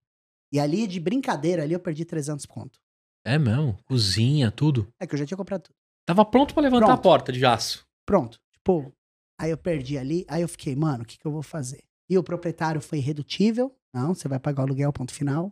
[0.52, 2.80] E ali, de brincadeira, ali eu perdi 300 conto.
[3.24, 4.88] É mesmo, cozinha, tudo.
[5.00, 5.76] É que eu já tinha comprado tudo.
[6.06, 6.98] Tava pronto pra levantar Pronto.
[6.98, 7.84] a porta de aço.
[8.06, 8.38] Pronto.
[8.52, 8.92] Tipo,
[9.40, 11.82] aí eu perdi ali, aí eu fiquei, mano, o que, que eu vou fazer?
[12.08, 13.76] E o proprietário foi irredutível.
[13.92, 15.50] Não, você vai pagar o aluguel, ponto final.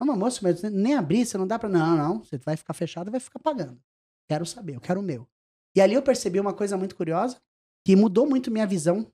[0.00, 1.68] Não, mas moço, mas nem abrir, você não dá pra.
[1.68, 3.80] Não, não, você vai ficar fechado, vai ficar pagando.
[4.28, 5.26] Quero saber, eu quero o meu.
[5.74, 7.40] E ali eu percebi uma coisa muito curiosa,
[7.84, 9.10] que mudou muito minha visão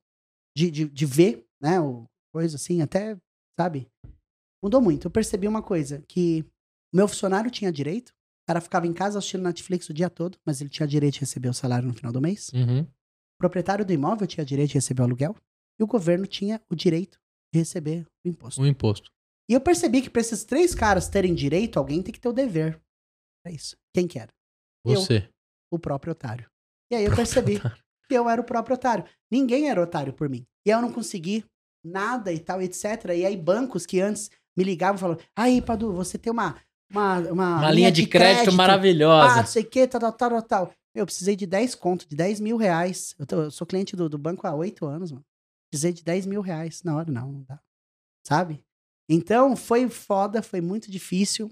[0.57, 1.81] de, de, de ver, né?
[1.81, 3.17] O, coisa assim, até,
[3.59, 3.89] sabe?
[4.63, 5.07] Mudou muito.
[5.07, 6.45] Eu percebi uma coisa, que
[6.93, 10.39] o meu funcionário tinha direito, o cara ficava em casa assistindo Netflix o dia todo,
[10.45, 12.51] mas ele tinha direito de receber o salário no final do mês.
[12.53, 12.83] Uhum.
[12.83, 15.35] O proprietário do imóvel tinha direito de receber o aluguel
[15.79, 17.19] e o governo tinha o direito
[17.53, 18.61] de receber o imposto.
[18.61, 19.11] O imposto.
[19.49, 22.33] E eu percebi que para esses três caras terem direito, alguém tem que ter o
[22.33, 22.81] dever.
[23.45, 23.77] É isso.
[23.93, 24.33] Quem que era?
[24.85, 24.95] Eu.
[24.95, 25.29] Você.
[25.71, 26.49] O próprio otário.
[26.91, 27.59] E aí eu percebi
[28.09, 29.05] que eu era o próprio otário.
[29.31, 30.47] Ninguém era otário por mim.
[30.67, 31.45] E eu não consegui
[31.85, 32.85] nada e tal, etc.
[33.17, 36.57] E aí bancos que antes me ligavam e falavam, aí, Padu, você tem uma...
[36.91, 39.37] Uma, uma, Uma linha de crédito, Ah, maravilhosa.
[39.37, 40.73] não sei o que, tal, tal, tal, tal, tal.
[40.95, 43.15] Eu precisei de 10 conto, de 10 mil reais.
[43.19, 45.25] Eu, tô- eu sou cliente do, do banco há 8 anos, mano.
[45.71, 46.83] Precisei de 10 mil reais.
[46.83, 47.59] Na hora, não, não dá.
[48.27, 48.63] Sabe?
[49.09, 51.51] Então, foi foda, foi muito difícil.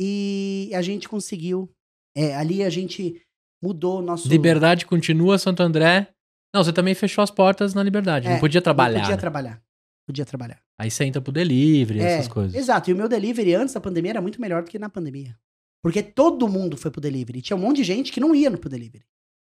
[0.00, 1.68] E a gente conseguiu.
[2.16, 3.20] É, ali a gente
[3.60, 4.28] mudou o nosso.
[4.28, 6.12] Liberdade continua, Santo André.
[6.54, 8.28] Não, você também fechou as portas na liberdade.
[8.28, 8.94] É, não podia trabalhar.
[8.94, 9.20] Não podia né?
[9.20, 9.62] trabalhar.
[10.06, 10.62] Podia trabalhar.
[10.78, 12.54] Aí você entra pro delivery, É, essas coisas.
[12.54, 12.88] Exato.
[12.88, 15.36] E o meu delivery antes da pandemia era muito melhor do que na pandemia.
[15.82, 17.42] Porque todo mundo foi pro delivery.
[17.42, 19.04] Tinha um monte de gente que não ia no pro delivery.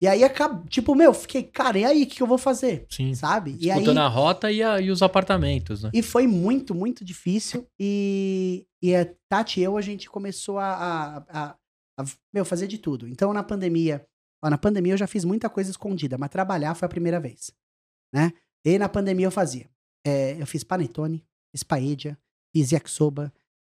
[0.02, 0.20] E aí,
[0.68, 2.84] tipo, meu, fiquei, cara, e aí, o que, eu vou fazer?
[2.90, 3.14] Sim.
[3.14, 3.56] Sabe?
[3.58, 5.90] E aí, a rota e, a- e os apartamentos, né?
[5.94, 7.66] E foi muito, muito difícil.
[7.80, 11.56] E, e a Tati e eu, a gente começou a, a, a-
[12.00, 12.04] a,
[12.34, 13.08] meu, fazer de tudo.
[13.08, 14.04] Então, na pandemia,
[14.44, 17.52] ó, na pandemia eu já fiz muita coisa escondida, mas trabalhar foi a primeira vez,
[18.12, 18.32] né?
[18.64, 19.70] E na pandemia eu fazia.
[20.06, 22.18] É, eu fiz panetone, fiz paella,
[22.54, 23.32] fiz yakisoba,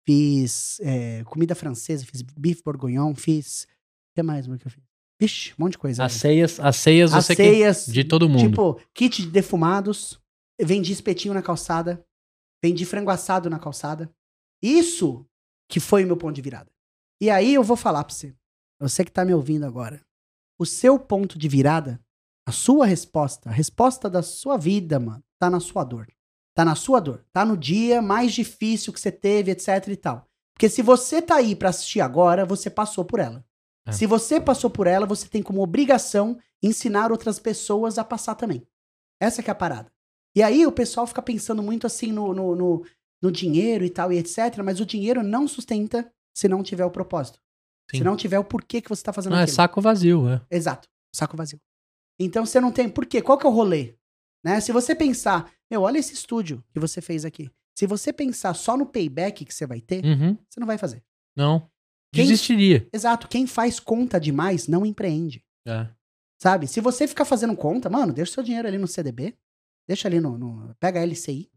[0.05, 3.63] fiz é, comida francesa, fiz bife bourguignon, fiz...
[3.63, 4.83] O que mais, mano, que eu fiz?
[5.19, 6.03] Vixe, um monte de coisa.
[6.03, 8.49] As ceias, as ceias As você que- ceias, de todo mundo.
[8.49, 10.19] Tipo, kit de defumados,
[10.61, 12.03] vendi espetinho na calçada,
[12.63, 14.11] vendi frango assado na calçada.
[14.61, 15.25] Isso
[15.69, 16.71] que foi o meu ponto de virada.
[17.21, 18.35] E aí eu vou falar pra você,
[18.79, 20.03] você que tá me ouvindo agora,
[20.59, 21.99] o seu ponto de virada,
[22.47, 26.07] a sua resposta, a resposta da sua vida, mano, tá na sua dor.
[26.57, 27.23] Tá na sua dor.
[27.31, 30.27] Tá no dia mais difícil que você teve, etc e tal.
[30.55, 33.45] Porque se você tá aí pra assistir agora, você passou por ela.
[33.85, 33.91] É.
[33.91, 38.65] Se você passou por ela, você tem como obrigação ensinar outras pessoas a passar também.
[39.21, 39.91] Essa que é a parada.
[40.35, 42.85] E aí o pessoal fica pensando muito assim no, no, no,
[43.21, 46.89] no dinheiro e tal e etc, mas o dinheiro não sustenta se não tiver o
[46.89, 47.39] propósito.
[47.91, 47.99] Sim.
[47.99, 49.55] Se não tiver o porquê que você tá fazendo Não, é aquilo.
[49.55, 50.41] saco vazio, é.
[50.49, 50.89] Exato.
[51.13, 51.61] Saco vazio.
[52.19, 52.89] Então você não tem.
[52.89, 53.21] Por quê?
[53.21, 53.93] Qual que é o rolê?
[54.47, 54.61] Né?
[54.61, 57.51] Se você pensar, meu, olha esse estúdio que você fez aqui.
[57.77, 60.37] Se você pensar só no payback que você vai ter, Uhum.
[60.49, 61.03] você não vai fazer.
[61.35, 61.69] Não.
[62.13, 62.87] Quem- Desistiria.
[62.93, 63.27] Exato.
[63.27, 65.43] Quem faz conta demais não empreende.
[65.67, 65.89] É.
[66.41, 66.65] Sabe?
[66.65, 69.35] Se você ficar fazendo conta, mano, deixa o seu dinheiro ali no CDB.
[69.85, 70.37] Deixa ali no.
[70.37, 71.51] no pega a LCI.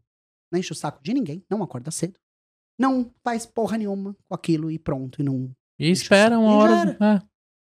[0.51, 1.45] Não enche o saco de ninguém.
[1.49, 2.19] Não acorda cedo.
[2.77, 5.21] Não faz porra nenhuma com aquilo e pronto.
[5.21, 5.49] E não.
[5.79, 6.97] E espera uma hora.
[6.99, 7.21] é,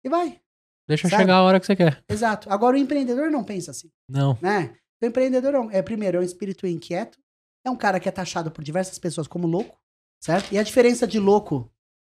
[0.04, 0.40] E vai.
[0.86, 1.22] deixa Sabe?
[1.22, 2.04] chegar a hora que você quer.
[2.06, 2.50] Exato.
[2.52, 3.90] Agora o empreendedor não pensa assim.
[4.08, 4.38] Não.
[4.42, 4.76] né?
[5.02, 7.18] O empreendedor é, um- é, primeiro, é um espírito inquieto,
[7.64, 9.78] é um cara que é taxado por diversas pessoas como louco,
[10.22, 10.52] certo?
[10.52, 11.70] E a diferença de louco,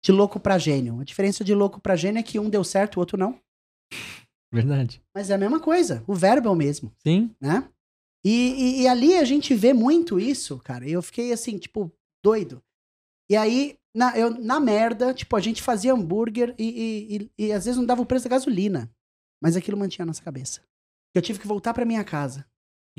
[0.04, 2.96] de louco pra gênio, a diferença de louco pra gênio é que um deu certo,
[2.96, 3.38] o outro não,
[4.52, 5.02] Verdade.
[5.14, 7.34] mas é a mesma coisa, o verbo é o mesmo, Sim.
[7.40, 7.68] né?
[8.24, 11.90] E, e- e ali a gente vê muito isso, cara, e eu fiquei assim, tipo,
[12.24, 12.62] doido.
[13.30, 17.52] E aí, na, eu, na merda, tipo, a gente fazia hambúrguer e, e, e- e
[17.52, 18.90] às vezes não dava o preço da gasolina,
[19.42, 20.62] mas aquilo mantinha a nossa cabeça.
[21.14, 22.44] Eu tive que voltar pra minha casa.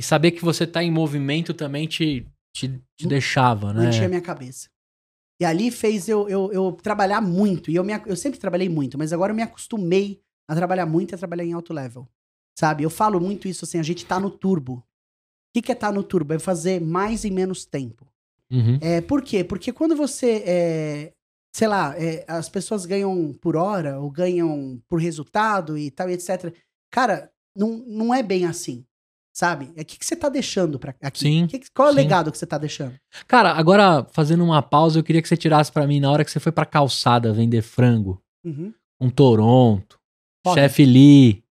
[0.01, 3.83] E saber que você tá em movimento também te, te, te deixava, né?
[3.83, 4.67] mantinha a minha cabeça.
[5.39, 7.69] E ali fez eu, eu, eu trabalhar muito.
[7.69, 11.11] E eu, me, eu sempre trabalhei muito, mas agora eu me acostumei a trabalhar muito
[11.11, 12.09] e a trabalhar em alto level.
[12.57, 12.81] Sabe?
[12.81, 14.83] Eu falo muito isso assim, a gente tá no turbo.
[15.53, 16.33] que, que é estar no turbo?
[16.33, 18.11] É fazer mais em menos tempo.
[18.51, 18.79] Uhum.
[18.81, 19.43] É, por quê?
[19.43, 21.13] Porque quando você, é,
[21.53, 26.13] sei lá, é, as pessoas ganham por hora ou ganham por resultado e tal, e
[26.13, 26.51] etc.
[26.89, 28.83] Cara, não, não é bem assim,
[29.33, 29.71] sabe?
[29.75, 31.19] É o que, que você tá deixando pra, aqui?
[31.19, 32.01] Sim, Que qual é o sim.
[32.01, 32.93] legado que você tá deixando?
[33.27, 36.31] Cara, agora fazendo uma pausa, eu queria que você tirasse pra mim na hora que
[36.31, 38.73] você foi pra calçada vender frango, Uhum.
[38.99, 39.97] um Toronto,
[40.53, 41.43] chefe Lee,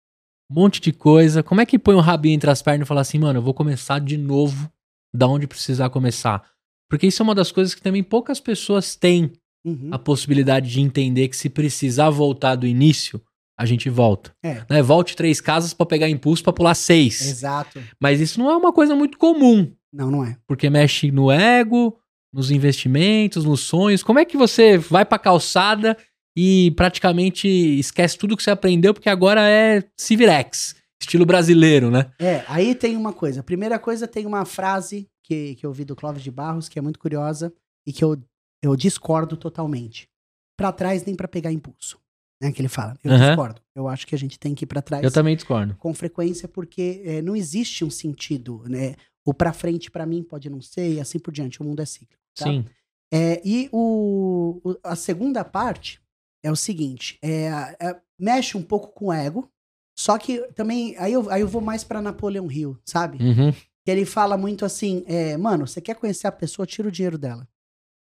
[0.50, 1.42] um monte de coisa.
[1.42, 3.54] Como é que põe o rabinho entre as pernas e fala assim, mano, eu vou
[3.54, 4.70] começar de novo
[5.14, 6.44] da onde precisar começar?
[6.88, 9.32] Porque isso é uma das coisas que também poucas pessoas têm
[9.64, 9.90] Uhum.
[9.92, 13.20] a possibilidade de entender que se precisar voltar do início,
[13.60, 14.32] a gente volta.
[14.42, 14.62] É.
[14.70, 14.80] Né?
[14.82, 17.20] Volte três casas pra pegar impulso pra pular seis.
[17.20, 17.78] Exato.
[18.00, 20.36] Mas isso não é uma coisa muito comum, Não, não é.
[20.46, 21.98] porque mexe no ego,
[22.32, 24.02] nos investimentos, nos sonhos.
[24.02, 25.94] Como é que você vai pra calçada
[26.34, 32.10] e praticamente esquece tudo que você aprendeu, porque agora é Civirex, estilo brasileiro, né?
[32.18, 33.40] É, aí tem uma coisa.
[33.40, 36.78] A primeira coisa tem uma frase que, que eu ouvi do Clóvis de Barros, que
[36.78, 37.52] é muito curiosa
[37.86, 38.16] e que eu,
[38.62, 40.08] eu discordo totalmente.
[40.56, 41.98] Pra trás nem pra pegar impulso.
[42.40, 42.96] Né, que ele fala.
[43.04, 43.26] Eu Aham.
[43.28, 43.60] discordo.
[43.74, 45.74] Eu acho que a gente tem que ir pra trás Eu também discordo.
[45.76, 48.94] com frequência porque é, não existe um sentido, né?
[49.24, 51.60] O pra frente pra mim pode não ser e assim por diante.
[51.60, 52.14] O mundo é cíclico.
[52.34, 52.44] tá?
[52.46, 52.64] Sim.
[53.12, 56.00] É, e o, o- a segunda parte
[56.42, 59.50] é o seguinte: é, é, mexe um pouco com o ego,
[59.98, 60.96] só que também.
[60.96, 63.18] Aí eu, aí eu vou mais pra Napoleão Hill, sabe?
[63.22, 63.52] Uhum.
[63.52, 67.18] Que ele fala muito assim: é, mano, você quer conhecer a pessoa, tira o dinheiro
[67.18, 67.46] dela.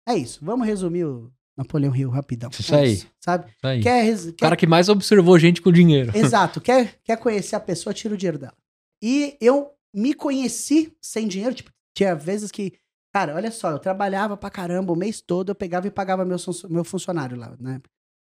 [0.07, 0.39] É isso.
[0.45, 2.49] Vamos resumir o Napoleão Hill rapidão.
[2.57, 3.03] Isso aí.
[3.21, 3.47] sabe?
[3.51, 3.83] Isso aí.
[3.83, 6.13] Quer, res- O quer cara que mais observou gente com dinheiro.
[6.17, 6.61] Exato.
[6.61, 8.55] Quer, quer conhecer a pessoa, tira o dinheiro dela.
[9.03, 11.55] E eu me conheci sem dinheiro.
[11.55, 12.73] Tipo, tinha vezes que.
[13.13, 16.37] Cara, olha só, eu trabalhava pra caramba o mês todo, eu pegava e pagava meu,
[16.71, 17.81] meu funcionário lá, né?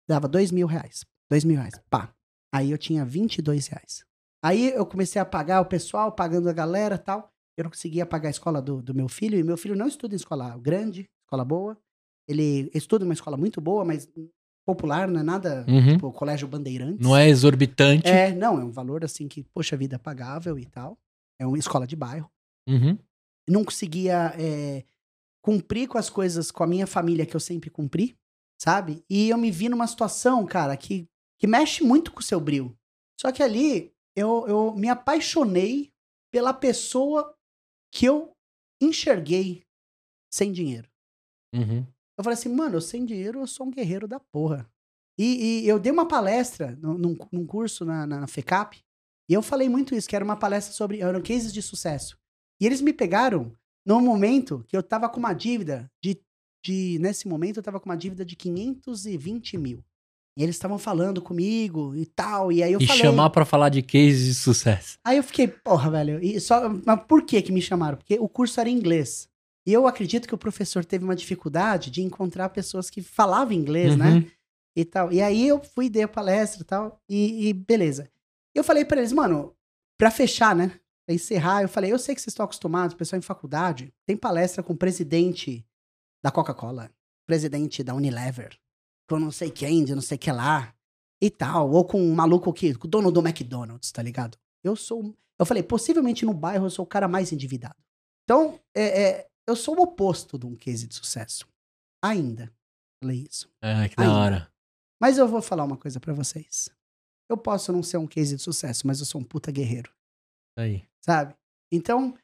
[0.08, 1.04] Dava dois mil reais.
[1.30, 1.74] Dois mil reais.
[1.90, 2.14] Pá.
[2.54, 4.04] Aí eu tinha 22 reais.
[4.42, 7.30] Aí eu comecei a pagar o pessoal, pagando a galera e tal.
[7.58, 10.14] Eu não conseguia pagar a escola do, do meu filho, e meu filho não estuda
[10.14, 11.76] em escola grande, escola boa.
[12.28, 14.08] Ele estuda em uma escola muito boa, mas
[14.66, 15.94] popular, não é nada, Uhum.
[15.94, 17.00] tipo, colégio Bandeirantes.
[17.00, 18.06] Não é exorbitante.
[18.06, 20.98] É, não, é um valor assim que, poxa vida, é pagável e tal.
[21.40, 22.30] É uma escola de bairro.
[22.68, 22.98] Uhum.
[23.48, 24.84] Não conseguia é,
[25.42, 28.14] cumprir com as coisas com a minha família que eu sempre cumpri,
[28.60, 29.02] sabe?
[29.08, 31.06] E eu me vi numa situação, cara, que,
[31.40, 32.76] que mexe muito com o seu brilho.
[33.18, 35.90] Só que ali eu, eu me apaixonei
[36.30, 37.34] pela pessoa
[37.90, 38.32] que eu
[38.82, 39.62] enxerguei
[40.30, 40.88] sem dinheiro.
[41.54, 41.86] Uhum.
[42.18, 44.68] Eu falei assim, mano, eu sem dinheiro eu sou um guerreiro da porra.
[45.16, 48.78] E, e eu dei uma palestra num, num- curso na, na, na FECAP,
[49.28, 52.16] e eu falei muito isso, que era uma palestra sobre eram cases de sucesso.
[52.60, 53.52] E eles me pegaram
[53.86, 56.20] num momento que eu tava com uma dívida de,
[56.64, 59.84] de nesse momento eu tava com uma dívida de 520 mil.
[60.36, 63.02] E eles estavam falando comigo e tal, e aí eu e falei...
[63.02, 64.98] chamar pra falar de cases de sucesso.
[65.04, 66.22] Aí eu fiquei, porra, velho.
[66.22, 67.98] E só, mas por que que me chamaram?
[67.98, 69.28] Porque o curso era em inglês.
[69.68, 73.94] E eu acredito que o professor teve uma dificuldade de encontrar pessoas que falavam inglês,
[73.94, 74.12] né?
[74.12, 74.30] Uhum.
[74.74, 75.12] E tal.
[75.12, 78.10] E aí eu fui, dei a palestra e tal, e, e beleza.
[78.54, 79.54] Eu falei pra eles, mano,
[79.98, 80.68] pra fechar, né?
[81.04, 84.62] Pra encerrar, eu falei, eu sei que vocês estão acostumados, pessoal em faculdade, tem palestra
[84.62, 85.62] com o presidente
[86.24, 86.90] da Coca-Cola,
[87.26, 88.58] presidente da Unilever,
[89.06, 90.74] com não sei quem, de não sei que lá,
[91.20, 91.70] e tal.
[91.72, 94.38] Ou com um maluco que, com o dono do McDonald's, tá ligado?
[94.64, 95.14] Eu sou.
[95.38, 97.76] Eu falei, possivelmente no bairro eu sou o cara mais endividado.
[98.24, 101.46] Então, é, é, eu sou o oposto de um case de sucesso.
[102.04, 102.52] Ainda.
[103.02, 103.48] Falei isso.
[103.62, 104.14] É, que da Ainda.
[104.14, 104.52] hora.
[105.00, 106.68] Mas eu vou falar uma coisa pra vocês.
[107.30, 109.90] Eu posso não ser um case de sucesso, mas eu sou um puta guerreiro,
[110.58, 110.82] aí.
[111.04, 111.34] sabe?
[111.70, 112.14] Então,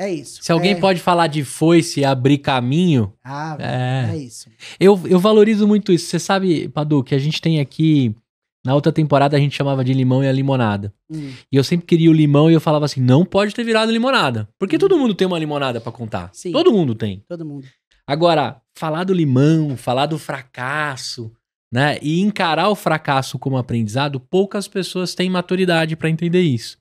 [0.00, 0.42] é isso.
[0.42, 0.80] Se alguém é...
[0.80, 4.12] pode falar de foice e abrir caminho, Ah, é.
[4.12, 4.48] é isso.
[4.78, 6.06] Eu, eu valorizo muito isso.
[6.06, 8.14] Você sabe, Padu, que a gente tem aqui.
[8.64, 10.92] Na outra temporada a gente chamava de limão e a limonada.
[11.10, 13.90] Hum, E eu sempre queria o limão e eu falava assim: não pode ter virado
[13.90, 14.48] limonada.
[14.58, 14.80] Porque Uhum.
[14.80, 16.30] todo mundo tem uma limonada pra contar.
[16.32, 16.52] Sim.
[16.52, 17.24] Todo mundo tem.
[17.28, 17.66] todo mundo.
[18.06, 21.32] Agora, falar do limão, falar do fracasso,
[21.72, 21.98] né?
[22.02, 26.76] E encarar o fracasso como aprendizado, poucas pessoas têm maturidade pra entender isso.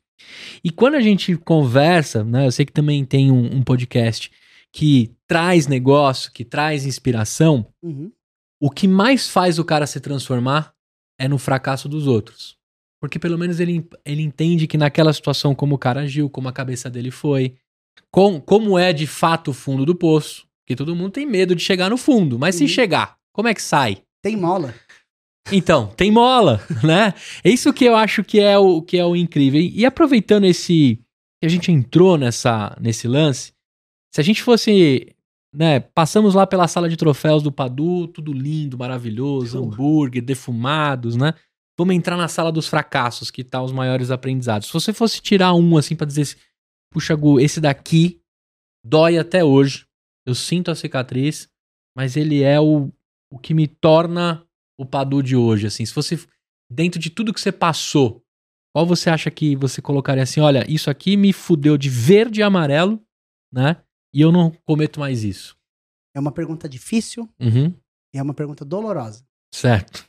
[0.63, 2.45] E quando a gente conversa, né?
[2.45, 4.32] Eu sei que também tem um, um podcast
[4.71, 7.65] que traz negócio, que traz inspiração.
[7.82, 8.11] Uhum.
[8.61, 10.73] O que mais faz o cara se transformar
[11.24, 12.55] é no fracasso dos outros.
[12.99, 16.53] Porque pelo menos ele, ele entende que naquela situação, como o cara agiu, como a
[16.53, 17.55] cabeça dele foi,
[18.11, 20.45] com, como é de fato o fundo do poço.
[20.63, 22.38] Porque todo mundo tem medo de chegar no fundo.
[22.38, 22.67] Mas se Uhum.
[22.69, 24.03] chegar, como é que sai?
[24.22, 24.74] Tem mola.
[25.51, 27.13] Então, tem mola, né?
[27.43, 29.59] É isso que eu acho que é o, que é o incrível.
[29.59, 30.99] E, e aproveitando esse.
[31.39, 33.51] que a gente entrou nessa, nesse lance,
[34.13, 35.15] se a gente fosse.
[35.54, 41.34] Né, passamos lá pela sala de troféus do Padu, tudo lindo, maravilhoso, hambúrguer, defumados, né?
[41.78, 44.68] Vamos entrar na sala dos fracassos, que tá os maiores aprendizados.
[44.68, 46.22] Se você fosse tirar um, assim, pra dizer.
[46.22, 46.36] assim,
[46.93, 48.22] puxa, Gu, esse daqui
[48.86, 49.86] dói até hoje.
[50.26, 51.49] Eu sinto a cicatriz,
[51.97, 52.91] mas ele é o,
[53.32, 54.45] o que me torna
[54.80, 55.86] o Padu de hoje, assim.
[55.86, 56.28] Se fosse
[56.72, 58.24] dentro de tudo que você passou,
[58.74, 62.43] qual você acha que você colocaria assim, olha, isso aqui me fudeu de verde e
[62.43, 63.02] amarelo,
[63.52, 63.82] né?
[64.14, 65.57] E eu não cometo mais isso.
[66.14, 67.74] É uma pergunta difícil Uhum.
[68.14, 69.26] e é uma pergunta dolorosa.
[69.53, 70.05] Certo.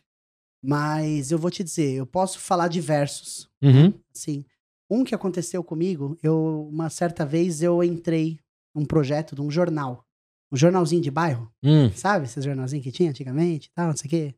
[0.64, 3.48] Mas eu vou te dizer, eu posso falar diversos.
[3.62, 3.92] Uhum.
[4.14, 4.44] Assim,
[4.90, 8.38] um que aconteceu comigo, eu uma certa vez eu entrei
[8.74, 10.05] num projeto de um jornal,
[10.53, 11.90] um jornalzinho de bairro, Hum.
[11.92, 12.26] sabe?
[12.26, 14.34] Esses jornalzinhos que tinha antigamente, tal, não sei o quê.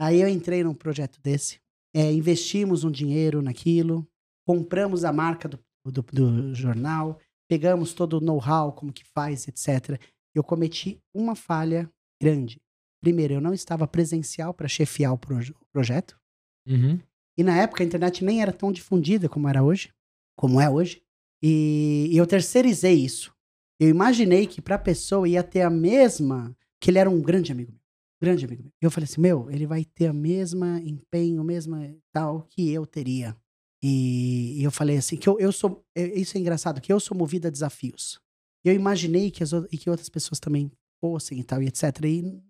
[0.00, 1.60] Aí eu entrei num projeto desse,
[1.94, 4.06] é, investimos um dinheiro naquilo,
[4.46, 7.18] compramos a marca do, do, do jornal,
[7.48, 10.00] pegamos todo o know-how, como que faz, etc.
[10.34, 11.90] Eu cometi uma falha
[12.20, 12.60] grande.
[13.00, 16.18] Primeiro, eu não estava presencial para chefiar o proje- projeto.
[16.66, 17.00] Uhum.
[17.38, 19.92] E na época a internet nem era tão difundida como era hoje,
[20.36, 21.02] como é hoje.
[21.42, 23.32] E, e eu terceirizei isso.
[23.80, 26.54] Eu imaginei que pra pessoa ia ter a mesma.
[26.80, 27.80] Que ele era um grande amigo meu.
[28.20, 28.72] Grande amigo meu.
[28.82, 32.84] E eu falei assim: meu, ele vai ter a mesma empenho, mesma tal que eu
[32.84, 33.36] teria.
[33.82, 35.84] E, e eu falei assim: que eu, eu sou.
[35.96, 38.20] é- Isso é engraçado, que eu sou movido a desafios.
[38.64, 40.70] Eu imaginei que, as, e que outras pessoas também
[41.00, 41.82] fossem e tal, e etc.
[42.04, 42.42] E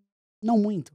[0.42, 0.92] não muito.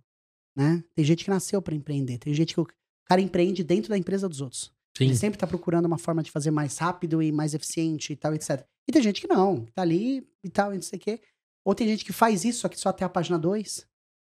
[0.56, 0.84] Né?
[0.96, 2.68] Tem gente que nasceu pra empreender, tem gente que o
[3.06, 4.72] cara empreende dentro da empresa dos outros.
[4.98, 5.06] Sim.
[5.06, 8.34] Ele sempre tá procurando uma forma de fazer mais rápido e mais eficiente e tal,
[8.36, 8.64] etc.
[8.88, 11.22] E tem gente que não, tá ali e tal, e não sei o quê.
[11.66, 13.88] Ou tem gente que faz isso, só que só até a página 2.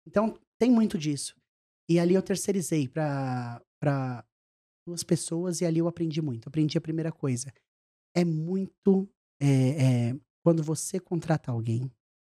[0.06, 1.36] Então, tem muito disso.
[1.88, 3.62] E ali eu terceirizei pra
[4.88, 6.48] duas pessoas e ali eu aprendi muito.
[6.48, 7.52] Aprendi a primeira coisa.
[8.16, 9.08] É muito.
[9.40, 9.48] é,
[10.10, 11.90] é, quando você contrata alguém,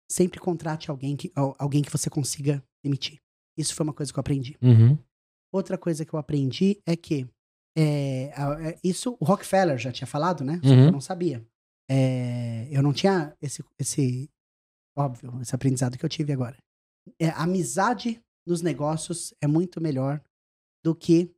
[0.09, 3.19] sempre contrate alguém que, al- alguém que você consiga demitir.
[3.57, 4.57] Isso foi uma coisa que eu aprendi.
[4.61, 4.97] Uhum.
[5.53, 7.27] Outra coisa que eu aprendi é que
[7.77, 8.31] é,
[8.83, 10.55] isso o Rockefeller já tinha falado, né?
[10.55, 10.85] Só que Uhum.
[10.85, 11.45] eu não sabia.
[11.91, 14.29] É, eu não tinha esse, esse
[14.97, 16.57] óbvio, esse aprendizado que eu tive agora.
[17.19, 20.21] É, amizade nos negócios é muito melhor
[20.83, 21.29] do que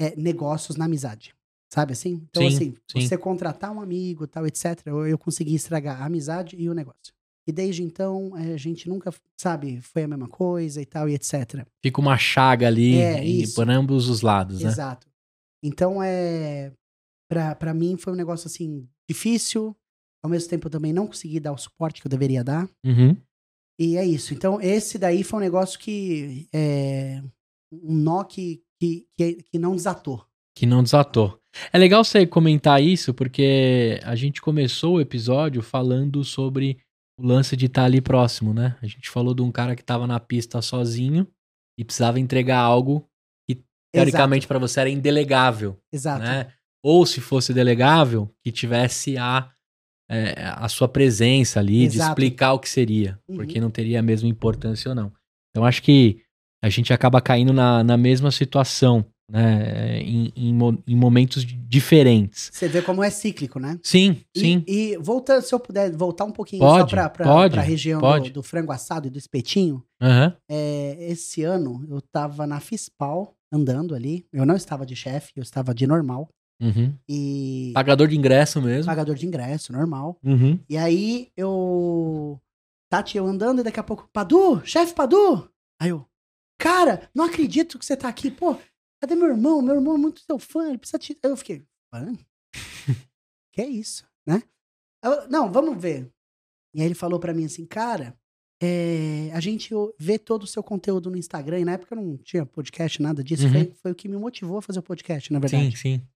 [0.00, 1.34] é, negócios na amizade.
[1.72, 2.24] Sabe assim?
[2.30, 3.00] Então, Sim, assim, sim.
[3.08, 7.12] você contratar um amigo, tal, etc., eu, eu consegui estragar a amizade e o negócio.
[7.48, 11.14] E desde então, é, a gente nunca, sabe, foi a mesma coisa e tal, e
[11.14, 11.66] etc.
[11.84, 13.54] Fica uma chaga ali É, e- isso.
[13.56, 14.68] por ambos os lados, né?
[14.68, 15.06] Exato.
[15.62, 16.72] Então, é.
[17.28, 19.76] Pra, pra mim foi um negócio assim, difícil.
[20.22, 22.68] Ao mesmo tempo, eu também não consegui dar o suporte que eu deveria dar.
[22.84, 23.16] Uhum.
[23.78, 24.32] E é isso.
[24.34, 26.48] Então, esse daí foi um negócio que.
[26.52, 27.22] É,
[27.72, 30.24] um nó que, que, que, que não desatou.
[30.56, 31.40] Que não desatou.
[31.72, 36.78] É legal você comentar isso, porque a gente começou o episódio falando sobre
[37.18, 38.76] o lance de estar ali próximo, né?
[38.82, 41.26] A gente falou de um cara que tava na pista sozinho
[41.78, 43.08] e precisava entregar algo
[43.48, 43.62] que,
[43.92, 46.22] teoricamente, pra você era indelegável, Exato.
[46.22, 46.52] né?
[46.84, 49.50] Ou se fosse delegável, que tivesse a,
[50.10, 52.10] é, a sua presença ali, de Exato.
[52.10, 53.36] explicar o que seria, Uhum.
[53.36, 55.10] porque não teria a mesma importância ou não.
[55.50, 56.22] Então, acho que
[56.62, 59.98] a gente acaba caindo na, na mesma situação, né?
[60.00, 62.50] Em, em, em momentos di- diferentes.
[62.52, 63.78] Você vê como é cíclico, né?
[63.82, 64.64] Sim, E- sim.
[64.66, 68.42] E, voltando, se eu puder voltar um pouquinho Pode, só pode, pra região do, do
[68.42, 70.34] frango assado e do espetinho, Aham.
[70.50, 74.26] é, esse ano eu tava na Fispal andando ali.
[74.32, 76.28] Eu não estava de chefe, eu estava de normal.
[76.62, 76.94] Uhum.
[77.08, 78.86] E Pagador de ingresso mesmo.
[78.86, 80.18] pagador de ingresso, normal.
[80.24, 80.58] Uhum.
[80.70, 82.40] E aí eu.
[82.90, 85.50] Tati, eu andando e daqui a pouco, Padu, chefe Padu!
[85.80, 86.06] Aí eu,
[86.58, 88.56] cara, não acredito que você tá aqui, pô,
[89.00, 89.60] cadê meu irmão?
[89.62, 91.18] Meu irmão é muito seu fã, ele precisa te.
[91.22, 92.16] Eu fiquei, fã?
[93.52, 94.42] que é isso, né?
[95.02, 96.10] Eu, não, vamos ver.
[96.74, 98.16] E aí ele falou pra mim assim, cara,
[98.62, 102.16] é, a gente vê todo o seu conteúdo no Instagram, e na época eu não
[102.18, 103.52] tinha podcast, nada disso, Uhum.
[103.52, 105.76] foi, foi o que me motivou a fazer o podcast, na verdade.
[105.76, 106.08] Sim, sim.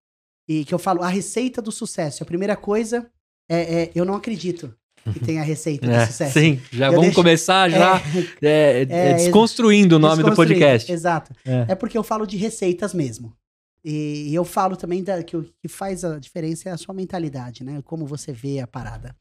[0.49, 2.23] E que eu falo, a receita do sucesso.
[2.23, 3.11] A primeira coisa
[3.49, 4.75] é, é, eu não acredito
[5.12, 6.39] que tenha a receita do É, sucesso.
[6.39, 8.02] sim, já Eu vamos deixo- começar já É,
[8.43, 10.90] é, é, É, desconstruindo o nome do podcast.
[10.90, 11.35] Exato.
[11.44, 11.74] É.
[11.74, 13.32] Porque eu falo de receitas mesmo.
[13.85, 17.64] E, eu falo também da, que o que faz a diferença é a sua mentalidade,
[17.64, 17.81] né?
[17.85, 19.16] Como você vê a parada.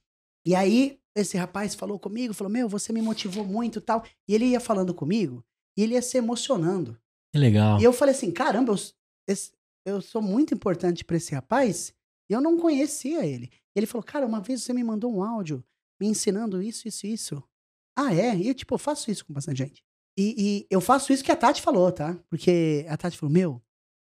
[0.45, 4.03] E aí, esse rapaz falou comigo, falou, meu, você me motivou muito e tal.
[4.27, 5.43] E ele ia falando comigo,
[5.77, 6.97] e ele ia se emocionando.
[7.33, 7.79] Que legal.
[7.79, 8.73] E eu falei assim, caramba,
[9.27, 9.35] eu,
[9.85, 11.93] eu sou muito importante pra esse rapaz
[12.29, 13.49] e eu não conhecia ele.
[13.75, 15.63] E ele falou, cara, uma vez você me mandou um áudio
[15.99, 17.43] me ensinando isso, isso, isso.
[17.97, 18.35] Ah, é?
[18.35, 19.83] E eu, tipo, eu faço isso com bastante gente.
[20.17, 22.17] E, e eu faço isso que a Tati falou, tá?
[22.29, 23.61] Porque a Tati falou, meu,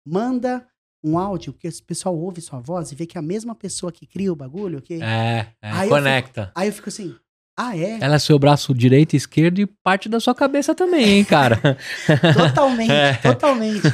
[0.06, 0.68] manda
[1.03, 3.91] um áudio que esse pessoal ouve sua voz e vê que é a mesma pessoa
[3.91, 4.81] que cria o bagulho.
[4.81, 4.95] Que...
[4.95, 6.52] É, é, Aí eu conecta.
[6.56, 7.15] Aí eu fico assim,
[7.57, 7.99] ah, é?
[8.02, 11.60] Ela é seu braço direito e esquerdo e parte da sua cabeça também, hein, cara?
[12.34, 13.14] Totalmente, É.
[13.18, 13.88] totalmente.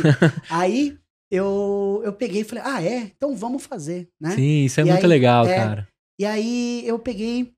[0.49, 0.97] Aí
[1.31, 3.11] eu, eu peguei e falei, ah, é?
[3.15, 4.35] Então vamos fazer, né?
[4.35, 5.87] Sim, isso é E muito aí, legal, é, cara.
[6.19, 7.53] E aí eu peguei,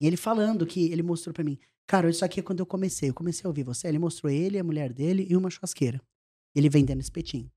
[0.00, 3.08] e ele falando que ele mostrou pra mim, cara, isso aqui é quando eu comecei.
[3.08, 3.88] Eu comecei a ouvir você.
[3.88, 6.00] Ele mostrou ele, a mulher dele e uma churrasqueira.
[6.54, 7.50] Ele vendendo espetinho.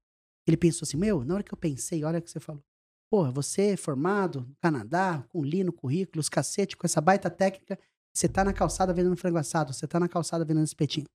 [0.48, 2.64] Ele pensou assim, meu, na hora que eu pensei, olha o que você falou.
[3.12, 7.30] Porra, você é formado no Canadá, com li no currículo, os cacete, com essa baita
[7.30, 7.78] técnica,
[8.14, 11.06] você tá na calçada vendendo frango assado, você tá na calçada vendendo espetinho.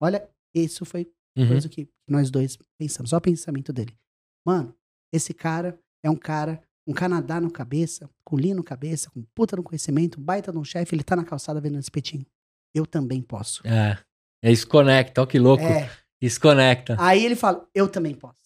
[0.00, 1.48] Olha, isso foi Uhum.
[1.48, 3.10] coisa que nós dois pensamos.
[3.10, 3.96] Só o pensamento dele.
[4.44, 4.74] Mano,
[5.12, 9.54] esse cara é um cara com Canadá no cabeça, com li no cabeça, com puta
[9.56, 12.26] no conhecimento, um baita um chefe, ele tá na calçada vendendo espetinho.
[12.74, 13.66] Eu também posso.
[13.66, 13.98] É.
[14.42, 15.62] É isso conecta, ó que louco.
[15.62, 15.90] É.
[16.20, 16.96] Isso conecta.
[16.98, 18.38] Aí ele fala, eu também posso.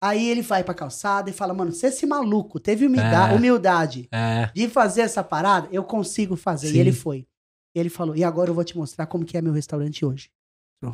[0.00, 3.36] Aí ele vai pra calçada e fala, mano, se esse maluco teve humildade, É.
[3.36, 4.50] humildade É.
[4.54, 6.68] de fazer essa parada, eu consigo fazer.
[6.68, 6.76] Sim.
[6.76, 7.26] E ele foi.
[7.74, 10.30] E ele falou, e agora eu vou te mostrar como que é meu restaurante hoje.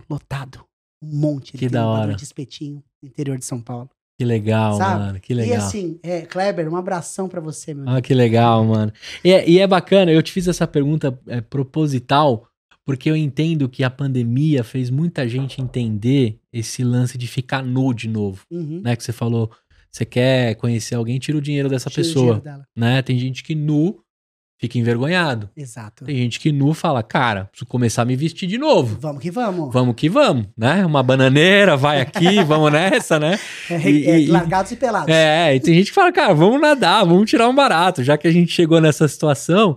[0.09, 0.65] Lotado.
[1.05, 1.51] Um monte.
[1.55, 2.15] Ele Que da um hora.
[2.15, 3.91] de espetinho no interior de São Paulo.
[4.19, 5.01] Que legal, Sabe?
[5.01, 5.21] mano.
[5.21, 5.59] Que E legal.
[5.67, 7.89] assim, é, Kleber, um abração pra você, meu.
[7.89, 8.93] Ah, que legal, mano.
[9.25, 12.47] E, é- e é bacana, eu te fiz essa pergunta é, proposital,
[12.85, 17.93] porque eu entendo que a pandemia fez muita gente entender esse lance de ficar nu
[17.93, 18.81] de novo, Uhum.
[18.85, 18.95] né?
[18.95, 19.51] Que você falou,
[19.91, 22.67] você quer conhecer alguém, tira o dinheiro dessa Tira o pessoa, dinheiro dela.
[22.77, 23.03] né?
[23.03, 23.99] Tem gente que nu
[24.65, 25.49] fica envergonhado.
[25.57, 26.05] Exato.
[26.05, 28.97] Tem gente que nu fala, cara, preciso começar a me vestir de novo.
[29.01, 29.73] Vamos que vamos.
[29.73, 30.85] Vamos que vamos, né?
[30.87, 33.39] Uma bananeira, vai aqui, vamos nessa, né?
[33.71, 35.09] É, E- é, e- largados e pelados.
[35.09, 38.03] É, e tem gente que fala, cara, vamos nadar, vamos tirar um barato.
[38.03, 39.77] Já que a gente chegou nessa situação,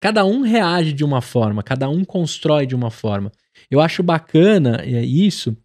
[0.00, 3.32] cada um reage de uma forma, cada um constrói de uma forma.
[3.70, 5.56] Eu acho bacana é, isso.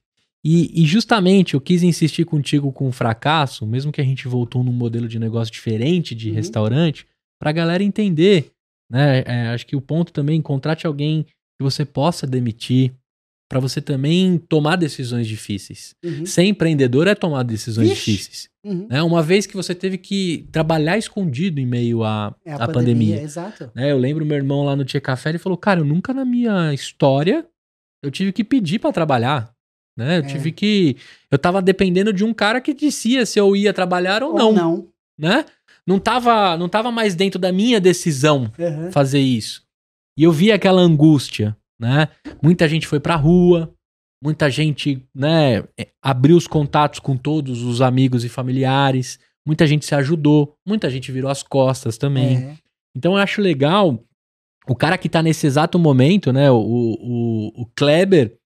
[0.45, 4.61] E, e justamente eu quis insistir contigo com o fracasso, mesmo que a gente voltou
[4.61, 6.35] num modelo de negócio diferente de Uhum.
[6.35, 7.05] restaurante,
[7.39, 8.51] pra galera entender.
[8.93, 9.23] Né?
[9.25, 12.93] É, acho que o ponto também, contrate alguém que você possa demitir,
[13.49, 15.93] pra você também tomar decisões difíceis.
[16.03, 16.25] Uhum.
[16.25, 18.11] Ser empreendedor é tomar decisões Vixe.
[18.11, 18.49] difíceis.
[18.65, 18.87] Uhum.
[18.89, 19.03] Né?
[19.03, 23.21] Uma vez que você teve que trabalhar escondido em meio à, É à pandemia.
[23.21, 23.69] Exato.
[23.75, 23.91] né?
[23.91, 26.73] Eu lembro meu irmão lá no Tia Café, ele falou, cara, eu nunca na minha
[26.73, 27.45] história
[28.03, 29.51] eu tive que pedir pra trabalhar.
[29.95, 30.17] Né?
[30.17, 30.27] Eu É.
[30.27, 30.97] tive que.
[31.29, 34.51] Eu tava dependendo de um cara que dizia se eu ia trabalhar ou, Ou não.
[34.53, 34.87] não.
[35.15, 35.45] Né?
[35.87, 38.91] Não tava, não tava mais dentro da minha decisão Uhum.
[38.91, 39.63] fazer isso.
[40.17, 42.07] E eu vi aquela angústia, né?
[42.41, 43.73] Muita gente foi pra rua,
[44.23, 49.85] muita gente, né, eh, abriu os contatos com todos os amigos e familiares, muita gente
[49.85, 52.37] se ajudou, muita gente virou as costas também.
[52.37, 52.55] É.
[52.95, 54.01] Então eu acho legal
[54.65, 58.37] o cara que tá nesse exato momento, né, o, o, o Kleber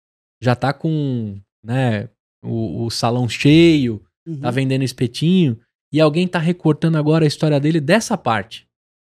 [0.42, 2.10] já tá com, né,
[2.44, 4.40] o, o salão cheio, Uhum.
[4.42, 5.58] tá vendendo espetinho,
[5.94, 8.68] e alguém tá recortando agora a história dele dessa parte,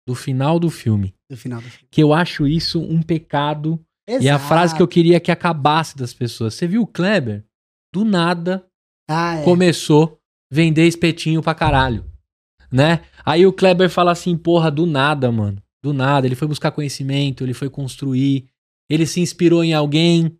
[0.08, 1.88] do final do filme Do final do filme.
[1.92, 3.80] que eu acho isso um pecado.
[4.08, 4.46] E é a Exato.
[4.48, 6.54] frase que eu queria que acabasse das pessoas.
[6.54, 7.44] Você viu o Kleber?
[7.94, 8.66] Do nada
[9.10, 9.44] Ah, é.
[9.44, 10.18] começou
[10.52, 12.06] vender espetinho pra caralho.
[12.72, 13.02] Né?
[13.26, 15.62] Aí o Kleber fala assim, porra, do nada, mano.
[15.84, 16.26] Do nada.
[16.26, 18.48] Ele foi buscar conhecimento, ele foi construir,
[18.90, 20.38] ele se inspirou em alguém.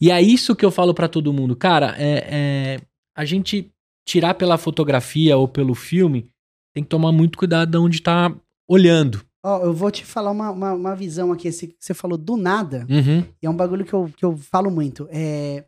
[0.00, 1.56] E é isso que eu falo pra todo mundo.
[1.56, 2.80] Cara, é, é-
[3.16, 3.72] a gente
[4.06, 6.30] tirar pela fotografia ou pelo filme,
[6.74, 8.34] tem que tomar muito cuidado de onde tá
[8.68, 9.24] olhando.
[9.42, 11.48] Ó, eu vou te falar uma, uma, uma visão aqui.
[11.48, 13.24] Esse, que você falou do nada, Uhum.
[13.42, 15.08] e é um bagulho que eu, que eu falo muito.
[15.10, 15.64] É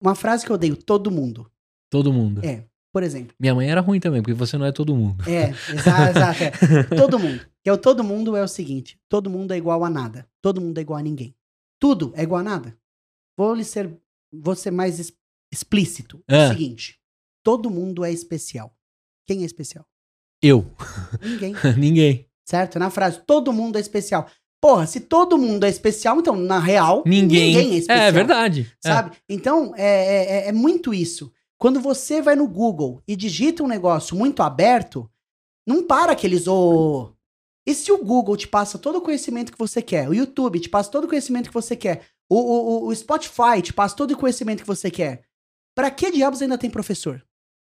[0.00, 1.50] uma frase que eu odeio, todo mundo.
[1.90, 2.40] Todo mundo.
[2.44, 3.34] É, por exemplo.
[3.40, 5.24] Minha mãe era ruim também, porque você não é todo mundo.
[5.28, 6.42] É, exa- exato.
[6.44, 6.82] é.
[6.96, 7.40] Todo mundo.
[7.62, 10.26] Que é o todo mundo é o seguinte: todo mundo é igual a nada.
[10.40, 11.34] Todo mundo é igual a ninguém.
[11.80, 12.76] Tudo é igual a nada.
[13.36, 13.92] Vou lhe ser,
[14.32, 15.12] vou ser mais
[15.52, 16.22] explícito.
[16.28, 16.44] É Ah.
[16.46, 16.98] o seguinte:
[17.46, 18.74] todo mundo é especial.
[19.24, 19.86] Quem é especial?
[20.42, 20.66] Eu.
[21.22, 21.54] Ninguém.
[21.78, 22.26] Ninguém.
[22.44, 22.76] certo?
[22.78, 24.28] Na frase, todo mundo é especial.
[24.60, 27.56] Porra, se todo mundo é especial, então, na real, Ninguém.
[27.56, 27.98] é especial.
[27.98, 28.72] É verdade.
[28.84, 28.88] É.
[28.88, 29.16] Sabe?
[29.28, 31.30] Então, é, é, é muito isso.
[31.56, 35.08] Quando você vai no Google e digita um negócio muito aberto,
[35.66, 36.48] não para aqueles.
[36.48, 37.12] ô
[37.64, 40.68] E se o Google te passa todo o conhecimento que você quer, o YouTube te
[40.68, 44.16] passa todo o conhecimento que você quer, o, o, o- Spotify te passa todo o
[44.18, 45.22] conhecimento que você quer,
[45.76, 47.24] pra que diabos ainda tem professor?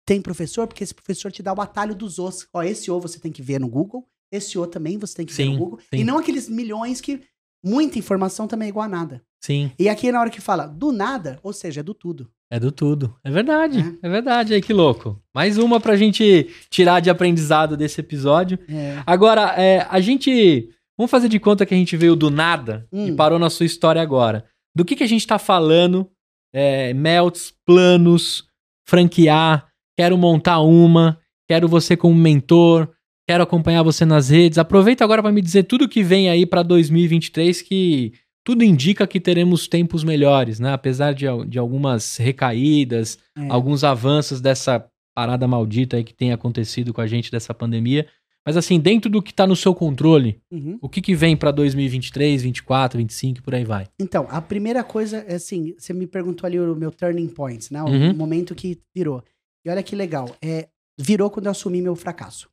[0.07, 2.47] Tem professor porque esse professor te dá o atalho dos os.
[2.55, 5.33] Ó, esse O você tem que ver no Google, esse O também você tem que
[5.33, 5.79] ver Sim, no Google.
[5.81, 6.01] sim.
[6.01, 7.21] E não aqueles milhões que
[7.65, 9.23] muita informação também é igual a nada.
[9.43, 12.29] Sim, E aqui na hora que fala do nada, ou seja, é do tudo.
[12.51, 13.15] é do tudo.
[13.25, 13.81] É verdade.
[14.03, 14.07] É.
[14.07, 14.55] É, verdade.
[14.55, 15.21] Aí que louco.
[15.35, 18.59] Mais uma pra gente tirar de aprendizado desse episódio.
[18.69, 19.03] É.
[19.05, 20.71] Agora, é, a gente.
[20.97, 23.17] Vamos fazer de conta que a gente veio do nada e Hum.
[23.17, 24.47] parou na sua história agora.
[24.75, 26.09] Do que, que a gente tá falando?
[26.55, 28.45] É, melts, planos,
[28.89, 31.19] franquear, quero montar uma,
[31.49, 32.89] quero você como mentor,
[33.29, 34.59] quero acompanhar você nas redes.
[34.59, 38.13] Aproveita agora para me dizer tudo que vem aí para 2023, que
[38.45, 40.73] tudo indica que teremos tempos melhores, né?
[40.73, 43.47] Apesar de, de algumas recaídas, É.
[43.51, 48.07] alguns avanços dessa parada maldita aí que tem acontecido com a gente dessa pandemia.
[48.47, 50.79] Mas assim, dentro do que tá no seu controle, Uhum.
[50.81, 53.89] o que que vem pra 2023, 24, 25 e por aí vai?
[53.99, 57.83] Então, a primeira coisa é assim, você me perguntou ali o meu turning point, né?
[57.83, 58.15] O Uhum.
[58.15, 59.25] momento que virou.
[59.67, 62.49] E olha que legal, é, virou quando eu assumi meu fracasso.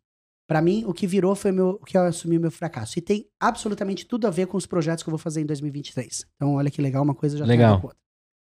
[0.48, 2.98] Pra mim, o que virou foi meu, o que eu assumi meu fracasso.
[2.98, 6.26] E tem absolutamente tudo a ver com os projetos que eu vou fazer em 2023.
[6.35, 7.76] Então, olha que legal, uma coisa já ver Legal.
[7.76, 7.95] outra.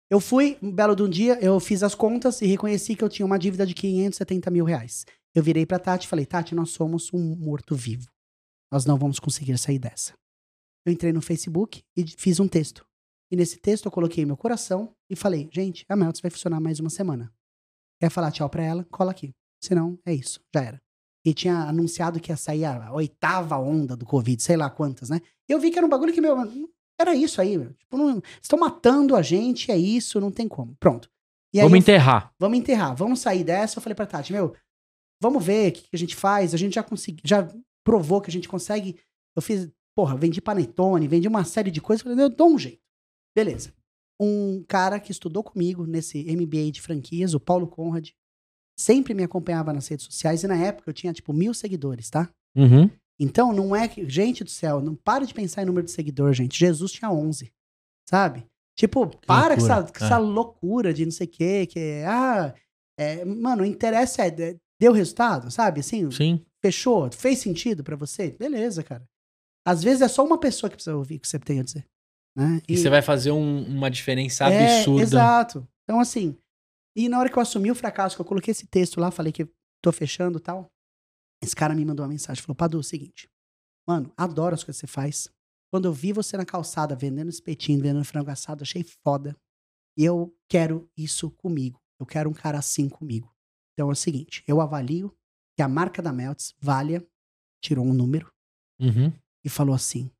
[0.09, 3.09] Eu fui, um belo de um dia, eu fiz as contas e reconheci que eu
[3.09, 5.05] tinha uma dívida de 570 mil reais.
[5.35, 8.09] Eu virei pra Tati e falei, Tati, nós somos um morto-vivo.
[8.71, 10.13] Nós não vamos conseguir sair dessa.
[10.85, 12.85] Eu entrei no Facebook e fiz um texto.
[13.29, 16.79] E nesse texto eu coloquei meu coração e falei, gente, a Melts vai funcionar mais
[16.79, 17.31] uma semana.
[18.01, 18.83] Quer falar tchau pra ela?
[18.89, 19.31] Cola aqui.
[19.63, 20.39] Senão, é isso.
[20.51, 20.81] Já era.
[21.23, 25.21] E tinha anunciado que ia sair a oitava onda do Covid, sei lá quantas, né?
[25.47, 26.35] Eu vi que era um bagulho que, meu,
[26.99, 27.59] era isso aí.
[27.59, 27.71] Meu.
[27.73, 30.75] Tipo, não, estão matando a gente, é isso, não tem como.
[30.79, 31.11] Pronto.
[31.53, 32.33] Vamos eu enterrar.
[32.39, 33.77] vamos enterrar, vamos sair dessa.
[33.77, 34.55] Eu falei pra Tati, meu,
[35.21, 36.55] vamos ver o que, que a gente faz.
[36.55, 37.47] A gente já conseguiu, já
[37.83, 38.99] provou que a gente consegue.
[39.35, 42.01] Eu fiz, porra, vendi panetone, vendi uma série de coisas.
[42.01, 42.81] Falei, eu dou um jeito.
[43.35, 43.71] Beleza.
[44.21, 48.09] Um cara que estudou comigo nesse MBA de franquias, o Paulo Conrad,
[48.77, 52.29] sempre me acompanhava nas redes sociais e na época eu tinha, tipo, mil seguidores, tá?
[52.55, 52.89] Uhum.
[53.19, 54.07] Então, não é que.
[54.09, 56.57] Gente do céu, não para de pensar em número de seguidor, gente.
[56.57, 57.51] Jesus tinha 11.
[58.07, 58.45] Sabe?
[58.75, 62.05] Tipo, para com essa, loucura, com essa loucura de não sei o quê, que é.
[62.05, 62.53] Ah,
[62.97, 64.27] é, mano, o interesse é.
[64.27, 65.81] é, Deu resultado, sabe?
[65.81, 66.43] Assim, Sim.
[66.59, 67.11] fechou?
[67.11, 68.31] Fez sentido pra você?
[68.31, 69.07] Beleza, cara.
[69.63, 71.85] Às vezes é só uma pessoa que precisa ouvir o que você tem a dizer.
[72.35, 72.61] Né?
[72.67, 75.01] E você vai fazer um- uma diferença É, absurda.
[75.03, 75.67] exato.
[75.83, 76.37] Então, assim.
[76.95, 79.31] E na hora que eu assumi o fracasso, que eu coloquei esse texto lá, falei
[79.31, 79.47] que
[79.81, 80.69] tô fechando e tal.
[81.43, 83.29] Esse cara me mandou uma mensagem, falou, Padu, é o seguinte.
[83.87, 85.29] Mano, adoro as coisas que você faz.
[85.73, 89.35] Quando eu vi você na calçada vendendo espetinho, vendendo frango assado, achei foda.
[89.97, 91.79] E eu quero isso comigo.
[91.99, 93.33] Eu quero um cara assim comigo.
[93.73, 95.15] Então é o seguinte, eu avalio
[95.57, 97.05] que a marca da Melts valha,
[97.63, 98.31] tirou um número,
[98.79, 99.11] Uhum.
[99.45, 100.11] e falou assim: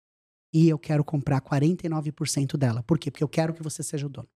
[0.54, 2.84] e eu quero comprar 49% dela.
[2.84, 3.10] Por quê?
[3.10, 4.30] Porque eu quero que você seja o dono.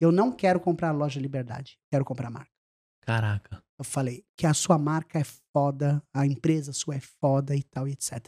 [0.00, 2.50] Eu não quero comprar a loja Liberdade, quero comprar a marca.
[3.02, 3.62] Caraca.
[3.78, 7.86] Eu falei que a sua marca é foda, a empresa sua é foda e tal,
[7.86, 8.26] e etc.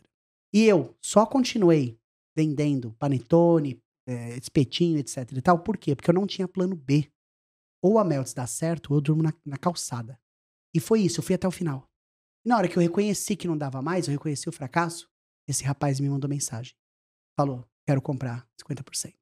[0.53, 1.99] E eu só continuei
[2.37, 5.61] vendendo panetone, eh, espetinho, etc e tal.
[5.61, 5.95] Por quê?
[5.95, 7.11] Porque eu não tinha plano B.
[7.83, 10.19] Ou a Melts dá certo, ou eu durmo na, na calçada.
[10.75, 11.89] E foi isso, eu fui até o final.
[12.45, 15.09] E na hora que eu reconheci que não dava mais, eu reconheci o fracasso,
[15.47, 16.75] esse rapaz me mandou mensagem.
[17.39, 19.13] Falou, quero comprar 50%.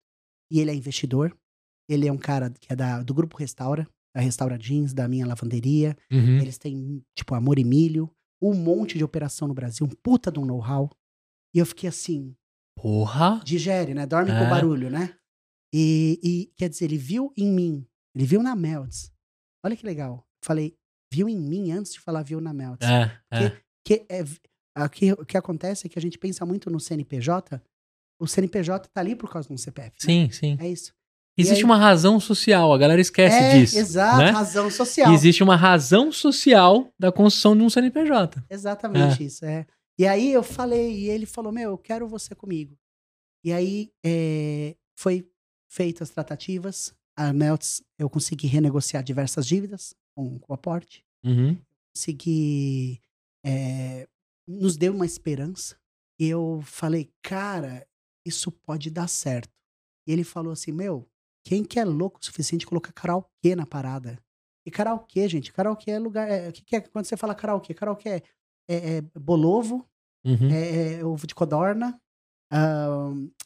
[0.51, 1.37] E ele é investidor,
[1.89, 5.27] ele é um cara que é da, do grupo Restaura, da Restaura Jeans, da minha
[5.27, 5.97] lavanderia.
[6.13, 6.39] Uhum.
[6.39, 8.11] Eles têm, tipo, Amor e Milho,
[8.41, 10.91] um monte de operação no Brasil, um puta de um know-how.
[11.55, 12.35] E eu fiquei assim,
[12.77, 13.41] Porra.
[13.45, 14.07] digere, né?
[14.07, 14.39] Dorme É.
[14.39, 15.17] com barulho, né?
[15.75, 19.11] E, e, quer dizer, ele viu em mim, ele viu na Melts.
[19.65, 20.27] Olha que legal.
[20.45, 20.77] Falei,
[21.13, 22.87] viu em mim antes de falar viu na Melts.
[22.87, 23.63] É, é.
[23.87, 24.23] Que é,
[24.75, 27.63] aqui, o que acontece é que a gente pensa muito no CNPJ,
[28.23, 29.91] o CNPJ tá ali por causa de um CPF.
[29.91, 29.97] né?
[29.99, 30.57] Sim, sim.
[30.61, 30.93] É isso.
[31.37, 33.79] Existe aí- uma razão social, a galera esquece é, disso.
[33.79, 34.31] exato, né?
[34.31, 35.13] razão social.
[35.15, 38.45] Existe uma razão social da construção de um CNPJ.
[38.51, 39.67] Exatamente isso, é.
[39.99, 42.77] E aí eu falei, e ele falou, meu, eu quero você comigo.
[43.45, 45.27] E aí é, foi
[45.71, 51.57] feitas as tratativas, a Melts, eu consegui renegociar diversas dívidas com, com o aporte, Uhum.
[51.95, 53.01] consegui,
[53.45, 54.07] é,
[54.47, 55.77] nos deu uma esperança,
[56.21, 57.87] e eu falei, cara,
[58.25, 59.51] isso pode dar certo.
[60.07, 61.09] E ele falou assim, meu,
[61.45, 64.19] quem que é louco o suficiente colocar karaokê na parada?
[64.67, 67.75] E karaokê, gente, karaokê é lugar, é, o que, que é, quando você fala karaokê,
[67.75, 68.23] karaokê é,
[68.69, 69.89] é, é bolovo,
[70.25, 70.49] Uhum.
[70.53, 72.01] é, é ovo de codorna,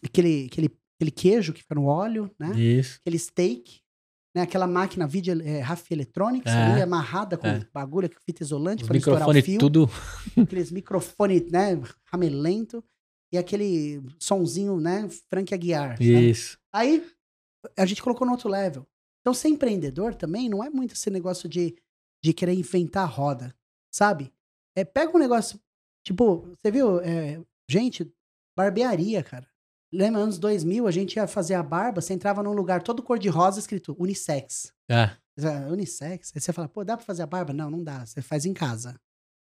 [0.04, 2.50] aquele, aquele, aquele queijo que fica no óleo, né?
[2.58, 2.98] Isso.
[3.00, 3.80] Aquele steak,
[4.34, 4.42] né?
[4.42, 7.66] Aquela máquina vídeo, é, RAF Electronics É, ali, amarrada com é.
[7.72, 9.58] bagulho, com fita isolante para estourar o fio.
[9.58, 9.88] tudo.
[10.36, 11.80] Aqueles microfones, né?
[12.12, 12.84] Ramelento.
[13.32, 15.08] E aquele sonzinho, né?
[15.28, 15.96] Frank Aguiar.
[15.96, 16.30] sabe?
[16.30, 16.58] Isso.
[16.72, 17.04] Aí
[17.76, 18.86] a gente colocou no outro level.
[19.20, 21.74] Então, ser empreendedor também não é muito esse negócio de,
[22.22, 23.54] de querer inventar a roda,
[23.92, 24.32] sabe?
[24.76, 25.58] É, pega um negócio,
[26.04, 28.08] tipo, você viu, é, gente,
[28.56, 29.48] barbearia, cara.
[29.92, 33.58] Lembra, anos 2000, a gente ia fazer a barba, você entrava num lugar todo cor-de-rosa
[33.58, 34.72] escrito unissex.
[34.88, 35.10] É.
[35.38, 36.32] Fala, Unissex?
[36.34, 37.52] Aí você fala, pô, dá pra fazer a barba?
[37.52, 38.98] Não, não dá, você faz em casa.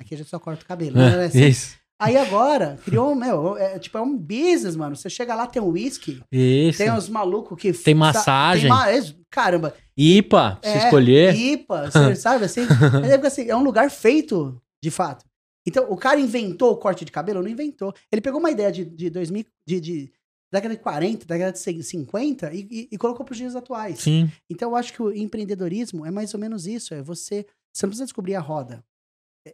[0.00, 0.96] Aqui a gente só corta o cabelo.
[0.96, 1.22] né?
[1.22, 1.44] É, Assim.
[1.46, 1.78] Isso.
[2.00, 4.96] Aí agora, criou, meu, é, tipo, é um business, mano.
[4.96, 6.78] Você chega lá, tem um whisky, Isso.
[6.78, 7.72] tem uns malucos que.
[7.74, 8.62] Tem sa- massagem.
[8.62, 9.74] Tem ma- é, caramba.
[9.96, 11.34] IPA, você é, escolher.
[11.34, 12.62] IPA, você sabe assim?
[13.00, 13.50] Mas é, assim?
[13.50, 15.24] é um lugar feito, de fato.
[15.68, 17.42] Então, o cara inventou o corte de cabelo?
[17.42, 17.92] Não inventou.
[18.10, 20.12] Ele pegou uma ideia de, de 2000, de, de
[20.50, 24.00] década de 40, década de 50 e, e, e colocou para os dias atuais.
[24.00, 24.30] Sim.
[24.48, 26.94] Então, eu acho que o empreendedorismo é mais ou menos isso.
[26.94, 27.44] É você.
[27.72, 28.82] Você não precisa descobrir a roda.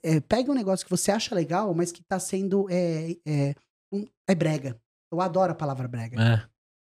[0.02, 2.66] É, pegue um negócio que você acha legal, mas que tá sendo.
[2.70, 3.54] É, é,
[3.92, 4.76] um- é brega.
[5.12, 6.20] Eu adoro a palavra brega.
[6.20, 6.42] É,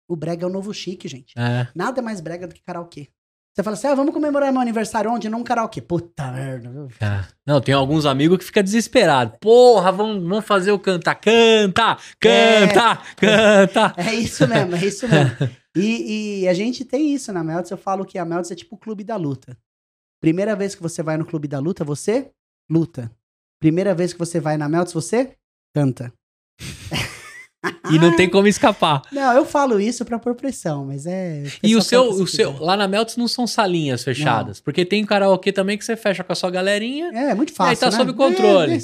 [0.09, 1.33] O brega é o novo chique, gente.
[1.37, 1.67] é.
[1.75, 3.09] Nada é mais brega do que karaokê.
[3.55, 5.29] Você fala assim, ah, vamos comemorar meu aniversário onde?
[5.29, 5.83] Num karaokê.
[5.83, 6.89] Puta merda.
[7.03, 9.37] Ah, Não, tem alguns amigos que ficam desesperados.
[9.39, 11.17] Porra, vamos, vamos fazer o cantar.
[11.17, 13.95] Canta, canta, canta.
[14.01, 15.37] É isso mesmo, é isso mesmo.
[15.77, 17.71] E, e a gente tem isso na Melts.
[17.71, 19.55] Eu falo que a Melts é tipo o clube da luta.
[20.21, 22.31] Primeira vez que você vai no clube da luta, você
[22.73, 23.11] luta.
[23.61, 25.33] Primeira vez que você vai na Melts, você
[25.75, 26.13] canta.
[27.93, 29.03] E não tem como escapar.
[29.13, 31.45] Não, eu falo isso pra pôr pressão, mas é.
[31.63, 35.53] E o seu, o seu, lá na Melts não são salinhas fechadas, porque tem karaokê
[35.53, 37.13] também que você fecha com a sua galerinha.
[37.15, 37.79] É, é muito fácil.
[37.79, 37.97] tá né?
[37.97, 38.73] sob controle.
[38.73, 38.81] É, é,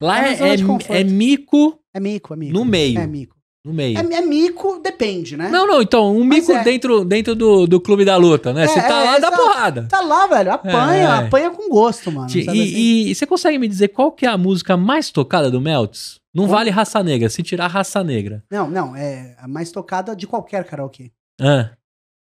[0.00, 2.52] Lá É é, é, é mico é mico, é mico.
[2.52, 2.98] no meio.
[2.98, 3.36] É mico.
[3.64, 3.96] No meio.
[3.96, 5.48] É, é mico, depende, né?
[5.48, 6.64] Não, não, então, um Mas mico é.
[6.64, 8.64] dentro, dentro do, do clube da luta, né?
[8.64, 9.86] É, Você tá é, lá, dá porrada.
[9.88, 10.50] Tá lá, velho.
[10.52, 11.26] Apanha, É.
[11.26, 12.28] apanha com gosto, mano.
[12.28, 12.58] Sabe assim?
[12.60, 16.16] E, e você consegue me dizer qual que é a música mais tocada do Melts?
[16.34, 16.56] Não Como?
[16.56, 18.42] vale raça negra, se tirar raça negra.
[18.50, 21.12] Não, não, é a mais tocada de qualquer karaokê.
[21.40, 21.70] Ah,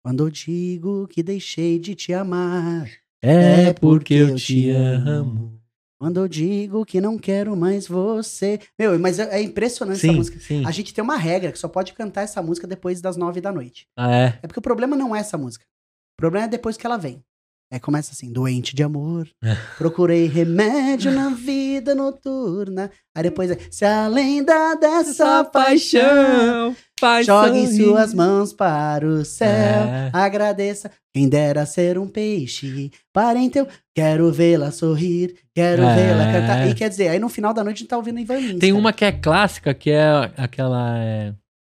[0.04, 2.88] Quando eu digo que deixei de te amar.
[3.24, 5.60] é É porque porque eu te amo.
[6.02, 8.60] Quando eu digo que não quero mais você.
[8.80, 10.40] Meu, mas é, é impressionante essa Sim, música.
[10.40, 10.66] sim.
[10.66, 13.52] A gente tem uma regra que só pode cantar essa música depois das nove da
[13.52, 13.86] noite.
[13.96, 14.40] Ah, é?
[14.42, 15.64] É porque o problema não é essa música.
[15.64, 17.24] O problema é depois que ela vem.
[17.72, 19.56] É, começa assim, doente de amor, É.
[19.78, 22.90] procurei remédio na vida noturna.
[23.16, 27.84] Aí depois é, se a lenda dessa paixão, faz jogue sorrir.
[27.84, 30.10] suas mãos para o céu, É.
[30.14, 30.90] agradeça.
[31.14, 35.96] Quem dera ser um peixe, parente eu quero vê-la sorrir, quero É.
[35.96, 36.68] vê-la cantar.
[36.70, 38.60] E quer dizer, aí no final da noite a gente tá ouvindo Ivan Lins.
[38.60, 40.98] Tem uma que é clássica, que é aquela.
[41.00, 41.34] é,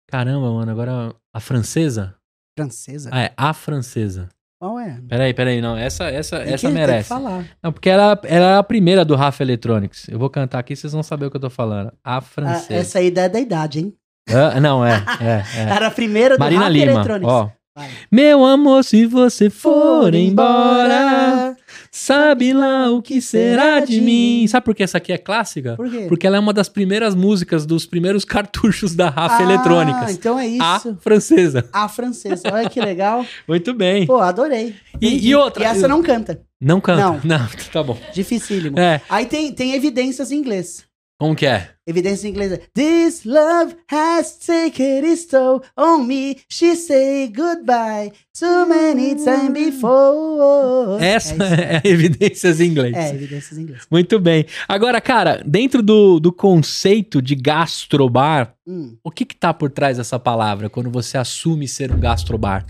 [0.08, 1.14] Caramba, mano, agora.
[1.34, 2.14] A francesa?
[2.58, 3.10] francesa.
[3.12, 4.28] Ah, é, a francesa.
[4.58, 4.98] Qual é?
[5.06, 5.76] Peraí, peraí, não.
[5.76, 7.08] Essa, essa, Tem essa que- tem que merece.
[7.10, 7.44] falar.
[7.62, 10.08] Não, porque ela, ela é a primeira do Rafa Electronics.
[10.08, 11.92] Eu vou cantar aqui, vocês vão saber o que eu tô falando.
[12.02, 12.72] A Ah, francesa.
[12.74, 13.94] essa aí é da idade, hein?
[14.28, 15.62] Ah, não, é, é, é.
[15.74, 17.32] Era a primeira do Marina Lima, Electronics.
[17.32, 17.50] ó.
[17.76, 17.90] Vai.
[18.10, 21.54] Meu amor, se você for embora,
[21.92, 24.46] sabe lá o que será de mim.
[24.48, 25.76] Sabe por que essa aqui é clássica?
[25.76, 26.06] Por quê?
[26.08, 30.10] Porque ela é uma das primeiras músicas dos primeiros cartuchos da Rafa Ah, Electrônicas.
[30.12, 30.96] então é A isso.
[31.02, 31.68] francesa.
[31.70, 32.42] A francesa.
[32.50, 33.26] Olha que legal.
[33.46, 34.06] Muito bem.
[34.06, 34.74] Pô, adorei.
[35.00, 36.40] E- e outra- E essa não canta.
[36.58, 37.02] Não canta.
[37.02, 37.20] Não.
[37.22, 37.98] Não, tá bom.
[38.14, 38.78] Dificílimo.
[38.80, 40.84] É, Aí tem, tem evidências em inglês.
[41.18, 41.70] Como que é?
[41.86, 42.52] Evidências em inglês.
[42.52, 46.36] é, This love has taken its toll on me.
[46.48, 51.02] She say goodbye so many times before.
[51.02, 52.94] Essa É, é, evidências em inglês.
[52.94, 53.86] é evidências em inglês.
[53.90, 54.44] Muito bem.
[54.68, 58.96] Agora, cara, dentro do, do conceito de gastrobar, Hum.
[59.02, 62.66] o que que tá por trás dessa palavra quando você assume ser um gastrobar?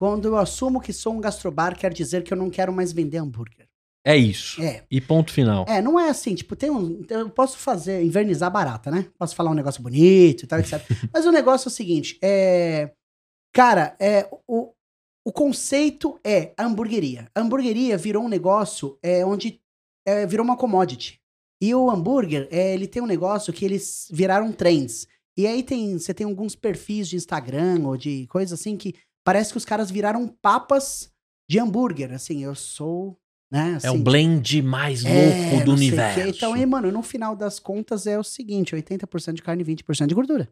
[0.00, 3.18] Quando eu assumo que sou um gastrobar, quer dizer que eu não quero mais vender
[3.18, 3.67] hambúrguer.
[4.08, 4.62] É isso.
[4.62, 4.84] É.
[4.90, 5.66] E ponto final.
[5.68, 7.04] É, não é assim, tipo, tem um.
[7.10, 9.06] Eu posso fazer, invernizar barata, né?
[9.18, 10.80] Posso falar um negócio bonito e tal, etc.
[11.12, 12.90] Mas o negócio é o seguinte: é.
[13.52, 14.72] Cara, é, o,
[15.26, 17.30] o conceito é a hamburgueria.
[17.34, 19.60] A hamburgueria virou um negócio é, onde
[20.06, 21.20] é, virou uma commodity.
[21.60, 25.06] E o hambúrguer, é, ele tem um negócio que eles viraram trends.
[25.36, 29.52] E aí tem, você tem alguns perfis de Instagram ou de coisa assim que parece
[29.52, 31.12] que os caras viraram papas
[31.46, 32.12] de hambúrguer.
[32.12, 33.18] Assim, eu sou.
[33.50, 35.96] Né, É o assim, blend mais louco é, do não sei o quê.
[35.96, 36.20] universo.
[36.20, 40.06] Então, aí, mano, no final das contas é o seguinte: 80% de carne e 20%
[40.06, 40.48] de gordura.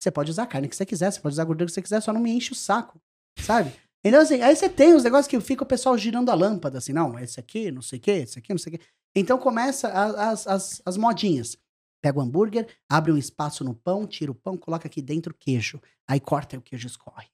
[0.00, 1.82] Você pode usar a carne que você quiser, você pode usar a gordura que você
[1.82, 3.00] quiser, só não me enche o saco,
[3.38, 3.72] sabe?
[4.04, 6.92] Então, assim, aí você tem os negócios que fica o pessoal girando a lâmpada, assim,
[6.92, 8.84] não, esse aqui, não sei o quê, esse aqui, não sei o quê.
[9.14, 11.56] Então começa as, as, as modinhas.
[12.02, 15.80] Pega o hambúrguer, abre um espaço no pão, tira o pão, coloca aqui dentro queijo.
[16.08, 17.28] Aí corta e o queijo escorre.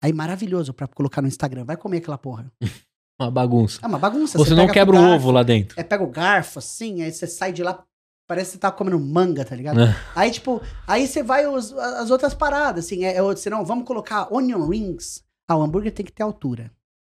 [0.00, 1.64] Aí maravilhoso pra colocar no Instagram.
[1.64, 2.52] Vai comer aquela porra.
[3.20, 3.80] Uma bagunça.
[3.82, 4.38] É uma bagunça.
[4.38, 5.78] Você não quebra o garfo, ovo lá dentro.
[5.78, 7.84] é, pega o garfo, assim, aí você sai de lá,
[8.26, 9.80] parece que você tá comendo manga, tá ligado?
[9.80, 9.94] É.
[10.16, 13.84] Aí, tipo, aí você vai os- as outras paradas, assim, é, é, outro- senão, vamos
[13.86, 15.22] colocar onion rings.
[15.48, 16.70] Ah, o hambúrguer tem que ter altura.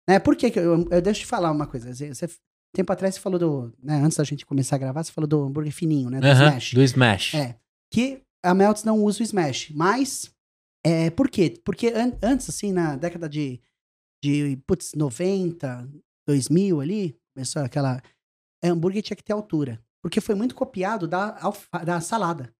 [0.10, 0.18] Né?
[0.20, 2.30] Por que que eu, eu deixo te falar uma coisa, você, você-
[2.74, 5.44] tempo atrás você falou do, né, antes da gente começar a gravar, você falou do
[5.44, 6.74] hambúrguer fininho, né, do Aham, smash.
[6.74, 7.34] Do Smash.
[7.36, 7.56] É,
[7.92, 10.32] que a Melts não usa o Smash, mas
[10.86, 11.60] é, por quê?
[11.66, 13.60] Porque an- antes, assim, na década de,
[14.24, 15.90] de putz, 90,
[16.28, 18.02] 2000 ali, começou aquela...
[18.64, 22.54] é, hambúrguer tinha que ter altura, porque foi muito copiado da, alfa- da salada.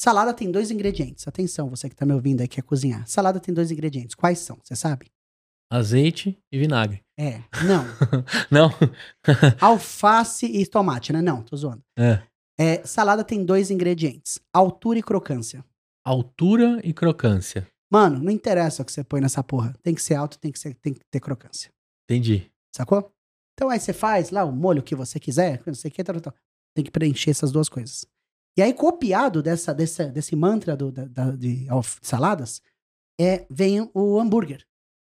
[0.00, 3.06] Salada tem dois ingredientes, atenção, você que tá me ouvindo aí que quer cozinhar.
[3.06, 4.58] Salada tem dois ingredientes, quais são?
[4.62, 5.06] Você sabe?
[5.72, 7.00] Azeite e vinagre.
[7.18, 7.84] É, não.
[8.50, 8.70] Não?
[9.60, 11.22] Alface e tomate, né?
[11.22, 11.82] Não, tô zoando.
[11.98, 12.22] É.
[12.58, 15.64] É, salada tem dois ingredientes, altura e crocância.
[16.04, 17.66] Altura e crocância.
[17.90, 19.74] Mano, não interessa o que você põe nessa porra.
[19.82, 21.70] Tem que ser alto, tem que, ser, tem que ter crocância.
[22.08, 22.50] Entendi.
[22.74, 23.12] Sacou?
[23.54, 26.20] Então aí você faz lá o molho que você quiser, não sei o que, tal,
[26.20, 26.34] tal.
[26.74, 28.04] Tem que preencher essas duas coisas.
[28.58, 32.60] E aí, copiado dessa, dessa, desse mantra do, da, da- de, of- saladas,
[33.20, 34.64] é, vem o hambúrguer.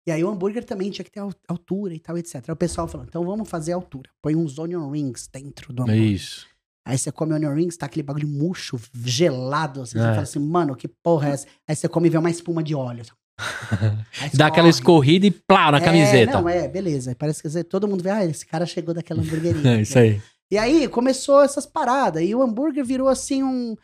[0.07, 2.35] E aí o hambúrguer também tinha que ter al- altura e tal, etc.
[2.47, 4.09] Aí o pessoal falou, então vamos fazer altura.
[4.21, 6.03] Põe uns onion rings dentro do hambúrguer.
[6.11, 6.47] Isso.
[6.87, 9.97] Aí você come onion rings, tá aquele bagulho murcho, gelado, assim.
[9.97, 10.09] Você É.
[10.11, 11.47] fala assim, mano, que porra é essa?
[11.67, 13.03] Aí você come e vê uma espuma de óleo.
[14.21, 16.31] Aí Dá aquela escorrida e plá na É, camiseta.
[16.31, 17.13] não, é, beleza.
[17.15, 19.61] Parece que todo mundo vê, ah, esse cara chegou daquela hamburgueria.
[19.77, 20.21] É isso aí.
[20.49, 22.23] E aí começou essas paradas.
[22.23, 23.75] E o hambúrguer virou assim um.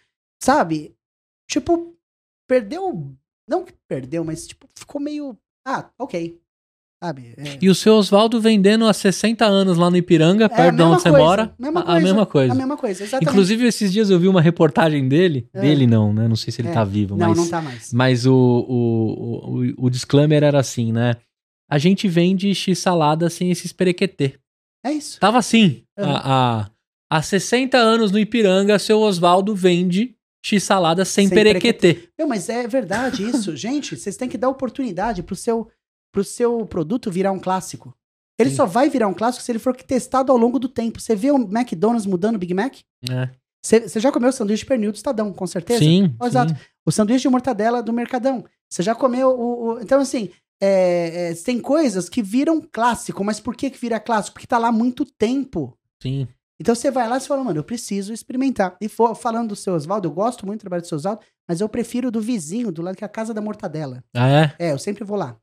[0.41, 0.95] Sabe?
[1.49, 1.93] Tipo,
[2.47, 3.13] perdeu.
[3.47, 5.37] Não que perdeu, mas tipo, ficou meio.
[5.67, 6.39] Ah, ok.
[7.03, 7.33] Sabe?
[7.37, 10.81] É, E o seu Oswaldo vendendo há 60 anos lá no Ipiranga, É, perto de
[10.83, 11.53] onde você coisa, mora.
[11.59, 12.53] mesma a, a coisa, mesma coisa.
[12.53, 13.29] a mesma coisa, exatamente.
[13.29, 15.47] Inclusive, esses dias eu vi uma reportagem dele.
[15.53, 15.61] É.
[15.61, 16.27] Dele não, né?
[16.27, 16.73] Não sei se ele É.
[16.73, 17.37] tá vivo, não, mas.
[17.37, 17.91] não tá mais.
[17.93, 21.15] Mas o, o, o, o disclaimer era assim, né?
[21.69, 24.35] A gente vende x-salada sem esses perequetê.
[24.85, 25.19] É isso.
[25.19, 25.83] Tava assim.
[25.97, 26.05] Uhum.
[26.05, 26.69] Há, há,
[27.17, 30.15] há 60 anos no Ipiranga, seu Oswaldo vende
[30.45, 32.09] x-salada sem, Sem perequetê.
[32.19, 33.55] Não, mas é verdade isso.
[33.57, 35.69] Gente, vocês têm que dar oportunidade pro seu,
[36.13, 37.93] pro seu produto virar um clássico.
[38.39, 38.55] Ele Sim.
[38.55, 41.01] só vai virar um clássico se ele for testado ao longo do tempo.
[41.01, 42.75] Você vê o McDonald's mudando o Big Mac?
[43.09, 43.29] É.
[43.65, 45.79] Você já comeu o sanduíche de pernil do Estadão, com certeza?
[45.79, 46.53] Sim, Exato.
[46.53, 46.59] sim.
[46.85, 48.43] O sanduíche de mortadela do Mercadão.
[48.69, 49.73] Você já comeu o.
[49.75, 50.29] o- então, assim,
[50.61, 54.33] é, é, tem coisas que viram clássico, mas por que, que vira clássico?
[54.35, 55.77] Porque tá lá há muito tempo.
[56.01, 56.27] sim.
[56.61, 58.77] Então você vai lá e fala, mano, eu preciso experimentar.
[58.79, 61.59] E for, falando do seu Oswaldo, eu gosto muito do trabalho do seu Oswaldo, mas
[61.59, 64.01] eu prefiro do vizinho, do lado que é a casa da mortadela.
[64.15, 64.55] Ah, é?
[64.59, 65.35] É, eu sempre vou lá.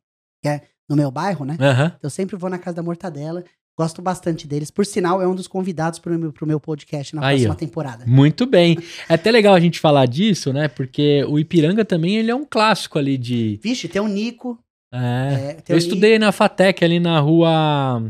[0.43, 1.57] Que é no meu bairro, né?
[1.61, 1.97] Aham.
[2.03, 3.45] Eu sempre vou na casa da mortadela.
[3.79, 4.71] Gosto bastante deles.
[4.71, 7.57] Por sinal, é um dos convidados pro meu, pro meu podcast na Aí, próxima ó.
[7.57, 8.05] temporada.
[8.07, 8.77] Muito bem.
[9.09, 10.69] É até legal a gente falar disso, né?
[10.69, 13.59] Porque o Ipiranga também ele é um clássico ali de.
[13.63, 14.59] Vixe, tem o Nico.
[14.93, 14.99] É.
[14.99, 18.03] É, Eu o estudei na Fatec ali na rua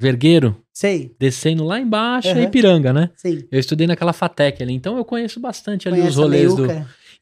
[0.00, 0.62] Vergueiro, Nico.
[0.72, 2.42] Sei, descendo lá embaixo, é Aham.
[2.44, 3.10] Ipiranga, né?
[3.16, 3.42] sim.
[3.50, 6.66] Eu estudei naquela Fatec ali, então eu conheço bastante ali Conhece os rolês do.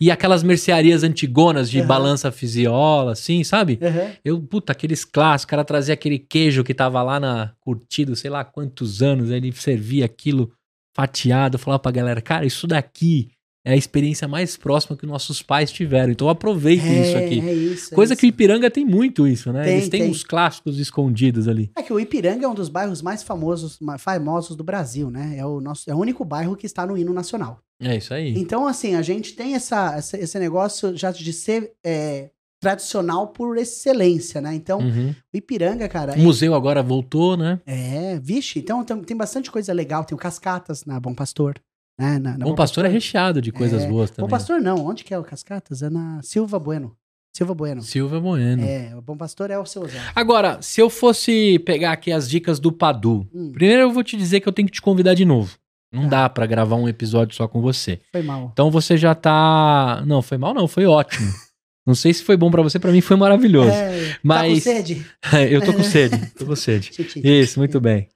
[0.00, 1.88] E aquelas mercearias antigonas de Aham.
[1.88, 3.78] balança fisiola, assim, sabe?
[3.82, 4.12] Aham.
[4.24, 8.30] Eu, puta, aqueles clássicos, o cara trazia aquele queijo que tava lá na curtido, sei
[8.30, 10.52] lá quantos anos, ele servia aquilo
[10.94, 13.30] fatiado, falava pra galera, cara, isso daqui
[13.68, 17.40] é a experiência mais próxima que nossos pais tiveram, então aproveite isso aqui.
[17.40, 17.92] É isso.
[17.92, 18.20] é Coisa isso.
[18.20, 19.64] que o Ipiranga tem muito isso, né?
[19.64, 20.10] Tem, Eles têm tem.
[20.10, 21.70] uns clássicos escondidos ali.
[21.76, 25.34] É que o Ipiranga é um dos bairros mais famosos, famosos do Brasil, né?
[25.36, 27.58] É o, nosso, é o único bairro que está no hino nacional.
[27.80, 28.32] É isso aí.
[28.38, 33.58] Então, assim, a gente tem essa, essa- esse negócio já de ser é, tradicional por
[33.58, 34.54] excelência, né?
[34.54, 35.10] Então, Uhum.
[35.32, 36.14] o Ipiranga, cara.
[36.14, 37.60] O museu agora voltou, né?
[37.66, 40.04] É, vixe, então tem, tem bastante coisa legal.
[40.04, 41.54] Tem o Cascatas na Bom Pastor.
[41.98, 42.18] Né?
[42.18, 43.88] Na, na Bom Pastor é recheado de coisas É.
[43.88, 44.30] boas Bom também.
[44.30, 45.82] Pastor não, onde que é o Cascatas?
[45.82, 46.94] É na Silva Bueno.
[47.34, 47.82] Silva Bueno.
[47.82, 48.62] Silva Bueno.
[48.62, 49.98] É, o Bom Pastor é o seu Zé.
[50.14, 54.16] Agora, se eu fosse pegar aqui as dicas do Padu, Hum, primeiro eu vou te
[54.16, 55.56] dizer que eu tenho que te convidar de novo.
[55.92, 56.08] Não Tá.
[56.22, 58.00] dá pra gravar um episódio só com você.
[58.12, 58.50] foi mal.
[58.52, 60.02] Então você já tá.
[60.06, 61.26] Não, foi mal, não, foi ótimo.
[61.86, 63.70] Não sei se foi bom pra você, pra mim foi maravilhoso.
[63.70, 65.06] É, Tá com Mas- sede?
[65.50, 66.90] eu tô com sede, tô com sede.
[67.22, 68.08] Isso, muito bem.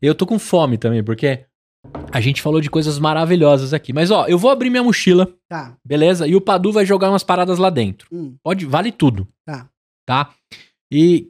[0.00, 1.44] Eu tô com fome também, porque
[2.12, 3.92] a gente falou de coisas maravilhosas aqui.
[3.92, 5.76] Mas ó, eu vou abrir minha mochila, Tá.
[5.84, 6.26] beleza?
[6.26, 8.08] E o Padu vai jogar umas paradas lá dentro.
[8.12, 9.26] Hum, Pode, vale tudo.
[9.44, 9.68] Tá.
[10.06, 10.30] Tá?
[10.90, 11.28] E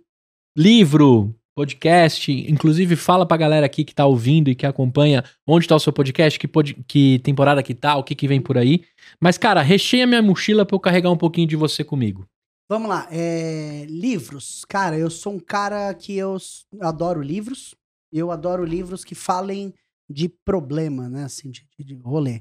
[0.56, 5.74] livro, podcast, inclusive fala pra galera aqui que tá ouvindo e que acompanha onde tá
[5.74, 8.84] o seu podcast, que, pod- que temporada que tá, o que que vem por aí.
[9.20, 12.26] Mas, cara, recheia minha mochila pra eu carregar um pouquinho de você comigo.
[12.70, 13.08] Vamos lá.
[13.10, 14.64] é, livros.
[14.68, 16.36] Cara, eu sou um cara que eu
[16.80, 17.74] adoro livros.
[18.12, 19.72] Eu adoro livros que falem
[20.10, 21.24] de problema, né?
[21.24, 22.40] Assim, de, de- rolê.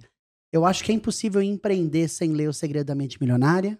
[0.53, 3.77] Eu acho que é impossível empreender sem ler O Segredo da Mente Milionária.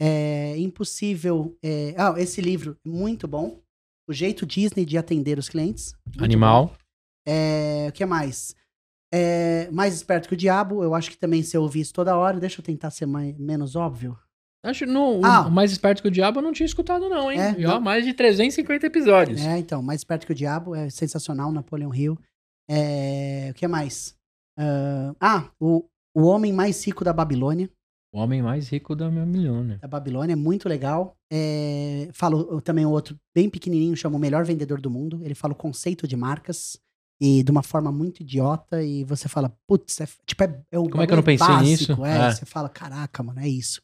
[0.00, 1.56] É impossível.
[1.62, 3.60] é, Ah, esse livro, muito bom.
[4.08, 5.94] O jeito Disney de atender os clientes.
[6.18, 6.74] Animal.
[7.26, 8.54] É, o que mais?
[9.12, 10.82] É, mais esperto que o diabo.
[10.82, 13.36] Eu acho que também se eu ouvir isso toda hora, deixa eu tentar ser mais,
[13.38, 14.18] menos óbvio.
[14.64, 15.46] Acho não, o- Ah.
[15.46, 17.40] o mais esperto que o diabo eu não tinha escutado, não, hein?
[17.40, 17.54] É?
[17.60, 17.80] E, ó, Não.
[17.80, 19.40] mais de 350 episódios.
[19.40, 20.74] É, então, mais esperto que o diabo.
[20.74, 22.18] É sensacional, Napoleão Hill.
[22.70, 24.14] É, o que mais?
[24.58, 25.84] Ah, ah, o,
[26.14, 27.68] o Homem Mais Rico da Babilônia.
[28.12, 29.78] O homem mais rico da milhona.
[29.78, 31.16] Da Babilônia, é muito legal.
[31.32, 35.20] É, falo também o outro bem pequenininho, chama O Melhor Vendedor do Mundo.
[35.22, 36.76] Ele fala o conceito de marcas
[37.20, 38.82] e de uma forma muito idiota.
[38.82, 41.56] E você fala, putz, é, tipo, é, é o Como é que eu não pensei
[41.58, 42.04] nisso?
[42.04, 42.30] É, É.
[42.32, 43.80] Você fala, caraca, mano, é isso.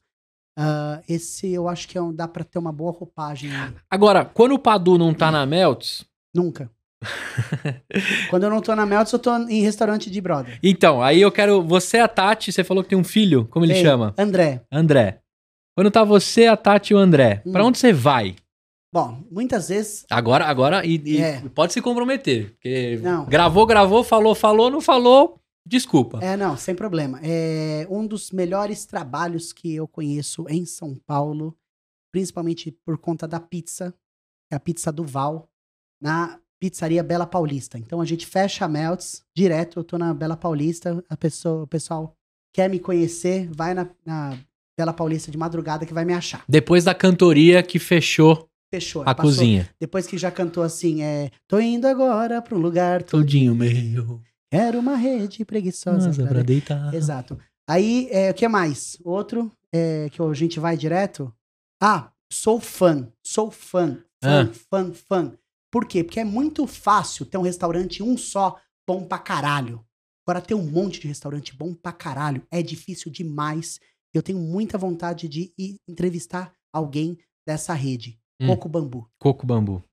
[0.59, 3.51] Ah, esse eu acho que é um- dá pra ter uma boa roupagem.
[3.89, 6.05] Agora, quando o Padu não tá na Melts,
[6.35, 6.69] Nunca.
[8.31, 10.59] Quando eu não tô na Melts, eu tô em restaurante de brother.
[10.63, 11.63] então, aí eu quero.
[11.63, 14.15] Você, a Tati, você falou que tem um filho, como ele Tem, chama?
[14.19, 14.63] André.
[14.73, 15.21] André.
[15.77, 17.67] Quando tá você, a Tati e o André, pra Hum.
[17.69, 18.35] onde você vai?
[18.93, 20.07] Bom, muitas vezes.
[20.11, 21.41] Agora, agora, e, e É.
[21.55, 22.53] pode se comprometer.
[22.53, 23.27] Porque Não.
[23.27, 25.39] gravou, gravou, falou, falou, não falou.
[25.69, 26.21] Desculpa.
[26.23, 27.21] É, não, sem problema.
[27.23, 31.55] É um dos melhores trabalhos que eu conheço em São Paulo,
[32.13, 33.91] principalmente por conta da pizza,
[34.49, 35.51] que é a pizza do Val,
[36.01, 37.79] na pizzaria Bela Paulista.
[37.79, 41.67] Então a gente fecha a Melts direto, eu tô na Bela Paulista, a pessoa, o
[41.67, 42.15] pessoal
[42.55, 44.39] quer me conhecer, vai na, na
[44.79, 46.45] Bela Paulista de madrugada que vai me achar.
[46.49, 49.03] Depois da cantoria que fechou Fechou.
[49.03, 49.69] a passou- cozinha.
[49.81, 51.31] Depois que já cantou assim, é.
[51.47, 53.03] Tô indo agora pra um lugar.
[53.03, 54.21] Todinho meio.
[54.51, 56.07] Quero uma rede preguiçosa.
[56.09, 56.95] Nossa, pra pra de- deitar.
[56.95, 57.39] Exato.
[57.69, 58.97] Aí, é, o que mais?
[59.05, 61.33] Outro é, que a gente vai direto.
[61.83, 63.09] Ah, sou fã.
[63.25, 63.99] Sou fã.
[64.23, 64.55] Fã, Ah.
[64.71, 65.33] fã, fã.
[65.77, 66.03] Por quê?
[66.03, 68.59] Porque é muito fácil ter um restaurante um só
[68.89, 69.85] bom pra caralho.
[70.27, 73.79] Agora, ter um monte de restaurante bom pra caralho é difícil demais.
[74.15, 78.19] Eu tenho muita vontade de ir entrevistar alguém dessa rede.
[78.41, 78.47] Hum.
[78.47, 79.07] Coco Bambu.
[79.19, 79.85] Coco bambu.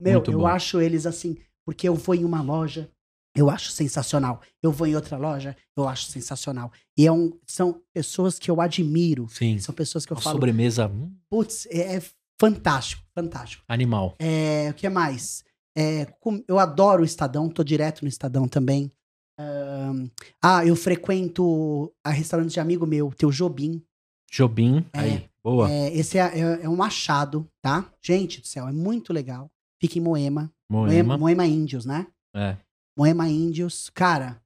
[0.00, 0.46] Meu, Muito eu bom.
[0.46, 1.36] acho eles assim,
[1.66, 2.88] porque eu vou em uma loja,
[3.36, 4.40] eu acho sensacional.
[4.62, 6.70] Eu vou em outra loja, eu acho sensacional.
[6.96, 9.26] E é um, são pessoas que eu admiro.
[9.28, 9.58] Sim.
[9.58, 12.02] São pessoas que eu Uma falo, sobremesa hum, putz, é, é
[12.42, 13.62] fantástico, fantástico.
[13.68, 14.14] animal.
[14.18, 15.44] É, o que mais?
[15.78, 16.06] É,
[16.48, 18.90] eu adoro o Estadão, tô direto no Estadão também.
[20.42, 23.82] Ah, eu frequento a restaurante de amigo meu, teu Jobim.
[24.30, 24.84] Jobim.
[24.92, 24.98] É.
[25.00, 25.28] Aí.
[25.42, 25.70] Boa.
[25.70, 27.90] É, esse é, é- é um achado, tá?
[28.00, 29.50] Gente do céu, é muito legal.
[29.80, 30.52] Fica em Moema.
[30.70, 31.18] Moema, Moema.
[31.18, 32.06] Moema Índios, né?
[32.34, 32.56] É.
[32.96, 33.90] Moema Índios.
[33.90, 34.40] Cara,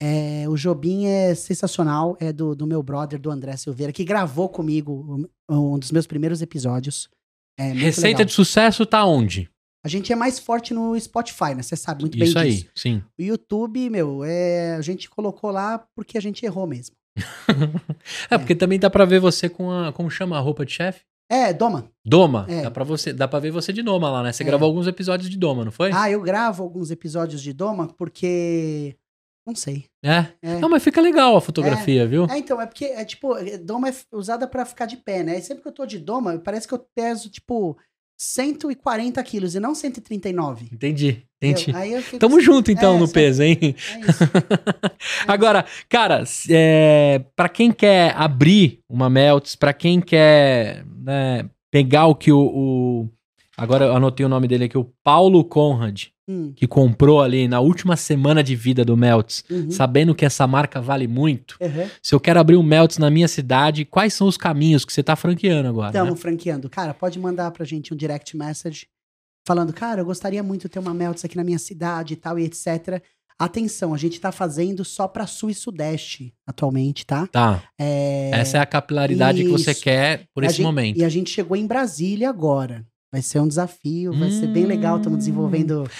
[0.00, 2.16] é, o Jobim é sensacional.
[2.20, 6.06] É do, do meu brother, do André Silveira, que gravou comigo um, um dos meus
[6.06, 7.08] primeiros episódios.
[7.58, 8.24] É Receita legal.
[8.26, 9.48] de sucesso tá onde?
[9.84, 11.62] A gente é mais forte no Spotify, né?
[11.62, 12.70] Você sabe muito bem Isso aí, disso.
[12.74, 13.02] sim.
[13.18, 16.96] O YouTube, meu, é, a gente colocou lá porque a gente errou mesmo.
[18.30, 19.92] É, porque também dá pra ver você com a.
[19.92, 21.00] Como chama a roupa de chefe?
[21.30, 21.90] É, Doma.
[22.04, 22.46] Doma.
[22.48, 22.62] É.
[22.62, 24.32] Dá, pra você, dá pra ver você de Doma lá, né?
[24.32, 24.46] Você É.
[24.46, 25.90] gravou alguns episódios de Doma, não foi?
[25.92, 28.94] Ah, eu gravo alguns episódios de Doma porque.
[29.46, 29.84] Não sei.
[30.04, 30.26] É.
[30.42, 30.58] É.
[30.58, 32.26] Não, mas fica legal a fotografia, viu?
[32.28, 35.38] É, então, é porque, é tipo, é, doma é usada pra ficar de pé, né?
[35.38, 37.76] E sempre que eu tô de doma, parece que eu peso, tipo,
[38.18, 40.68] 140 quilos e não 139.
[40.72, 41.70] Entendi, entendi.
[41.76, 43.58] Aí eu fico Tamo assim, junto então é, no peso, hein?
[43.60, 44.24] É isso.
[45.28, 52.14] Agora, cara, é, para quem quer abrir uma Melts, pra quem quer né, pegar o
[52.14, 53.10] que o, o-
[53.56, 57.60] Agora eu anotei o nome dele aqui, o Paulo Conrad, Hum, que comprou ali na
[57.60, 61.56] última semana de vida do Melts, uhum, sabendo que essa marca vale muito.
[61.60, 61.88] uhum.
[62.02, 65.02] Se eu quero abrir um Melts na minha cidade, quais são os caminhos que você
[65.04, 65.88] tá franqueando agora?
[65.90, 66.20] Estamos né?
[66.20, 66.68] franqueando.
[66.68, 68.88] Cara, pode mandar pra gente um direct message
[69.46, 72.36] falando, cara, eu gostaria muito de ter uma Melts aqui na minha cidade e tal,
[72.38, 73.00] e etc.
[73.38, 77.26] Atenção, a gente tá fazendo só pra sul e sudeste atualmente, tá?
[77.28, 79.82] Tá, É, essa é a capilaridade que você Isso.
[79.82, 80.98] quer por a esse gente- momento.
[80.98, 82.84] E a gente chegou em Brasília agora.
[83.16, 84.98] Vai ser um desafio, vai ser bem legal.
[84.98, 85.20] Estamos Hum.
[85.20, 85.90] desenvolvendo.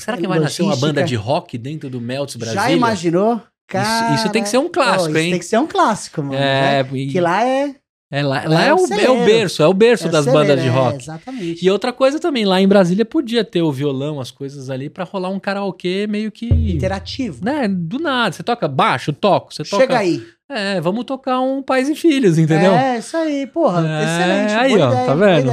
[0.00, 2.62] Será que vai nascer uma banda de rock dentro do Melts Brasília?
[2.64, 3.40] Já imaginou?
[3.68, 5.30] Cara, isso tem que ser um clássico, isso hein?
[5.30, 6.34] Tem que ser um clássico, mano.
[6.34, 6.88] É, né?
[6.98, 7.76] e- Que lá é.
[8.12, 10.24] É lá, lá lá é é, o é o berço, é o berço é das
[10.24, 11.02] celeiro, bandas de é, rock.
[11.02, 11.64] exatamente.
[11.64, 15.04] E outra coisa também, lá em Brasília podia ter o violão, as coisas ali, pra
[15.04, 16.46] rolar um karaokê meio que.
[16.46, 17.44] Interativo.
[17.44, 18.32] Né, do nada.
[18.32, 19.52] Você toca baixo, toco.
[19.52, 19.82] Você toca.
[19.82, 20.22] Chega aí.
[20.48, 22.72] É, vamos tocar um Pais e Filhos, entendeu?
[22.72, 23.80] É, isso aí, porra.
[23.88, 24.52] É, excelente.
[24.52, 25.50] Aí, boa ó, ideia, tá vendo?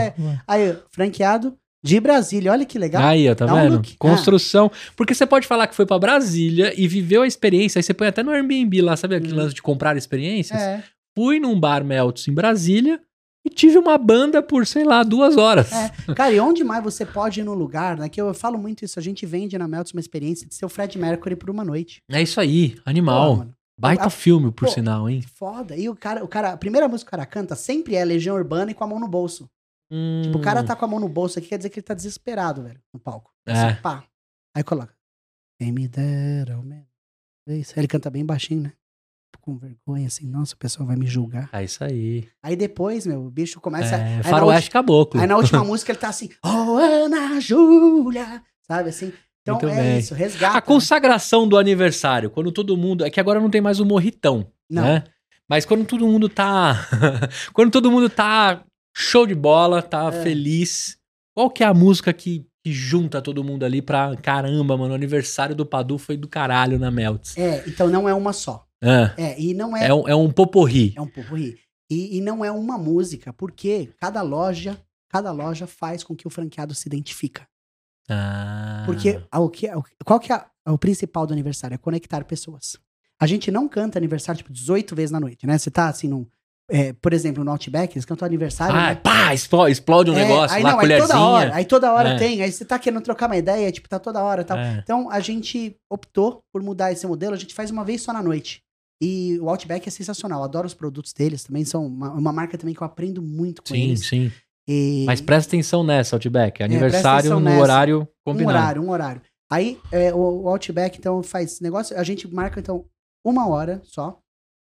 [0.48, 2.52] Aí, franqueado de Brasília.
[2.52, 3.02] Olha que legal.
[3.02, 3.74] Aí, ó, tá Dá um vendo?
[3.78, 3.96] look.
[3.98, 4.70] Construção.
[4.96, 8.08] Porque você pode falar que foi pra Brasília e viveu a experiência, aí você põe
[8.08, 9.38] até no Airbnb lá, sabe aquele Hum.
[9.38, 10.60] lance de comprar experiências?
[10.62, 10.84] É,
[11.18, 13.02] Fui num bar Melts em Brasília
[13.46, 15.72] e tive uma banda por, sei lá, duas horas.
[15.72, 16.14] é.
[16.16, 18.08] Cara, e onde mais você pode ir num lugar, né?
[18.08, 19.00] Que eu falo muito isso.
[19.00, 22.02] A gente vende na Melts uma experiência de ser o Fred Mercury por uma noite.
[22.10, 23.38] É isso aí, animal.
[23.38, 23.56] Mano.
[23.80, 25.24] Baita A- filme, por pô, sinal, hein?
[25.34, 25.76] Foda.
[25.76, 28.36] E o cara, o cara, a primeira música que o cara canta sempre é Legião
[28.36, 29.50] Urbana e com a mão no bolso.
[30.24, 30.42] Tipo, o Hum.
[30.44, 32.80] cara tá com a mão no bolso aqui, quer dizer que ele tá desesperado, velho,
[32.94, 33.32] no palco.
[33.46, 33.52] É.
[33.54, 34.04] Assim, pá.
[34.56, 34.94] Aí coloca.
[35.60, 36.86] Quem me dera, ao menos.
[37.76, 38.74] Ele canta bem baixinho, né?
[39.42, 41.50] Com vergonha, assim, nossa, o pessoal vai me julgar.
[41.52, 42.28] É isso aí.
[42.44, 43.96] Aí depois, meu, o bicho começa.
[43.96, 45.20] É, faroeste caboclo.
[45.20, 49.12] ulti- aí na última música ele tá assim, oh, Ana Júlia, sabe assim?
[49.42, 49.98] Então Muito é bem.
[50.00, 50.52] isso, resgata.
[50.54, 50.62] A né?
[50.62, 53.04] consagração do aniversário, quando todo mundo.
[53.04, 54.84] É que agora não tem mais o morritão, Não.
[54.84, 55.04] né?
[55.50, 56.88] Mas quando todo mundo tá.
[57.52, 58.64] quando todo mundo tá
[58.96, 60.24] show de bola, tá É.
[60.24, 60.98] feliz.
[61.36, 64.16] Qual que é a música que, que junta todo mundo ali pra.
[64.18, 67.36] Caramba, mano, o aniversário do Padu foi do caralho na Melts.
[67.38, 68.66] É, então não é uma só.
[68.84, 69.88] Ah, É, e não é.
[69.88, 70.94] é, um, é um poporri.
[70.96, 71.58] É um popurrí.
[71.90, 74.78] E, e não é uma música, porque cada loja,
[75.10, 77.46] cada loja faz com que o franqueado se identifica.
[78.10, 78.84] Ah.
[78.86, 79.68] Porque o que,
[80.06, 81.76] qual que é a- o principal do aniversário?
[81.76, 82.78] É conectar pessoas.
[83.20, 85.58] A gente não canta aniversário, tipo, 18 vezes na noite, né?
[85.58, 86.26] Você tá, assim, num...
[86.70, 88.76] é, por exemplo, no Outback, eles cantam aniversário.
[88.76, 88.96] Ah, né?
[88.96, 91.08] pá, explo- explode um É, negócio aí lá, não, aí colherzinha.
[91.08, 92.18] toda hora, aí toda hora É.
[92.18, 94.58] tem, aí você tá querendo trocar uma ideia, tipo, tá toda hora e tal.
[94.58, 94.80] É.
[94.84, 98.24] Então a gente optou por mudar esse modelo, a gente faz uma vez só na
[98.24, 98.64] noite.
[99.02, 102.76] E o Outback é sensacional, adoro os produtos deles também, são uma, uma marca também
[102.76, 104.06] que eu aprendo muito com Sim, eles.
[104.06, 104.32] sim.
[104.68, 106.62] E Mas presta atenção nessa, Outback.
[106.62, 107.62] Aniversário atenção no nessa.
[107.62, 108.58] horário um combinado.
[108.58, 109.22] horário, um horário.
[109.52, 112.86] Aí é, o, o Outback, então, faz negócio, a gente marca, então,
[113.26, 114.20] uma hora só.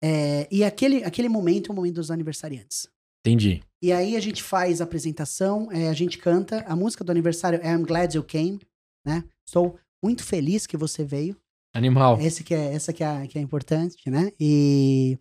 [0.02, 2.88] É, e aquele, aquele momento é o momento dos aniversariantes.
[3.24, 3.62] Entendi.
[3.82, 6.64] E aí a gente faz a apresentação, é, a gente canta.
[6.68, 8.60] A música do aniversário é I'm Glad You Came,
[9.04, 9.24] né?
[9.46, 11.36] Estou muito feliz que você veio.
[11.76, 12.20] Animal.
[12.20, 14.32] Esse que é, essa que é, que é importante, né?
[14.40, 15.18] E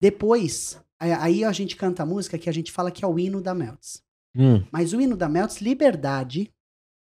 [0.00, 3.40] depois, aí- a gente canta a música que a gente fala que é o hino
[3.40, 4.02] da Melts.
[4.36, 6.52] Hum, Mas o hino da Melts, liberdade,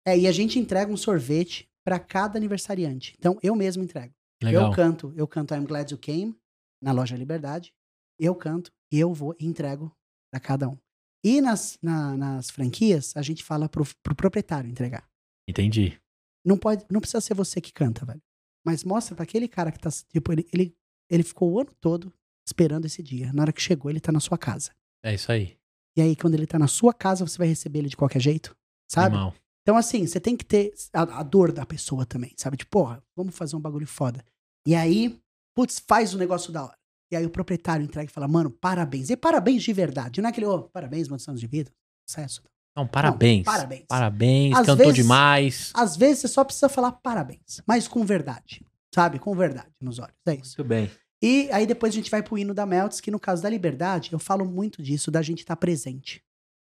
[0.07, 3.13] é, e a gente entrega um sorvete para cada aniversariante.
[3.19, 4.13] Então, eu mesmo entrego.
[4.41, 4.69] legal.
[4.69, 6.35] Eu canto, eu canto I'm Glad You Came
[6.81, 7.73] na loja Liberdade.
[8.19, 9.91] Eu canto e eu vou e entrego
[10.31, 10.77] para cada um.
[11.23, 15.07] E nas, na- nas franquias, a gente fala pro, pro proprietário entregar.
[15.49, 15.99] Entendi.
[16.45, 18.21] Não pode, não precisa ser você que canta, velho.
[18.65, 20.75] Mas mostra para aquele cara que tá, tipo, ele, ele,
[21.09, 22.11] ele ficou o ano todo
[22.47, 23.31] esperando esse dia.
[23.33, 24.71] Na hora que chegou, ele tá na sua casa.
[25.03, 25.57] É isso aí.
[25.97, 28.55] E aí, quando ele tá na sua casa, você vai receber ele de qualquer jeito,
[28.91, 29.15] sabe?
[29.61, 32.57] Então, assim, você tem que ter a, a dor da pessoa também, sabe?
[32.57, 34.23] Tipo, porra, vamos fazer um bagulho foda.
[34.67, 35.19] E aí,
[35.55, 36.77] putz, faz o negócio da hora.
[37.11, 39.09] E aí o proprietário entrega e fala, mano, parabéns.
[39.09, 40.21] E parabéns de verdade.
[40.21, 41.71] Não é aquele, ô, parabéns, muitos anos de vida,
[42.07, 42.43] sucesso.
[42.75, 43.45] Não, parabéns.
[43.45, 43.85] Não, parabéns.
[43.87, 45.71] Parabéns, Às cantou vezes- demais.
[45.73, 49.17] Às vezes você só precisa falar parabéns, mas com verdade, sabe?
[49.19, 50.13] Com verdade nos olhos.
[50.25, 50.55] É isso.
[50.57, 50.91] Muito bem.
[51.23, 54.11] E aí depois a gente vai pro hino da Melts, que no caso da liberdade,
[54.11, 56.21] eu falo muito disso, da gente estar presente.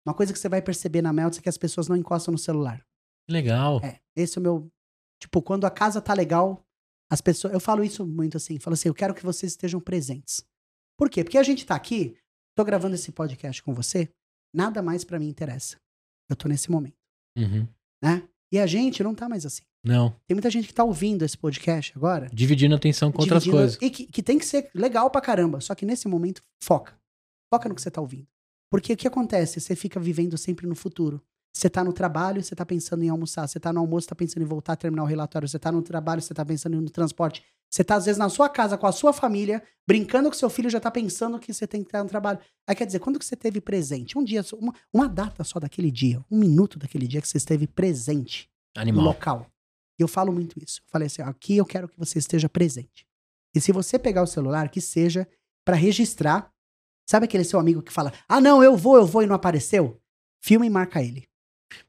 [0.07, 2.39] Uma coisa que você vai perceber na Melts é que as pessoas não encostam no
[2.39, 2.81] celular.
[3.29, 3.81] Legal.
[3.85, 4.71] É, esse é o meu.
[5.21, 6.65] Tipo, quando a casa tá legal,
[7.11, 7.53] as pessoas.
[7.53, 10.43] Eu falo isso muito assim, falo assim, eu quero que vocês estejam presentes.
[10.97, 11.25] Por quê?
[11.25, 12.17] Porque a gente tá aqui,
[12.57, 14.09] tô gravando esse podcast com você,
[14.55, 15.77] nada mais pra mim interessa.
[16.29, 16.97] Eu tô nesse momento,
[17.37, 17.67] Uhum.
[18.03, 18.23] né?
[18.53, 19.63] E a gente não tá mais assim.
[19.85, 20.11] Não.
[20.27, 22.29] Tem muita gente que tá ouvindo esse podcast agora.
[22.33, 23.79] Dividindo atenção com outras dividindo- coisas.
[23.81, 25.61] E que, que tem que ser legal pra caramba.
[25.61, 26.99] Só que nesse momento, foca.
[27.53, 28.27] Foca no que você tá ouvindo.
[28.71, 29.61] Porque o que acontece?
[29.61, 31.23] Você fica vivendo sempre no futuro.
[31.53, 33.47] Você tá no trabalho, você tá pensando em almoçar.
[33.47, 35.49] Você tá no almoço, tá pensando em voltar a terminar o relatório.
[35.49, 37.43] Você tá no trabalho, você tá pensando no transporte.
[37.71, 40.71] Você tá, às vezes, na sua casa com a sua família, brincando com seu filho,
[40.71, 42.39] já tá pensando que você tem que estar no trabalho.
[42.67, 44.17] Aí quer dizer, quando que você teve presente?
[44.17, 47.67] Um dia, uma, uma data só daquele dia, um minuto daquele dia que você esteve
[47.67, 49.05] presente no Animal.
[49.05, 49.47] local.
[49.99, 50.81] E eu falo muito isso.
[50.81, 53.07] Eu falei assim, aqui eu quero que você esteja presente.
[53.55, 55.29] E se você pegar o celular, que seja
[55.69, 56.51] pra registrar.
[57.07, 60.01] Sabe aquele seu amigo que fala, ah, não, eu vou, eu vou e não apareceu?
[60.43, 61.28] Filma e marca ele.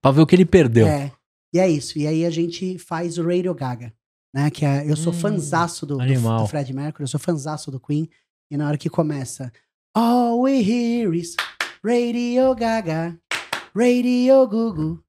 [0.02, 0.88] Pra ver o que ele perdeu.
[0.88, 1.12] É.
[1.54, 1.98] E é isso.
[1.98, 3.94] E aí a gente faz o Radio Gaga.
[4.34, 4.50] Né?
[4.52, 8.08] Que é, eu sou Hum, fanzaço do, do, Fred Mercury, eu sou fanzaço do Queen.
[8.52, 9.52] E na hora que começa,
[9.96, 11.36] All we hear is
[11.84, 13.20] Radio Gaga,
[13.76, 15.04] Radio Gugu,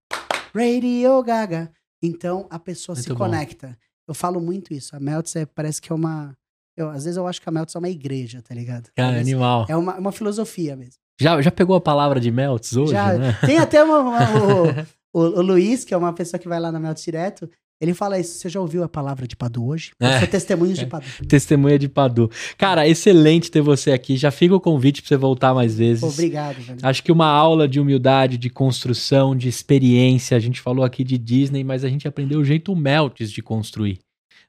[0.55, 1.71] Radio Gaga.
[2.03, 3.25] Então a pessoa se Muito bom.
[3.27, 3.79] conecta.
[4.09, 4.97] Eu falo muito isso.
[4.97, 6.37] A Meltz é, parece que é uma.
[6.77, 8.91] Eu, às vezes eu acho que a Meltz é uma igreja, tá ligado?
[8.97, 9.67] Cara, animal.
[9.69, 11.01] é uma, uma filosofia mesmo.
[11.21, 13.37] Já, já pegou a palavra de Melts hoje, Já- né?
[13.45, 14.19] Tem até uma, uma-
[15.13, 17.49] o, o, o Luiz, que é uma pessoa que vai lá na Meltz direto,
[17.81, 18.35] ele fala isso.
[18.39, 19.93] Você já ouviu a palavra de Padu hoje?
[19.99, 20.19] Eu É.
[20.19, 21.07] sou testemunhos de Padu.
[21.27, 22.31] Testemunha de Padu.
[22.59, 24.19] Cara, excelente ter você aqui.
[24.19, 26.03] Já fica o convite pra você voltar mais vezes.
[26.03, 26.79] Obrigado, velho.
[26.83, 30.37] Acho que uma aula de humildade, de construção, de experiência.
[30.37, 33.99] A gente falou aqui de Disney, mas a gente aprendeu o jeito Melts de construir,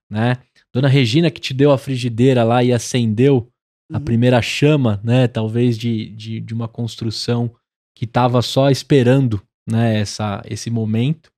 [0.10, 0.38] né?
[0.73, 3.48] Dona Regina que te deu a frigideira lá e acendeu
[3.93, 4.03] a Uhum.
[4.03, 5.27] primeira chama, né?
[5.27, 7.51] Talvez de, de, de uma construção
[7.95, 9.99] que estava só esperando, né?
[9.99, 11.31] Essa, esse momento.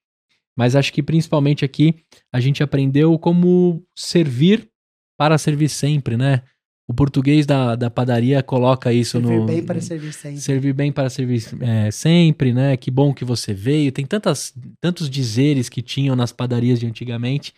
[0.58, 1.96] Mas acho que principalmente aqui
[2.32, 4.70] a gente aprendeu como servir
[5.18, 6.44] para servir sempre, né?
[6.88, 9.46] O português da, da padaria coloca isso Servir no.
[9.46, 10.42] bem para servir sempre.
[10.42, 12.76] Servir bem para servir é, sempre, né?
[12.76, 13.92] Que bom que você veio.
[13.92, 17.54] Tem tantas, tantos dizeres que tinham nas padarias de antigamente.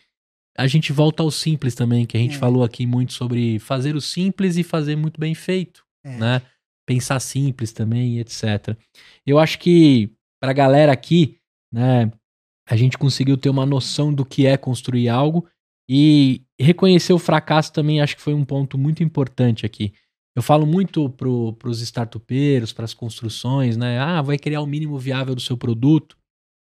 [0.57, 2.39] A gente volta ao simples também, que a gente É.
[2.39, 6.17] falou aqui muito sobre fazer o simples e fazer muito bem feito, É.
[6.17, 6.41] né?
[6.87, 8.77] Pensar simples também, etc.
[9.25, 10.11] Eu acho que
[10.41, 11.37] pra galera aqui,
[11.73, 12.11] né?
[12.69, 15.47] A gente conseguiu ter uma noção do que é construir algo
[15.89, 19.93] e reconhecer o fracasso também acho que foi um ponto muito importante aqui.
[20.35, 23.99] Eu falo muito pro, pros startupeiros, pras construções, né?
[23.99, 26.17] Ah, vai criar o mínimo viável do seu produto.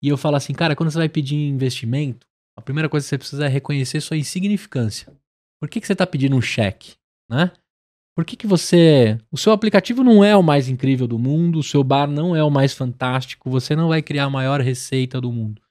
[0.03, 2.27] E eu falo assim, cara, quando você vai pedir investimento,
[2.57, 5.13] a primeira coisa que você precisa é reconhecer sua insignificância.
[5.61, 6.95] Por que, que você está pedindo um cheque,
[7.29, 7.51] né?
[8.15, 9.19] Por que, que você...
[9.31, 12.43] O seu aplicativo não é o mais incrível do mundo, o seu bar não é
[12.43, 15.61] o mais fantástico, você não vai criar a maior receita do mundo.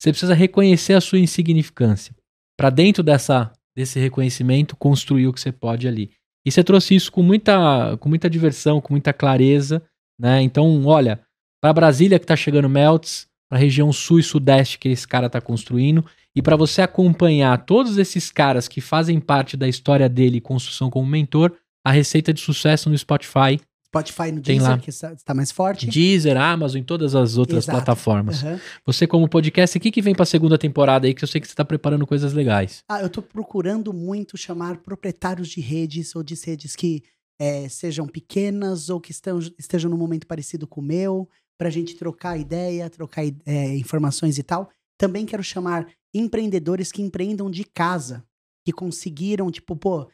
[0.00, 2.16] Você precisa reconhecer a sua insignificância.
[2.56, 6.10] Para dentro dessa, desse reconhecimento, construir o que você pode ali.
[6.44, 9.82] E você trouxe isso com muita, com muita diversão, com muita clareza,
[10.18, 10.40] né?
[10.40, 11.20] Então, olha,
[11.62, 15.28] para Brasília que tá chegando Melts, para a região sul e sudeste que esse cara
[15.28, 16.04] tá construindo,
[16.34, 20.90] e para você acompanhar todos esses caras que fazem parte da história dele e construção
[20.90, 21.52] como mentor,
[21.84, 23.58] a receita de sucesso no Spotify,
[23.90, 24.78] Spotify no Tem Deezer, lá.
[24.78, 25.86] que está está mais forte.
[25.88, 27.76] Deezer, Amazon e todas as outras Exato.
[27.78, 28.44] plataformas.
[28.44, 28.60] Aham.
[28.86, 31.48] Você como podcast, o que, que vem pra segunda temporada aí que eu sei que
[31.48, 32.84] você tá preparando coisas legais?
[32.88, 37.02] Ah, eu tô procurando muito chamar proprietários de redes ou de redes que
[37.40, 41.28] eh, sejam pequenas ou que estão, estejam num momento parecido com o meu,
[41.58, 44.70] pra gente trocar ideia, trocar eh, informações e tal.
[44.96, 48.24] Também quero chamar empreendedores que empreendam de casa,
[48.64, 50.08] que conseguiram, tipo, pô,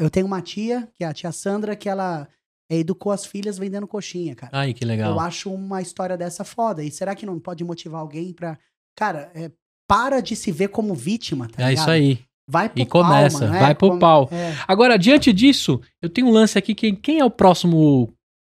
[0.00, 2.28] eu tenho uma tia, que é a tia Sandra, que ela
[2.70, 4.50] educou as filhas vendendo coxinha, cara.
[4.54, 5.12] Ai, que legal.
[5.12, 6.82] Eu acho uma história dessa foda.
[6.82, 8.58] E será que não pode motivar alguém pra.
[8.96, 9.50] Cara, é,
[9.88, 11.82] para de se ver como vítima, tá é ligado?
[11.82, 12.18] isso aí.
[12.48, 14.28] Vai pro E começa, vai é, pro como- pau.
[14.32, 14.54] é.
[14.66, 16.74] Agora, diante disso, eu tenho um lance aqui.
[16.74, 18.12] Quem, quem é o próximo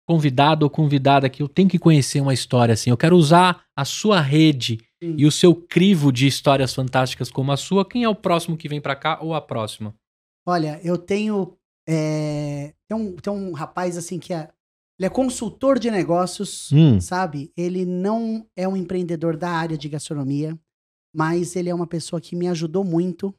[0.07, 2.91] convidado ou convidada que eu tenho que conhecer uma história assim?
[2.91, 7.57] Eu quero usar a sua rede E o seu crivo de histórias fantásticas como a
[7.57, 7.89] sua.
[7.89, 9.95] Quem é o próximo que vem pra cá ou a próxima?
[10.47, 11.57] Olha, eu tenho.
[11.89, 14.51] é, tem, um, tem um rapaz assim que é.
[14.99, 17.01] Ele é consultor de negócios, Hum.
[17.01, 17.53] sabe?
[17.57, 20.59] Ele não é um empreendedor da área de gastronomia,
[21.15, 23.33] mas ele é uma pessoa que me ajudou muito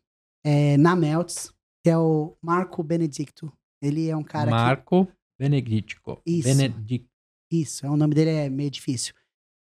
[0.46, 1.52] é, na Melts,
[1.84, 3.52] que é o Marco Benedicto.
[3.82, 4.52] Ele é um cara que.
[4.56, 5.08] Marco
[5.38, 6.22] Benedicto.
[6.26, 6.48] Isso.
[6.48, 7.08] Benedic-
[7.52, 9.14] Isso, é, o nome dele é meio difícil.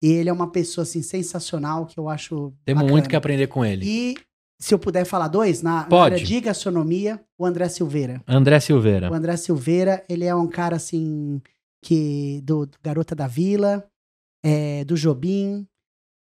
[0.05, 2.53] E ele é uma pessoa assim sensacional que eu acho.
[2.63, 2.93] Temos bacana.
[2.93, 3.87] muito que aprender com ele.
[3.87, 4.15] E
[4.61, 6.15] se eu puder falar dois, na, na Pode.
[6.15, 8.23] área de gastronomia, o André Silveira.
[8.29, 9.11] André Silveira.
[9.11, 11.41] O André Silveira, ele é um cara assim
[11.83, 13.83] que do, do Garota da Vila,
[14.45, 15.67] é, do Jobim,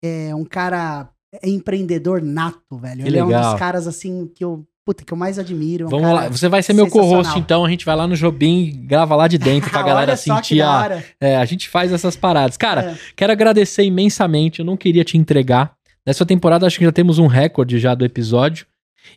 [0.04, 1.10] é um cara
[1.42, 3.02] é empreendedor nato, velho.
[3.02, 3.52] Que ele é um legal.
[3.54, 5.86] dos caras assim que eu, puta, que eu mais admiro.
[5.86, 8.16] é um Vamos lá, você vai ser meu co-host então, a gente vai lá no
[8.16, 11.04] Jobim, grava lá de dentro pra galera sentir da a...
[11.20, 12.58] É, a gente faz essas paradas.
[12.58, 12.98] Cara, É.
[13.16, 15.74] quero agradecer imensamente, eu não queria te entregar.
[16.06, 18.66] Nessa temporada acho que já temos um recorde já do episódio.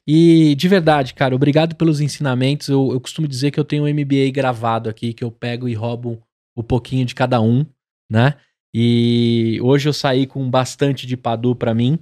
[0.06, 2.68] E de verdade, cara, obrigado pelos ensinamentos.
[2.68, 5.74] Eu, eu costumo dizer que eu tenho um MBA gravado aqui, que eu pego e
[5.74, 6.20] roubo
[6.56, 7.64] um pouquinho de cada um,
[8.10, 8.34] né?
[8.74, 11.98] E hoje eu saí com bastante de Padu pra mim.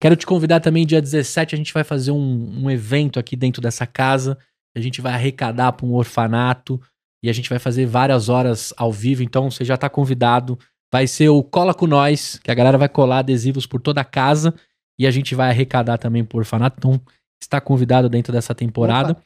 [0.00, 3.62] Quero te convidar também, dia 17, a gente vai fazer um, um evento aqui dentro
[3.62, 4.38] dessa casa.
[4.76, 6.80] A gente vai arrecadar para um orfanato
[7.22, 9.22] e a gente vai fazer várias horas ao vivo.
[9.22, 10.58] Então você já tá convidado.
[10.92, 14.04] Vai ser o Cola com Nós, que a galera vai colar adesivos por toda a
[14.04, 14.54] casa
[14.98, 16.76] e a gente vai arrecadar também pro orfanato.
[16.78, 17.00] Então
[17.40, 19.16] está convidado dentro dessa temporada.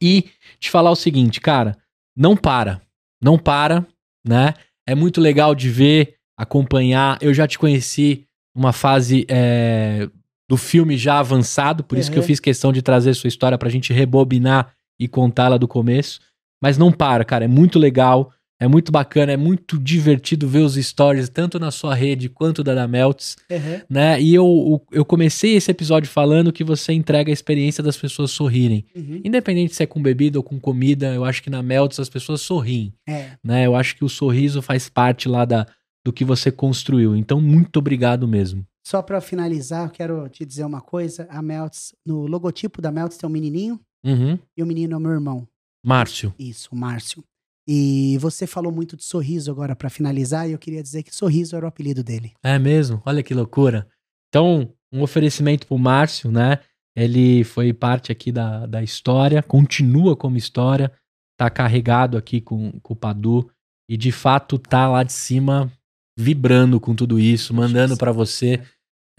[0.00, 1.78] E te falar o seguinte, cara,
[2.16, 2.82] não para.
[3.22, 3.86] Não para,
[4.26, 4.54] né?
[4.84, 7.18] É muito legal de ver, acompanhar.
[7.20, 10.08] Eu já te conheci numa fase é,
[10.48, 12.26] do filme já avançado, por isso que eu Uhum.
[12.26, 16.20] fiz questão de trazer sua história pra gente rebobinar e contá-la do começo.
[16.62, 18.30] Mas não para, cara, é muito legal,
[18.60, 22.74] é muito bacana, é muito divertido ver os stories, tanto na sua rede quanto da
[22.74, 23.80] da Melts, Uhum.
[23.90, 24.20] né?
[24.20, 28.84] E eu, eu comecei esse episódio falando que você entrega a experiência das pessoas sorrirem.
[28.94, 29.20] Uhum.
[29.24, 32.40] Independente se é com bebida ou com comida, eu acho que na Melts as pessoas
[32.42, 33.30] sorriem É.
[33.42, 33.66] né?
[33.66, 35.66] Eu acho que o sorriso faz parte lá da,
[36.04, 37.14] do que você construiu.
[37.14, 38.66] Então, muito obrigado mesmo.
[38.84, 41.26] Só pra finalizar, eu quero te dizer uma coisa.
[41.30, 44.36] A Melts, no logotipo da Melts tem um menininho Uhum.
[44.56, 45.46] e o menino é meu irmão.
[45.84, 46.34] Márcio.
[46.38, 47.22] Isso, Márcio.
[47.68, 51.54] E você falou muito de sorriso agora pra finalizar, e eu queria dizer que sorriso
[51.54, 52.32] era o apelido dele.
[52.42, 53.00] É mesmo?
[53.06, 53.86] Olha que loucura.
[54.28, 56.58] Então, um oferecimento pro Márcio, né?
[56.96, 60.92] Ele foi parte aqui da, da história, continua como história,
[61.38, 63.48] tá carregado aqui com, com o Padu
[63.88, 65.72] e de fato tá lá de cima
[66.16, 68.60] vibrando com tudo isso, mandando pra você.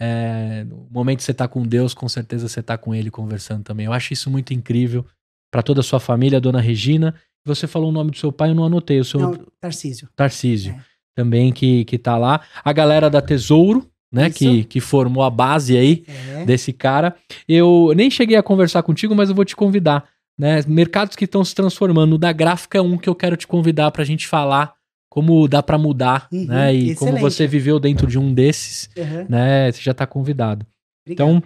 [0.00, 3.62] É, no momento que você tá com Deus, com certeza você tá com ele conversando
[3.62, 3.86] também.
[3.86, 5.04] Eu acho isso muito incrível
[5.52, 7.14] pra toda a sua família, dona Regina.
[7.46, 10.08] Você falou o nome do seu pai, eu não anotei, o seu Não, Tarcísio.
[10.16, 10.80] Tarcísio É.
[11.14, 12.40] também que, que tá lá.
[12.64, 14.38] A galera da Tesouro, né, Isso.
[14.38, 16.44] que, que formou a base aí É.
[16.44, 17.14] desse cara.
[17.48, 20.04] Eu nem cheguei a conversar contigo, mas eu vou te convidar,
[20.38, 20.60] né?
[20.66, 22.14] Mercados que estão se transformando.
[22.14, 24.74] O da gráfica é um que eu quero te convidar pra gente falar
[25.14, 26.74] como dá pra mudar, Uhum, né?
[26.74, 27.20] E como excelente.
[27.20, 29.26] você viveu dentro de um desses, Uhum.
[29.28, 29.70] né?
[29.70, 30.66] Você já tá convidado.
[31.06, 31.28] Obrigado.
[31.36, 31.42] Então,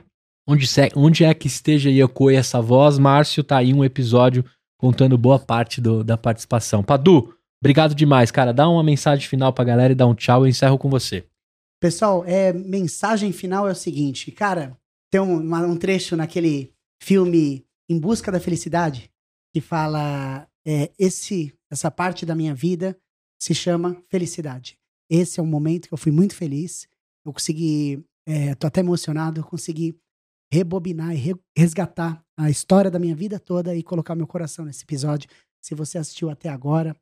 [0.49, 0.67] onde,
[0.97, 4.43] onde é que esteja e ecoe essa voz, Márcio, tá aí um episódio
[4.81, 6.83] contando boa parte do- da participação.
[6.83, 8.55] Padu, obrigado demais, cara.
[8.55, 10.45] Dá uma mensagem final pra galera e dá um tchau.
[10.45, 11.27] Eu encerro com você.
[11.79, 14.75] Pessoal, é, mensagem final é o seguinte, cara,
[15.13, 16.73] tem um, uma- um trecho naquele
[17.03, 19.11] filme Em Busca da Felicidade
[19.55, 22.97] que fala é, esse essa parte da minha vida
[23.39, 24.77] se chama felicidade.
[25.11, 26.87] Esse é um momento que eu fui muito feliz.
[27.25, 29.97] Eu consegui, é, tô até emocionado, eu consegui
[30.53, 34.85] rebobinar e re- resgatar a história da minha vida toda e colocar meu coração nesse
[34.85, 35.29] episódio.
[35.63, 36.97] Se você assistiu até agora,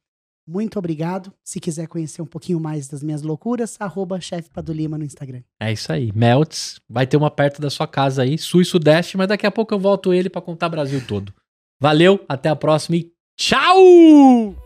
[0.48, 1.32] muito obrigado.
[1.44, 5.42] Se quiser conhecer um pouquinho mais das minhas loucuras, arroba chefe Padulima no Instagram.
[5.60, 6.12] É isso aí.
[6.12, 9.50] Melts, vai ter uma perto da sua casa aí, sul e sudeste, mas daqui a
[9.50, 11.32] pouco eu volto ele para contar Brasil todo.
[11.80, 14.65] Valeu, até a próxima e tchau!